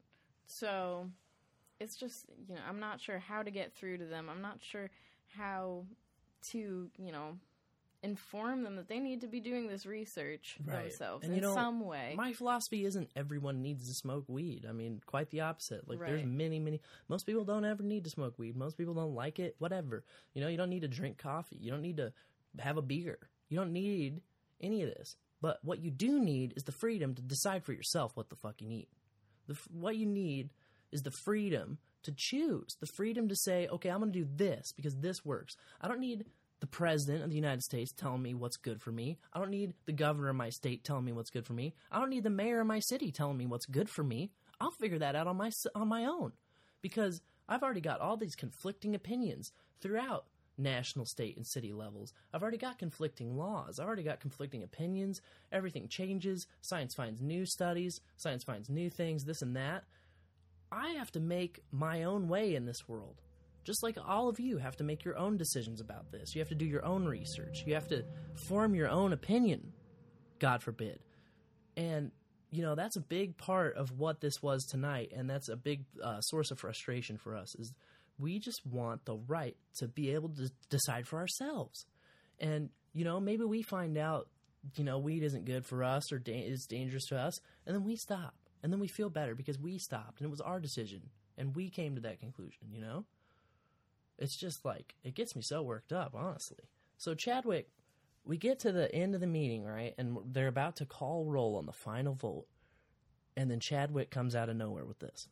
[0.47, 1.09] So
[1.81, 4.29] it's just, you know, I'm not sure how to get through to them.
[4.31, 4.91] I'm not sure
[5.37, 5.85] how
[6.51, 7.39] to, you know,
[8.03, 11.55] inform them that they need to be doing this research themselves And in you know,
[11.55, 12.15] some way.
[12.17, 14.67] My philosophy isn't everyone needs to smoke weed.
[14.69, 15.89] I mean, quite the opposite.
[15.89, 16.81] Like, there's many, many.
[17.09, 18.57] Most people don't ever need to smoke weed.
[18.57, 19.57] Most people don't like it.
[19.59, 20.05] Whatever.
[20.35, 21.59] You know, you don't need to drink coffee.
[21.61, 22.13] You don't need to
[22.59, 23.19] have a beer.
[23.49, 24.21] You don't need
[24.61, 25.17] any of this.
[25.41, 28.61] But what you do need is the freedom to decide for yourself what the fuck
[28.61, 28.89] you need.
[29.47, 30.51] The, what you need
[30.93, 34.73] is the freedom to choose, the freedom to say, okay, I'm going to do this
[34.73, 35.57] because this works.
[35.81, 36.25] I don't need
[36.61, 39.19] the president of the United States telling me what's good for me.
[39.33, 41.75] I don't need the governor of my state telling me what's good for me.
[41.91, 44.31] I don't need the mayor of my city telling me what's good for me.
[44.61, 46.33] I'll figure that out on my on my own
[46.83, 50.27] because I've already got all these conflicting opinions throughout
[50.59, 52.13] national, state, and city levels.
[52.35, 53.79] I've already got conflicting laws.
[53.79, 55.23] I've already got conflicting opinions.
[55.53, 56.47] Everything changes.
[56.61, 58.01] Science finds new studies.
[58.17, 59.85] Science finds new things, this and that.
[60.71, 63.23] I have to make my own way in this world.
[63.69, 66.35] Just like all of you have to make your own decisions about this.
[66.35, 67.65] You have to do your own research.
[67.67, 68.03] You have to
[68.49, 69.75] form your own opinion,
[70.39, 71.01] God forbid.
[71.77, 72.11] And,
[72.51, 75.13] you know, that's a big part of what this was tonight.
[75.15, 77.75] And that's a big uh, source of frustration for us is
[78.19, 81.85] we just want the right to be able to decide for ourselves.
[82.41, 84.31] And, you know, maybe we find out,
[84.77, 87.39] you know, weed isn't good for us or da- is dangerous to us.
[87.67, 88.33] And then we stop.
[88.63, 91.11] And then we feel better because we stopped and it was our decision.
[91.37, 93.05] And we came to that conclusion, you know?
[94.19, 96.65] It's just like, it gets me so worked up, honestly.
[96.97, 97.69] So, Chadwick,
[98.25, 99.95] we get to the end of the meeting, right?
[99.97, 102.47] And they're about to call roll on the final vote.
[103.37, 105.29] And then Chadwick comes out of nowhere with this.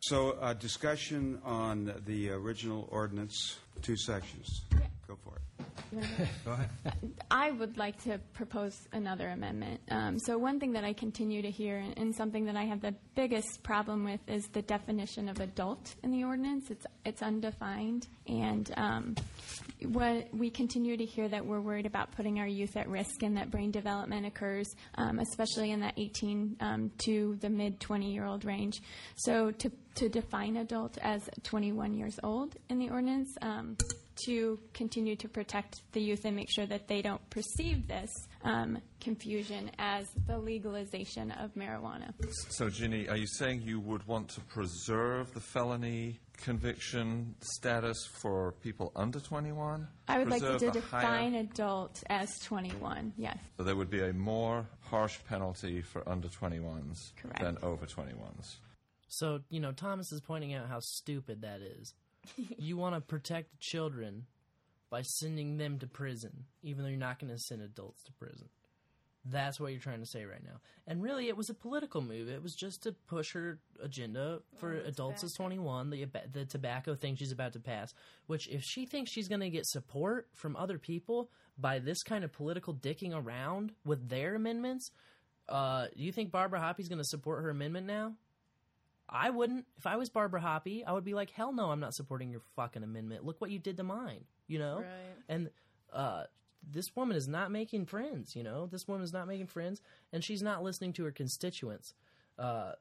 [0.00, 4.62] So, uh, discussion on the original ordinance, two sections.
[5.24, 5.46] Go for it.
[6.44, 6.68] Go ahead.
[7.30, 9.80] I would like to propose another amendment.
[9.90, 12.80] Um, so one thing that I continue to hear, and, and something that I have
[12.80, 16.70] the biggest problem with, is the definition of adult in the ordinance.
[16.70, 19.14] It's it's undefined, and um,
[19.84, 23.36] what we continue to hear that we're worried about putting our youth at risk, and
[23.36, 24.66] that brain development occurs,
[24.96, 28.82] um, especially in that 18 um, to the mid 20 year old range.
[29.16, 33.30] So to to define adult as 21 years old in the ordinance.
[33.40, 33.76] Um,
[34.24, 38.10] to continue to protect the youth and make sure that they don't perceive this
[38.44, 42.12] um, confusion as the legalization of marijuana.
[42.50, 48.52] So, Ginny, are you saying you would want to preserve the felony conviction status for
[48.62, 49.86] people under 21?
[50.08, 53.38] I would like to define higher- adult as 21, yes.
[53.56, 57.40] So there would be a more harsh penalty for under 21s Correct.
[57.40, 58.56] than over 21s.
[59.08, 61.94] So, you know, Thomas is pointing out how stupid that is.
[62.58, 64.26] You want to protect the children
[64.90, 68.48] by sending them to prison, even though you're not going to send adults to prison.
[69.28, 70.60] That's what you're trying to say right now.
[70.86, 72.28] And really, it was a political move.
[72.28, 77.16] It was just to push her agenda for adults as 21, the, the tobacco thing
[77.16, 77.92] she's about to pass.
[78.28, 81.28] Which, if she thinks she's going to get support from other people
[81.58, 84.92] by this kind of political dicking around with their amendments,
[85.48, 88.14] uh, do you think Barbara Hoppe's going to support her amendment now?
[89.08, 89.66] I wouldn't.
[89.78, 92.42] If I was Barbara Hoppe, I would be like, hell no, I'm not supporting your
[92.56, 93.24] fucking amendment.
[93.24, 94.78] Look what you did to mine, you know?
[94.78, 95.16] Right.
[95.28, 95.50] And
[95.92, 96.24] uh,
[96.68, 98.66] this woman is not making friends, you know?
[98.66, 99.80] This woman is not making friends,
[100.12, 101.94] and she's not listening to her constituents.
[102.38, 102.72] Uh,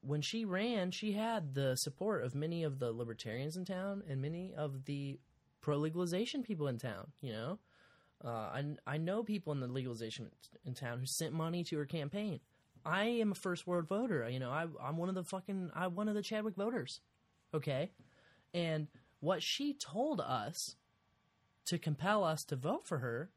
[0.00, 4.22] when she ran, she had the support of many of the libertarians in town and
[4.22, 5.18] many of the
[5.60, 7.58] pro legalization people in town, you know?
[8.24, 10.30] Uh, I, I know people in the legalization
[10.64, 12.40] in town who sent money to her campaign.
[12.86, 14.28] I am a first ward voter.
[14.28, 17.00] You know, I, I'm one of the fucking, I'm one of the Chadwick voters.
[17.52, 17.90] Okay.
[18.54, 18.88] And
[19.20, 20.76] what she told us
[21.66, 23.30] to compel us to vote for her,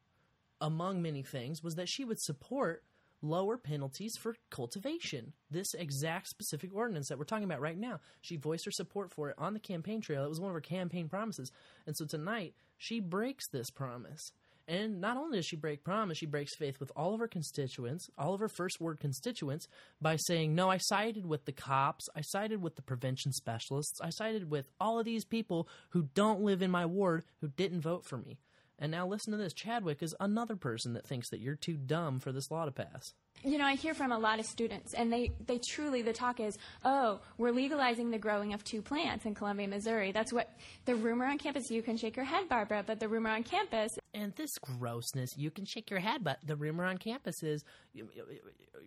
[0.61, 2.83] among many things, was that she would support
[3.21, 5.33] lower penalties for cultivation.
[5.49, 7.99] This exact specific ordinance that we're talking about right now.
[8.21, 10.23] She voiced her support for it on the campaign trail.
[10.23, 11.51] It was one of her campaign promises.
[11.85, 14.31] And so tonight, she breaks this promise.
[14.69, 18.07] And not only does she break promise, she breaks faith with all of her constituents,
[18.19, 19.67] all of her first ward constituents,
[19.99, 24.11] by saying, No, I sided with the cops, I sided with the prevention specialists, I
[24.11, 28.05] sided with all of these people who don't live in my ward who didn't vote
[28.05, 28.37] for me.
[28.81, 32.19] And now listen to this Chadwick is another person that thinks that you're too dumb
[32.19, 33.13] for this law to pass.
[33.43, 36.39] You know, I hear from a lot of students, and they, they truly, the talk
[36.39, 40.11] is, oh, we're legalizing the growing of two plants in Columbia, Missouri.
[40.11, 40.49] That's what
[40.85, 43.97] the rumor on campus, you can shake your head, Barbara, but the rumor on campus.
[44.13, 47.63] And this grossness, you can shake your head, but the rumor on campus is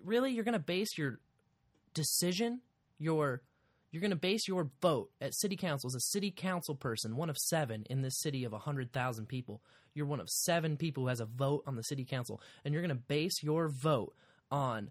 [0.05, 1.19] really, you're going to base your
[1.95, 2.61] decision,
[2.99, 3.43] your.
[3.93, 7.29] You're going to base your vote at city council as a city council person, one
[7.29, 9.61] of seven in this city of 100,000 people.
[9.95, 12.41] You're one of seven people who has a vote on the city council.
[12.65, 14.15] And you're going to base your vote
[14.51, 14.91] on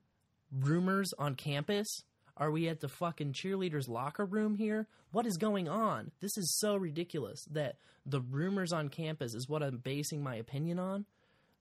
[0.51, 2.03] rumors on campus?
[2.37, 4.87] Are we at the fucking cheerleaders' locker room here?
[5.11, 6.11] What is going on?
[6.21, 10.79] This is so ridiculous that the rumors on campus is what I'm basing my opinion
[10.79, 11.05] on.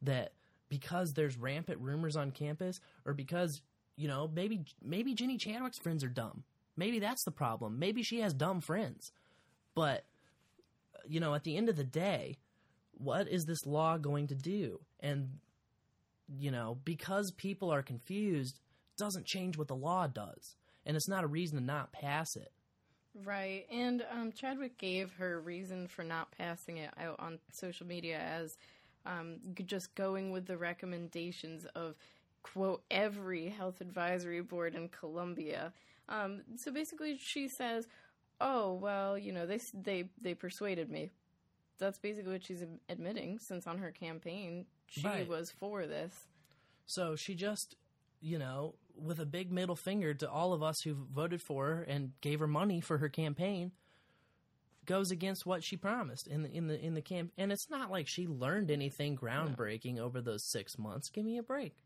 [0.02, 0.32] That
[0.68, 3.60] because there's rampant rumors on campus, or because
[3.96, 6.44] you know maybe maybe Ginny Chadwick's friends are dumb.
[6.80, 7.78] Maybe that's the problem.
[7.78, 9.12] Maybe she has dumb friends.
[9.74, 10.06] But
[11.06, 12.38] you know, at the end of the day,
[12.92, 14.80] what is this law going to do?
[14.98, 15.40] And
[16.26, 18.60] you know, because people are confused
[18.96, 20.56] doesn't change what the law does.
[20.86, 22.50] And it's not a reason to not pass it.
[23.14, 23.66] Right.
[23.70, 28.56] And um, Chadwick gave her reason for not passing it out on social media as
[29.04, 29.36] um,
[29.66, 31.96] just going with the recommendations of,
[32.42, 35.72] quote, every health advisory board in Columbia.
[36.08, 37.86] Um, so basically, she says,
[38.40, 41.10] oh, well, you know, they, they, they persuaded me.
[41.78, 45.28] That's basically what she's admitting, since on her campaign, she Right.
[45.28, 46.26] was for this.
[46.86, 47.76] So she just,
[48.20, 51.82] you know, with a big middle finger to all of us who voted for her
[51.82, 53.72] and gave her money for her campaign,
[54.84, 57.32] goes against what she promised in the in the in the camp.
[57.38, 61.08] And it's not like she learned anything groundbreaking over those six months.
[61.08, 61.76] Give me a break.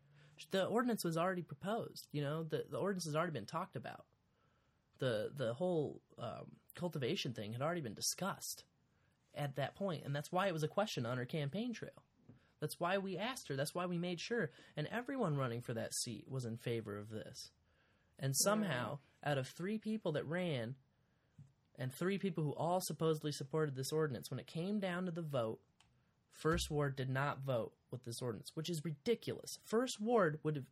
[0.51, 2.07] The ordinance was already proposed.
[2.11, 4.05] You know, the the ordinance has already been talked about.
[4.99, 8.63] The the whole um, cultivation thing had already been discussed
[9.33, 12.03] at that point, and that's why it was a question on her campaign trail.
[12.61, 13.55] That's why we asked her.
[13.55, 14.51] That's why we made sure.
[14.77, 17.51] And everyone running for that seat was in favor of this.
[18.17, 20.75] And somehow, out of three people that ran,
[21.77, 25.21] and three people who all supposedly supported this ordinance, when it came down to the
[25.21, 25.59] vote,
[26.35, 29.57] First Ward did not vote with this ordinance, which is ridiculous.
[29.63, 30.65] First Ward would have,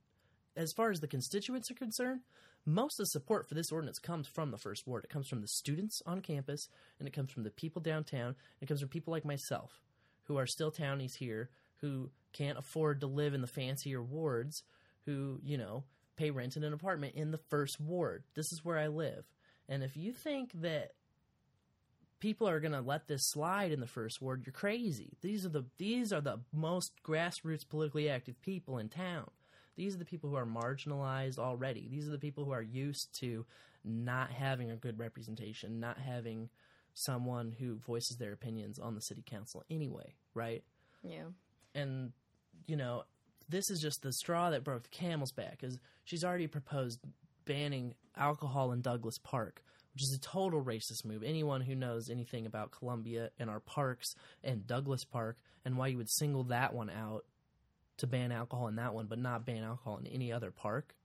[0.55, 2.21] as far as the constituents are concerned,
[2.65, 5.05] most of the support for this ordinance comes from the First Ward.
[5.05, 6.69] It comes from the students on campus,
[6.99, 9.81] and it comes from the people downtown, and it comes from people like myself,
[10.23, 14.63] who are still townies here, who can't afford to live in the fancier wards,
[15.05, 15.85] who, you know,
[16.15, 18.23] pay rent in an apartment in the first ward.
[18.35, 19.25] This is where I live.
[19.67, 20.91] And if you think that
[22.23, 25.17] people are going to let this slide in the first ward, you're crazy.
[25.21, 29.29] These are the these are the most grassroots politically active people in town.
[29.75, 31.89] These are the people who are marginalized already.
[31.91, 33.45] These are the people who are used to
[33.83, 36.49] not having a good representation, not having
[36.93, 40.63] someone who voices their opinions on the city council anyway, right?
[41.03, 41.25] Yeah.
[41.75, 42.13] and
[42.67, 43.03] you know
[43.49, 47.01] this is just the straw that broke the camel's back because she's already proposed
[47.43, 49.61] banning alcohol in douglass park
[49.93, 54.15] which is a total racist move anyone who knows anything about columbia and our parks
[54.43, 57.25] and douglass park and why you would single that one out
[57.97, 60.95] to ban alcohol in that one but not ban alcohol in any other park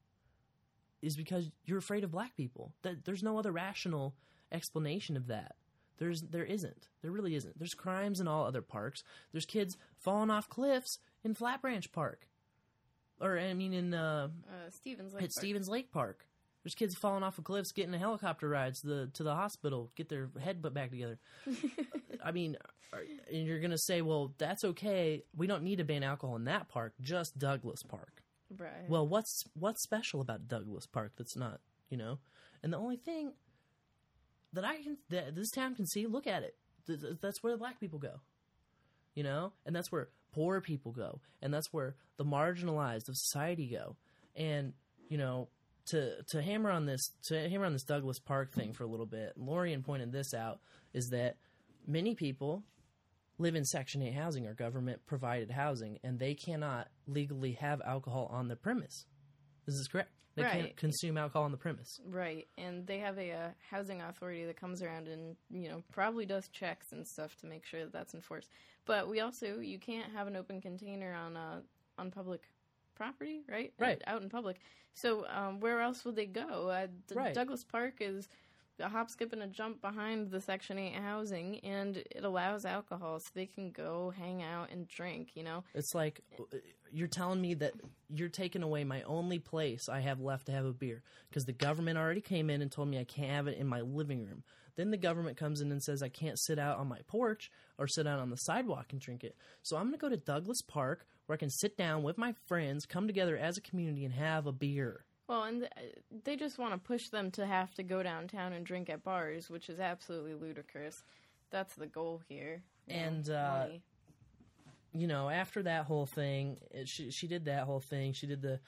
[1.02, 4.14] is because you're afraid of black people that there's no other rational
[4.50, 5.54] explanation of that
[5.98, 6.88] there's there isn't.
[7.02, 7.58] There really isn't.
[7.58, 9.02] There's crimes in all other parks.
[9.32, 12.28] There's kids falling off cliffs in Flat Branch Park,
[13.20, 15.38] or I mean in uh, Uh, Stephens Lake at Park.
[15.40, 16.24] Stephens Lake Park.
[16.68, 19.90] There's kids falling off of cliffs, getting a helicopter rides to the to the hospital,
[19.96, 21.18] get their head put back together.
[22.22, 22.58] I mean,
[22.92, 25.22] and you're gonna say, well, that's okay.
[25.34, 28.22] We don't need to ban alcohol in that park, just Douglass Park.
[28.54, 28.86] Right.
[28.86, 32.18] Well, what's what's special about Douglass Park that's not, you know?
[32.62, 33.32] And the only thing
[34.52, 36.54] that I can that this town can see, look at it.
[36.86, 38.20] Th- th- That's where the black people go.
[39.14, 39.54] You know?
[39.64, 41.22] And that's where poor people go.
[41.40, 43.96] And that's where the marginalized of society go.
[44.36, 44.74] And,
[45.08, 45.48] you know,
[45.90, 49.06] to to hammer on this to hammer on this Douglass Park thing for a little
[49.06, 50.60] bit, Lorian pointed this out,
[50.92, 51.36] is that
[51.86, 52.62] many people
[53.38, 58.28] live in Section 8 housing or government provided housing, and they cannot legally have alcohol
[58.32, 59.06] on the premise.
[59.66, 60.10] This is correct.
[60.34, 62.00] They can't consume alcohol on the premise.
[62.08, 66.26] Right, and they have a uh, housing authority that comes around and you know probably
[66.26, 68.48] does checks and stuff to make sure that that's enforced.
[68.86, 71.60] But we also you can't have an open container on uh,
[71.98, 72.42] on public
[72.98, 73.72] property, right?
[73.78, 74.02] Right.
[74.06, 74.58] out in public.
[74.94, 76.68] So um, where else would they go?
[76.68, 77.34] Uh, D- Right.
[77.34, 78.28] Douglass Park is
[78.80, 83.18] a hop, skip, and a jump behind the Section Eight housing, and it allows alcohol,
[83.18, 85.30] so they can go hang out and drink.
[85.34, 86.20] You know, It's like
[86.92, 87.72] you're telling me that
[88.08, 91.52] you're taking away my only place I have left to have a beer because the
[91.52, 94.42] government already came in and told me I can't have it in my living room.
[94.76, 97.88] Then the government comes in and says I can't sit out on my porch or
[97.88, 99.34] sit out on the sidewalk and drink it.
[99.62, 102.34] So I'm going to go to Douglass Park where I can sit down with my
[102.46, 105.04] friends, come together as a community, and have a beer.
[105.28, 105.94] Well, and th-
[106.24, 109.50] they just want to push them to have to go downtown and drink at bars,
[109.50, 111.02] which is absolutely ludicrous.
[111.50, 112.62] That's the goal here.
[112.88, 113.66] And, uh,
[114.94, 118.14] you know, after that whole thing, it, she she did that whole thing.
[118.14, 118.60] She did the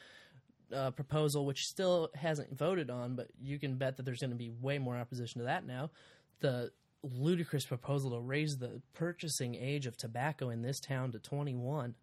[0.70, 4.37] uh, proposal, which still hasn't voted on, but you can bet that there's going to
[4.37, 5.91] be way more opposition to that now.
[6.41, 6.73] The
[7.03, 11.95] ludicrous proposal to raise the purchasing age of tobacco in this town to 21.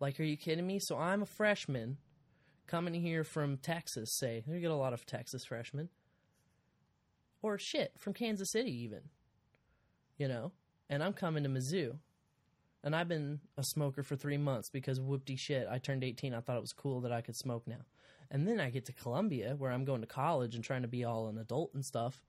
[0.00, 0.78] Like, are you kidding me?
[0.78, 1.98] So I'm a freshman
[2.66, 4.16] coming here from Texas.
[4.16, 5.88] Say, you get a lot of Texas freshmen,
[7.42, 9.02] or shit from Kansas City even.
[10.18, 10.52] You know,
[10.88, 11.98] and I'm coming to Mizzou
[12.86, 16.32] and I've been a smoker for three months because whoopty shit, I turned 18.
[16.32, 17.84] I thought it was cool that I could smoke now.
[18.30, 21.04] And then I get to Columbia, where I'm going to college and trying to be
[21.04, 22.22] all an adult and stuff,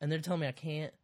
[0.00, 0.94] and they're telling me I can't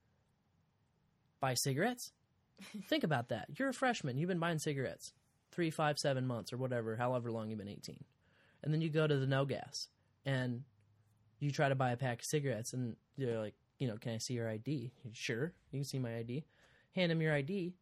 [1.40, 2.12] buy cigarettes.
[2.88, 3.48] Think about that.
[3.59, 4.16] You're a freshman.
[4.16, 5.12] You've been buying cigarettes
[5.51, 8.05] three, five, seven months or whatever, however long you've been 18.
[8.62, 9.89] And then you go to the no gas
[10.24, 10.62] and
[11.39, 14.18] you try to buy a pack of cigarettes, and you're like, you know, can I
[14.18, 14.93] see your ID?
[15.12, 16.44] Sure, you can see my ID.
[16.94, 17.74] Hand them your ID.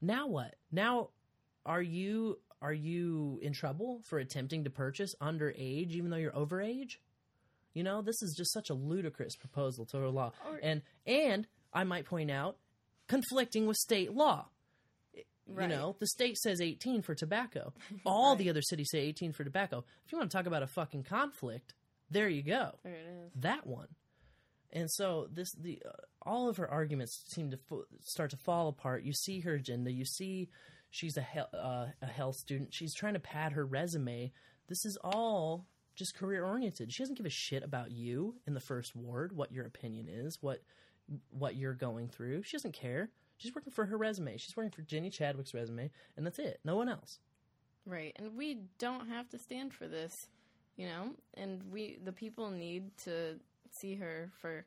[0.00, 0.56] Now what?
[0.70, 1.10] Now
[1.64, 6.96] are you are you in trouble for attempting to purchase underage even though you're overage?
[7.74, 10.32] You know, this is just such a ludicrous proposal to a law.
[10.46, 12.58] Or- and and I might point out
[13.08, 14.48] conflicting with state law.
[15.46, 15.68] Right.
[15.68, 17.72] You know, the state says 18 for tobacco.
[18.06, 19.84] All the other cities say 18 for tobacco.
[20.06, 21.74] If you want to talk about a fucking conflict,
[22.10, 22.72] there you go.
[22.84, 23.32] There it is.
[23.40, 23.88] That one.
[24.72, 25.90] And so this the uh,
[26.22, 29.02] all of her arguments seem to f- start to fall apart.
[29.04, 29.92] You see her agenda.
[29.92, 30.48] You see
[30.90, 32.72] she's a he- uh, a health student.
[32.72, 34.32] She's trying to pad her resume.
[34.68, 36.90] This is all just career oriented.
[36.90, 40.38] She doesn't give a shit about you in the first ward, what your opinion is,
[40.40, 40.62] what
[41.30, 42.42] what you're going through.
[42.44, 43.10] She doesn't care.
[43.42, 44.36] She's working for her resume.
[44.36, 46.60] She's working for Ginny Chadwick's resume, and that's it.
[46.64, 47.18] No one else.
[47.84, 50.28] Right, and we don't have to stand for this,
[50.76, 51.10] you know.
[51.34, 53.40] And we, the people, need to
[53.72, 54.64] see her for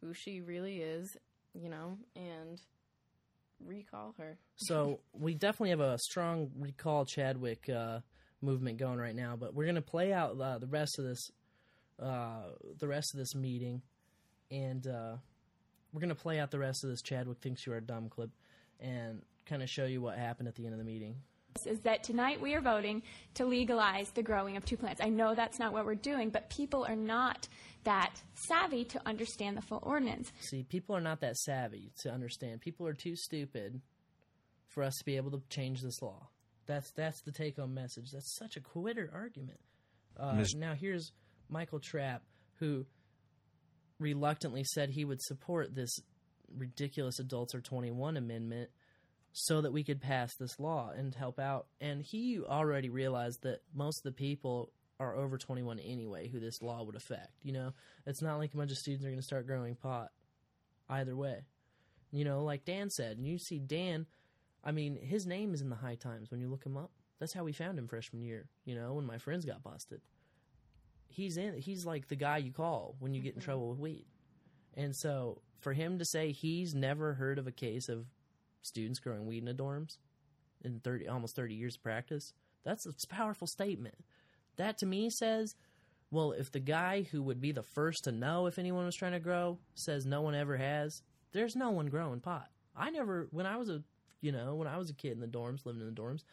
[0.00, 1.16] who she really is,
[1.54, 2.60] you know, and
[3.64, 4.38] recall her.
[4.56, 8.00] So we definitely have a strong recall Chadwick uh,
[8.42, 11.30] movement going right now, but we're going to play out uh, the rest of this,
[12.02, 12.42] uh,
[12.78, 13.82] the rest of this meeting,
[14.50, 15.16] and uh,
[15.96, 18.10] we're going to play out the rest of this Chadwick thinks you are a dumb
[18.10, 18.28] clip,
[18.78, 21.16] and kind of show you what happened at the end of the meeting.
[21.64, 23.02] is that tonight we are voting
[23.32, 25.00] to legalize the growing of two plants.
[25.02, 27.48] I know that's not what we're doing, but people are not
[27.84, 30.30] that savvy to understand the full ordinance.
[30.40, 32.60] See, people are not that savvy to understand.
[32.60, 33.80] People are too stupid
[34.66, 36.28] for us to be able to change this law.
[36.66, 38.10] That's that's the take-home message.
[38.10, 39.60] That's such a quitter argument.
[40.20, 41.12] Uh, now here's
[41.48, 42.22] Michael Trapp,
[42.56, 42.84] who
[43.98, 45.98] reluctantly said he would support this
[46.56, 48.70] ridiculous adults are 21 amendment
[49.32, 51.66] so that we could pass this law and help out.
[51.80, 56.62] And he already realized that most of the people are over 21 anyway who this
[56.62, 57.32] law would affect.
[57.42, 57.72] You know,
[58.06, 60.10] it's not like a bunch of students are going to start growing pot
[60.88, 61.42] either way.
[62.12, 64.06] You know, like Dan said, and you see Dan,
[64.64, 66.90] I mean, his name is in the high times when you look him up.
[67.18, 70.00] That's how we found him freshman year, you know, when my friends got busted.
[71.16, 73.46] He's in he's like the guy you call when you get in mm-hmm.
[73.46, 74.04] trouble with weed.
[74.74, 78.04] And so for him to say he's never heard of a case of
[78.60, 79.96] students growing weed in the dorms
[80.62, 82.34] in 30 almost 30 years of practice,
[82.64, 83.94] that's a powerful statement.
[84.56, 85.54] That to me says,
[86.10, 89.12] well, if the guy who would be the first to know if anyone was trying
[89.12, 91.00] to grow says no one ever has,
[91.32, 92.48] there's no one growing pot.
[92.76, 93.82] I never when I was a
[94.20, 96.24] you know, when I was a kid in the dorms, living in the dorms,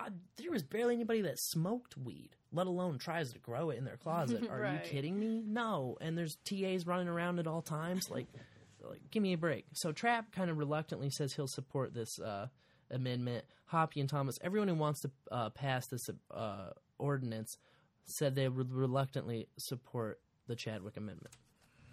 [0.00, 3.84] I, there was barely anybody that smoked weed, let alone tries to grow it in
[3.84, 4.48] their closet.
[4.50, 4.84] Are Right.
[4.84, 5.42] you kidding me?
[5.46, 5.96] No.
[6.00, 8.10] And there's TAs running around at all times.
[8.10, 8.26] Like,
[8.88, 9.66] like give me a break.
[9.72, 12.46] So Trapp kind of reluctantly says he'll support this uh,
[12.90, 13.44] amendment.
[13.72, 17.58] Hoppe and Thomas, everyone who wants to uh, pass this uh, ordinance,
[18.04, 21.34] said they would reluctantly support the Chadwick amendment.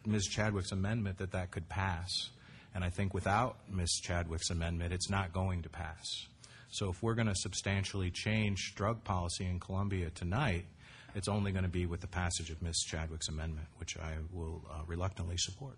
[0.05, 0.27] Ms.
[0.27, 2.29] Chadwick's amendment that that could pass.
[2.73, 3.99] And I think without Ms.
[4.01, 6.27] Chadwick's amendment, it's not going to pass.
[6.75, 10.65] So if we're going to substantially change drug policy in Columbia tonight,
[11.15, 12.83] it's only going to be with the passage of Ms.
[12.85, 15.77] Chadwick's amendment, which I will uh, reluctantly support.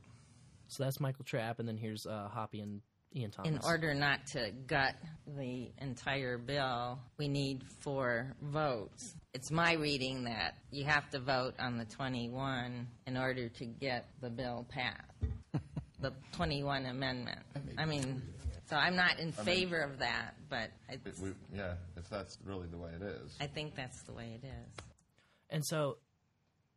[0.70, 2.82] So that's Michael Trapp, and then here's uh, Hoppe and
[3.16, 3.52] Ian Thomas.
[3.52, 4.96] In order not to gut
[5.38, 9.14] the entire bill, we need four votes.
[9.36, 14.08] It's my reading that you have to vote on the 21 in order to get
[14.20, 15.14] the bill passed.
[16.02, 17.40] the 21 amendment.
[17.78, 18.24] I mean,
[18.70, 22.10] so I'm not in I mean- favor of that, but I, It- we- Yeah, if
[22.10, 23.36] that's really the way it is.
[23.40, 24.84] I think that's the way it is.
[25.50, 25.98] And so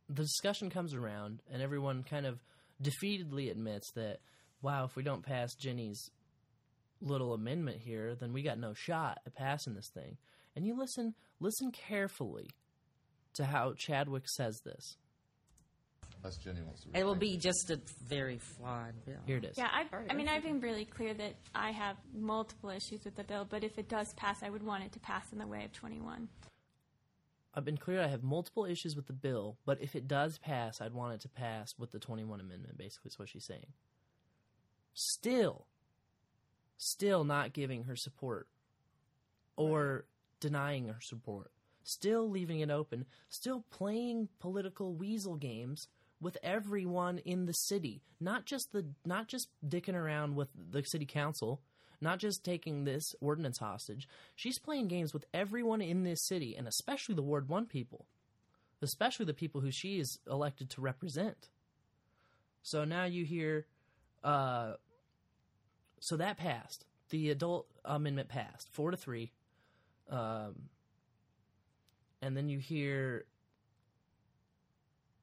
[0.07, 2.39] the discussion comes around, and everyone kind of
[2.81, 4.19] defeatedly admits that,
[4.61, 6.09] wow, if we don't pass Ginny's
[7.01, 10.17] little amendment here, then we got no shot at passing this thing.
[10.55, 12.47] And you listen, listen carefully
[13.33, 14.97] to how Chadwick says this.
[16.23, 16.89] Unless Ginny wants to.
[16.93, 19.17] It will be just a very flawed bill.
[19.25, 19.57] Here it is.
[19.57, 23.23] Yeah, I, I mean, I've been really clear that I have multiple issues with the
[23.23, 25.65] bill, but if it does pass, I would want it to pass in the way
[25.65, 26.27] of 21.
[27.55, 30.79] I've been clear I have multiple issues with the bill, but if it does pass,
[30.79, 33.73] I'd want it to pass with the 21 amendment, basically, is what she's saying.
[34.93, 35.65] Still,
[36.77, 38.47] still not giving her support
[39.57, 40.05] or
[40.39, 41.51] denying her support,
[41.83, 45.87] still leaving it open, still playing political weasel games
[46.21, 51.05] with everyone in the city, not just the not just dicking around with the city
[51.05, 51.61] council,
[51.99, 54.07] not just taking this ordinance hostage.
[54.35, 58.05] She's playing games with everyone in this city, and especially the Ward 1 people,
[58.81, 61.49] especially the people who she is elected to represent.
[62.63, 63.65] So now you hear,
[64.23, 64.73] uh,
[65.99, 66.85] so that passed.
[67.09, 69.31] The adult amendment passed, four to three.
[70.09, 70.69] Um,
[72.21, 73.25] and then you hear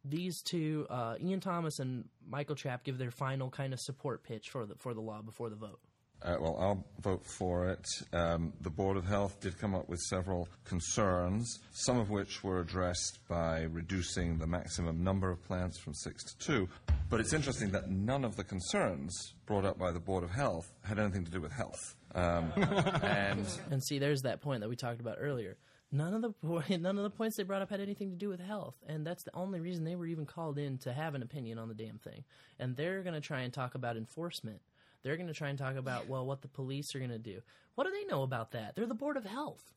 [0.09, 4.51] these two, uh, Ian Thomas and Michael Trapp, give their final kind of support pitch
[4.51, 5.81] for the for the law before the vote.
[6.21, 7.87] Uh, well, I'll vote for it.
[8.13, 12.61] Um, the Board of Health did come up with several concerns, some of which were
[12.61, 16.69] addressed by reducing the maximum number of plants from six to two.
[17.09, 20.73] But it's interesting that none of the concerns brought up by the Board of Health
[20.83, 21.95] had anything to do with health.
[22.15, 22.53] Um,
[23.03, 25.57] and and see, there's that point that we talked about earlier.
[25.91, 28.41] None of the none of the points they brought up had anything to do with
[28.41, 31.59] health, and that's the only reason they were even called in to have an opinion
[31.59, 32.25] on the damn thing.
[32.59, 34.61] And they're going to try and talk about enforcement.
[35.03, 37.41] They're going to try and talk about well, what the police are going to do.
[37.75, 38.77] What do they know about that?
[38.77, 39.73] They're the board of health,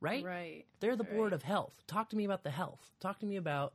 [0.00, 0.24] right?
[0.24, 0.64] Right.
[0.80, 1.82] They're the board of health.
[1.86, 2.90] Talk to me about the health.
[3.00, 3.74] Talk to me about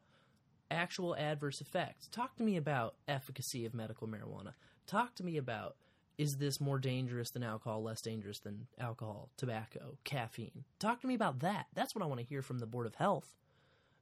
[0.69, 2.07] actual adverse effects.
[2.07, 4.53] Talk to me about efficacy of medical marijuana.
[4.85, 5.75] Talk to me about
[6.19, 10.65] is this more dangerous than alcohol, less dangerous than alcohol, tobacco, caffeine?
[10.77, 11.67] Talk to me about that.
[11.73, 13.37] That's what I want to hear from the Board of Health.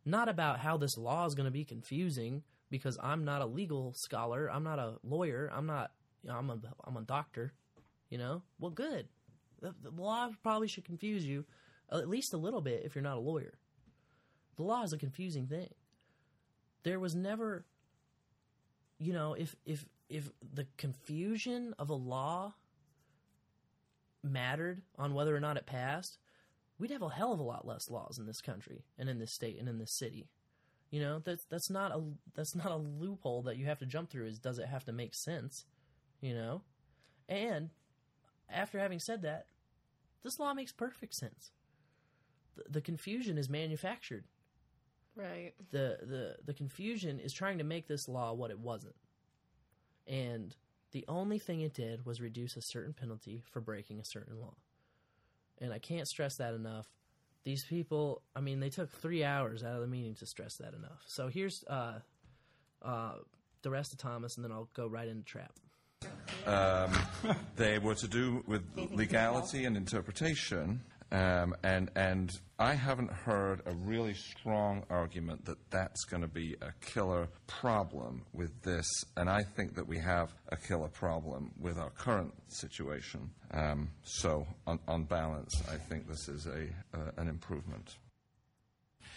[0.03, 2.41] Not about how this law is going to be confusing
[2.71, 5.91] because I'm not a legal scholar, I'm not a lawyer, I'm not
[6.23, 7.53] you know, I'm a I'm a doctor,
[8.09, 8.41] you know?
[8.59, 9.07] Well, good.
[9.61, 11.45] The, the law probably should confuse you
[11.91, 13.59] at least a little bit if you're not a lawyer.
[14.55, 15.69] The law is a confusing thing.
[16.81, 17.63] There was never
[18.99, 22.53] you know, if if if the confusion of a law
[24.23, 26.17] mattered on whether or not it passed,
[26.79, 29.31] we'd have a hell of a lot less laws in this country and in this
[29.31, 30.29] state and in this city.
[30.91, 32.01] You know, that's that's not a
[32.33, 34.93] that's not a loophole that you have to jump through is does it have to
[34.93, 35.65] make sense?
[36.21, 36.61] You know?
[37.27, 37.69] And
[38.49, 39.47] after having said that,
[40.23, 41.51] this law makes perfect sense.
[42.55, 44.23] The, the confusion is manufactured.
[45.15, 45.53] Right.
[45.71, 48.95] The, the the confusion is trying to make this law what it wasn't.
[50.07, 50.55] And
[50.91, 54.55] the only thing it did was reduce a certain penalty for breaking a certain law.
[55.59, 56.87] And I can't stress that enough.
[57.43, 60.73] These people, I mean, they took three hours out of the meeting to stress that
[60.73, 61.01] enough.
[61.07, 61.99] So here's uh,
[62.81, 63.13] uh,
[63.61, 65.53] the rest of Thomas, and then I'll go right into Trapp.
[66.45, 66.91] um,
[67.55, 70.81] they were to do with legality and interpretation.
[71.11, 76.55] Um, and and I haven't heard a really strong argument that that's going to be
[76.61, 78.85] a killer problem with this.
[79.15, 83.29] And I think that we have a killer problem with our current situation.
[83.51, 86.67] Um, so on, on balance, I think this is a
[86.97, 87.95] uh, an improvement.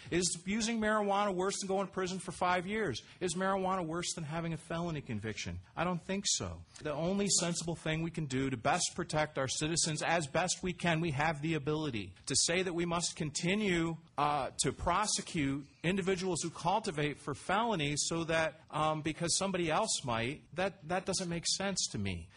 [0.09, 3.01] Is using marijuana worse than going to prison for five years?
[3.19, 5.59] Is marijuana worse than having a felony conviction?
[5.77, 6.51] I don't think so.
[6.81, 10.73] The only sensible thing we can do to best protect our citizens as best we
[10.73, 16.41] can, we have the ability to say that we must continue uh, to prosecute individuals
[16.41, 21.45] who cultivate for felonies so that um, because somebody else might, that, that doesn't make
[21.47, 22.27] sense to me.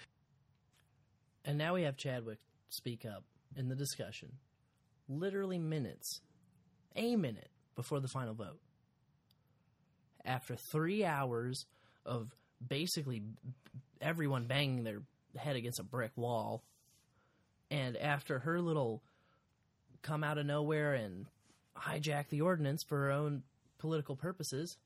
[1.45, 2.39] And now we have Chadwick
[2.71, 3.25] speak up
[3.57, 4.33] in the discussion,
[5.09, 6.21] literally minutes,
[6.97, 8.61] a minute before the final vote.
[10.25, 11.67] After three hours
[12.07, 12.35] of
[12.67, 13.23] basically
[14.01, 15.03] everyone banging their
[15.37, 16.63] head against a brick wall,
[17.71, 19.03] and after her little
[20.03, 21.27] come out of nowhere and
[21.77, 23.43] hijack the ordinance for her own
[23.79, 24.77] political purposes.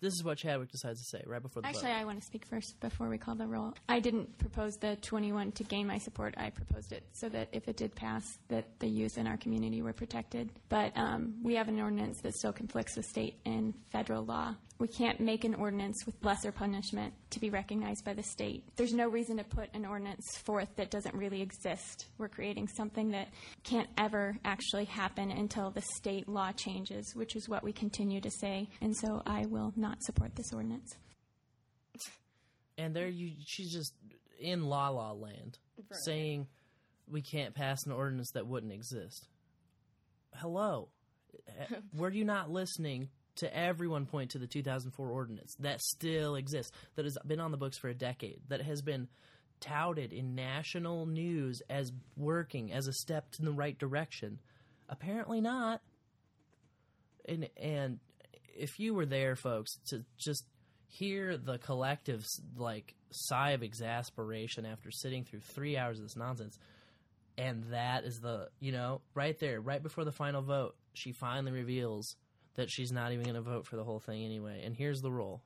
[0.00, 1.98] This is what Chadwick decides to say right before the Actually, vote.
[1.98, 3.74] I want to speak first before we call the roll.
[3.88, 6.34] I didn't propose the 21 to gain my support.
[6.36, 9.82] I proposed it so that if it did pass, that the youth in our community
[9.82, 10.50] were protected.
[10.68, 14.54] But um, we have an ordinance that still conflicts with state and federal law.
[14.78, 18.62] We can't make an ordinance with lesser punishment to be recognized by the state.
[18.76, 22.06] There's no reason to put an ordinance forth that doesn't really exist.
[22.16, 23.28] We're creating something that
[23.64, 28.30] can't ever actually happen until the state law changes, which is what we continue to
[28.30, 28.68] say.
[28.80, 30.94] And so I will not support this ordinance.
[32.76, 33.92] and there you she's just
[34.38, 35.58] in la la land
[35.90, 36.00] Right.
[36.04, 36.46] saying
[37.08, 39.26] we can't pass an ordinance that wouldn't exist
[40.34, 40.88] hello
[41.96, 43.08] were you not listening
[43.38, 47.56] to everyone point to the 2004 ordinance that still exists that has been on the
[47.56, 49.08] books for a decade that has been
[49.60, 54.38] touted in national news as working as a step in the right direction.
[54.88, 55.80] Apparently not.
[57.26, 57.98] And and
[58.56, 60.44] if you were there folks to just
[60.88, 62.24] hear the collective
[62.56, 66.58] like sigh of exasperation after sitting through three hours of this nonsense
[67.36, 71.52] and that is the you know right there right before the final vote she finally
[71.52, 72.16] reveals
[72.58, 75.10] that she's not even going to vote for the whole thing anyway and here's the
[75.10, 75.40] roll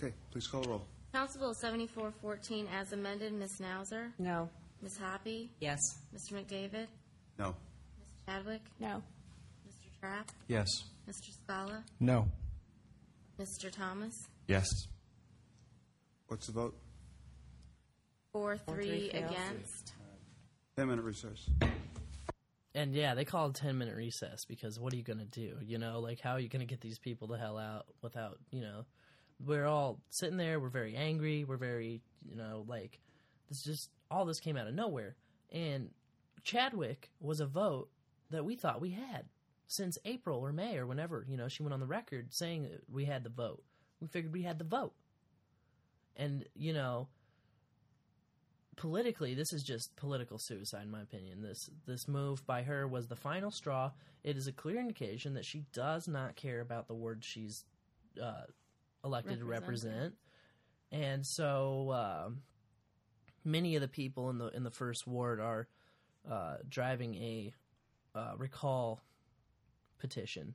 [0.00, 0.84] Okay, please call the roll.
[1.12, 3.58] Council Bill 7414 as amended, Ms.
[3.58, 4.12] Nauser?
[4.16, 4.48] No.
[4.80, 4.96] Ms.
[4.96, 5.48] Hoppe?
[5.60, 5.80] Yes.
[6.14, 6.34] Mr.
[6.34, 6.86] McDavid?
[7.36, 7.46] No.
[7.98, 8.06] Ms.
[8.28, 8.60] Chadwick?
[8.78, 9.02] No.
[9.66, 9.98] Mr.
[10.00, 10.30] Trapp?
[10.46, 10.68] Yes.
[11.10, 11.30] Mr.
[11.36, 11.82] Skala?
[11.98, 12.28] No.
[13.40, 13.72] Mr.
[13.72, 14.14] Thomas?
[14.46, 14.68] Yes.
[16.28, 16.76] What's the vote?
[18.32, 19.32] Four, three three fails.
[19.32, 19.94] against.
[20.76, 21.50] 10 minute recess.
[22.74, 25.56] And yeah they call a 10 minute recess because what are you going to do
[25.62, 26.00] you know?
[26.00, 28.84] Like how are you going to get these people the hell out without you know?
[29.44, 33.00] We're all sitting there we're very angry we're very you know like
[33.48, 35.16] this just all this came out of nowhere.
[35.50, 35.90] And
[36.42, 37.90] chadwick was a vote
[38.30, 39.26] that we thought we had
[39.66, 41.48] since april or may or whenever you know?
[41.48, 43.62] She went on the record saying we had the vote.
[44.00, 44.94] We figured we had the vote.
[46.16, 47.08] And you know
[48.78, 51.42] politically, this is just political suicide, in my opinion.
[51.42, 53.90] This this move by her was the final straw.
[54.24, 57.64] It is a clear indication that she does not care about the word she's
[58.22, 58.44] uh,
[59.04, 59.92] elected to Represent.
[59.92, 60.14] represent,
[60.92, 62.30] and so uh,
[63.44, 65.68] many of the people in the in the first ward are
[66.30, 67.52] uh, driving a
[68.14, 69.02] uh, recall
[69.98, 70.54] petition.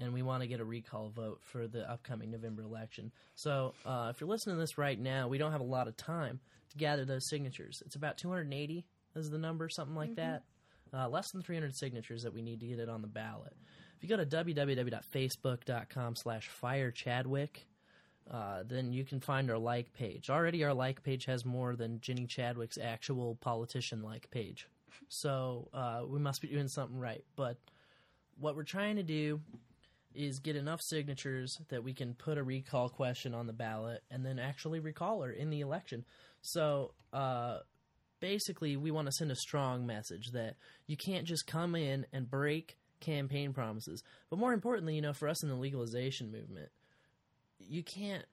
[0.00, 3.12] And we want to get a recall vote for the upcoming November election.
[3.34, 5.96] So, uh, if you're listening to this right now, we don't have a lot of
[5.96, 6.40] time
[6.70, 7.82] to gather those signatures.
[7.84, 10.16] It's about 280 is the number, something like Mhm.
[10.16, 10.44] that.
[10.92, 13.54] Uh, less than 300 signatures that we need to get it on the ballot.
[13.96, 17.66] If you go to www.facebook.com slash firechadwick,
[18.30, 20.30] uh, then you can find our like page.
[20.30, 24.66] Already our like page has more than Ginny Chadwick's actual politician like page.
[25.08, 27.24] So uh, we must be doing something right.
[27.36, 27.58] But
[28.38, 29.40] what we're trying to do
[30.14, 34.24] is get enough signatures that we can put a recall question on the ballot and
[34.24, 36.04] then actually recall her in the election.
[36.42, 37.58] So uh,
[38.20, 40.56] basically, we want to send a strong message that
[40.86, 44.02] you can't just come in and break campaign promises.
[44.28, 46.70] But more importantly, you know, for us in the legalization movement,
[47.58, 48.24] you can't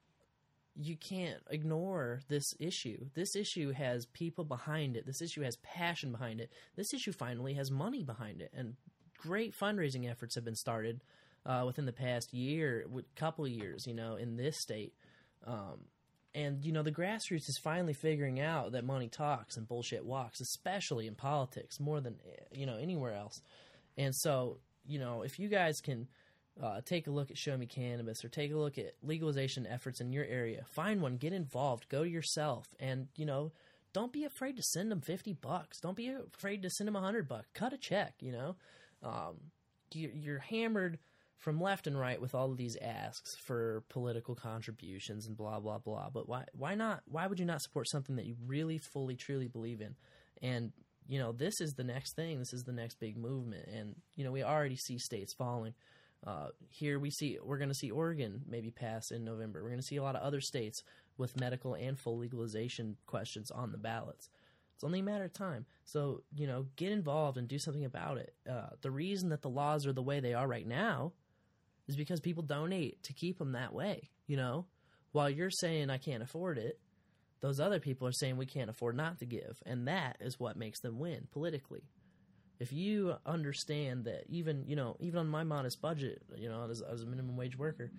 [0.80, 3.06] you can't ignore this issue.
[3.14, 5.06] This issue has people behind it.
[5.06, 6.52] This issue has passion behind it.
[6.76, 8.76] This issue finally has money behind it, and
[9.18, 11.02] great fundraising efforts have been started
[11.46, 12.86] uh, within the past year,
[13.16, 13.86] couple years.
[13.86, 14.94] You know, in this state,
[15.46, 15.80] um,
[16.34, 20.40] and you know the grassroots is finally figuring out that money talks and bullshit walks,
[20.40, 22.16] especially in politics more than
[22.52, 23.40] you know anywhere else.
[23.96, 26.06] And so, you know, if you guys can
[26.62, 30.00] uh, take a look at Show Me Cannabis or take a look at legalization efforts
[30.00, 30.64] in your area.
[30.70, 33.52] Find one, get involved, go to yourself, and you know,
[33.92, 35.80] don't be afraid to send them fifty bucks.
[35.80, 37.48] Don't be afraid to send them a hundred bucks.
[37.54, 38.14] Cut a check.
[38.20, 38.56] You know,
[39.02, 39.36] um,
[39.92, 40.98] you're hammered
[41.38, 45.78] from left and right with all of these asks for political contributions and blah blah
[45.78, 46.10] blah.
[46.12, 47.02] But why why not?
[47.06, 49.94] Why would you not support something that you really fully truly believe in?
[50.42, 50.72] And
[51.06, 52.38] you know, this is the next thing.
[52.38, 55.74] This is the next big movement, and you know, we already see states falling.
[56.26, 59.62] Uh, here we see we're going to see Oregon maybe pass in November.
[59.62, 60.82] We're going to see a lot of other states
[61.16, 64.28] with medical and full legalization questions on the ballots.
[64.74, 65.66] It's only a matter of time.
[65.84, 68.34] So you know, get involved and do something about it.
[68.50, 71.12] Uh, the reason that the laws are the way they are right now
[71.88, 74.10] is because people donate to keep them that way.
[74.26, 74.66] You know,
[75.12, 76.78] while you're saying I can't afford it,
[77.40, 80.56] those other people are saying we can't afford not to give, and that is what
[80.56, 81.82] makes them win politically
[82.60, 86.82] if you understand that even you know even on my modest budget you know as,
[86.82, 87.92] as a minimum wage worker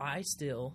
[0.00, 0.74] i still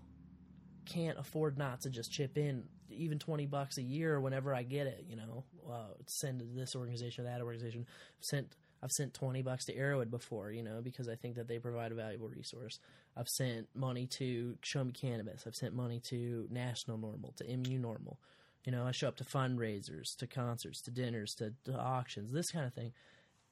[0.87, 4.87] can't afford not to just chip in even 20 bucks a year whenever I get
[4.87, 7.85] it, you know, uh, send to this organization or that organization.
[8.19, 8.47] Sent
[8.81, 11.91] I've sent 20 bucks to Arrowwood before, you know, because I think that they provide
[11.91, 12.79] a valuable resource.
[13.15, 15.45] I've sent money to Show Me Cannabis.
[15.47, 18.17] I've sent money to National NORML, to MU NORML.
[18.65, 22.51] You know, I show up to fundraisers, to concerts, to dinners, to, to auctions, this
[22.51, 22.93] kind of thing.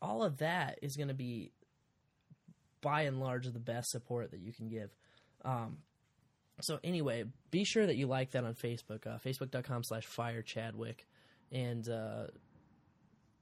[0.02, 1.52] All of that is going to be,
[2.82, 4.92] by and large, the best support that you can give.
[5.44, 5.78] Um,
[6.62, 11.08] so anyway, be sure that you like that on Facebook, uh, facebook.com slash fire Chadwick,
[11.52, 12.28] and uh,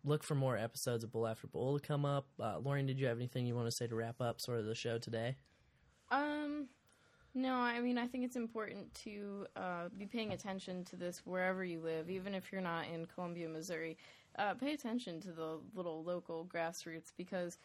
[0.03, 2.27] look for more episodes of Bowl After Bowl to come up.
[2.39, 4.65] Uh, Lauren, did you have anything you want to say to wrap up sort of
[4.65, 5.35] the show today?
[6.11, 6.67] Um,
[7.33, 11.63] no, I mean, I think it's important to uh, be paying attention to this wherever
[11.63, 13.97] you live, even if you're not in Columbia, Missouri.
[14.37, 17.57] Uh, pay attention to the little local grassroots because,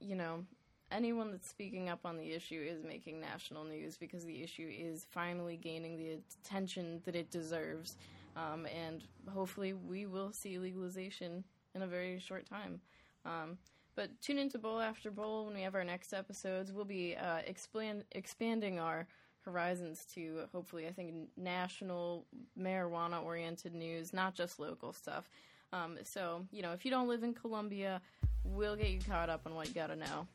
[0.00, 0.44] you know,
[0.90, 5.06] anyone that's speaking up on the issue is making national news because the issue is
[5.10, 7.96] finally gaining the attention that it deserves.
[8.36, 11.44] Um, and hopefully, we will see legalization
[11.76, 12.80] in a very short time.
[13.24, 13.58] Um,
[13.94, 16.72] but tune into Bowl After Bowl when we have our next episodes.
[16.72, 19.06] We'll be uh, expand, expanding our
[19.44, 22.26] horizons to hopefully, I think, national
[22.58, 25.30] marijuana oriented news, not just local stuff.
[25.72, 28.00] Um, so, you know, if you don't live in Columbia,
[28.44, 30.26] we'll get you caught up on what you got to know.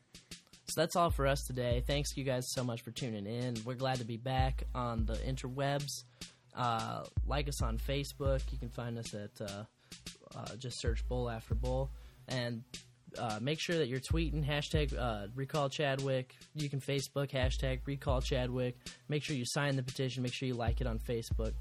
[0.68, 1.82] So that's all for us today.
[1.86, 3.56] Thanks you guys so much for tuning in.
[3.64, 6.04] We're glad to be back on the interwebs.
[6.54, 8.40] Uh, like us on Facebook.
[8.50, 9.64] You can find us at uh,
[10.36, 11.90] uh, just search Bowl After Bowl.
[12.28, 12.62] And
[13.18, 16.34] uh, make sure that you're tweeting hashtag uh, recall Chadwick.
[16.54, 18.76] You can Facebook hashtag recall Chadwick.
[19.08, 20.22] Make sure you sign the petition.
[20.22, 21.52] Make sure you like it on Facebook.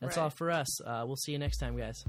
[0.00, 0.22] That's Right.
[0.24, 0.80] all for us.
[0.80, 2.04] Uh, we'll see you next time, guys.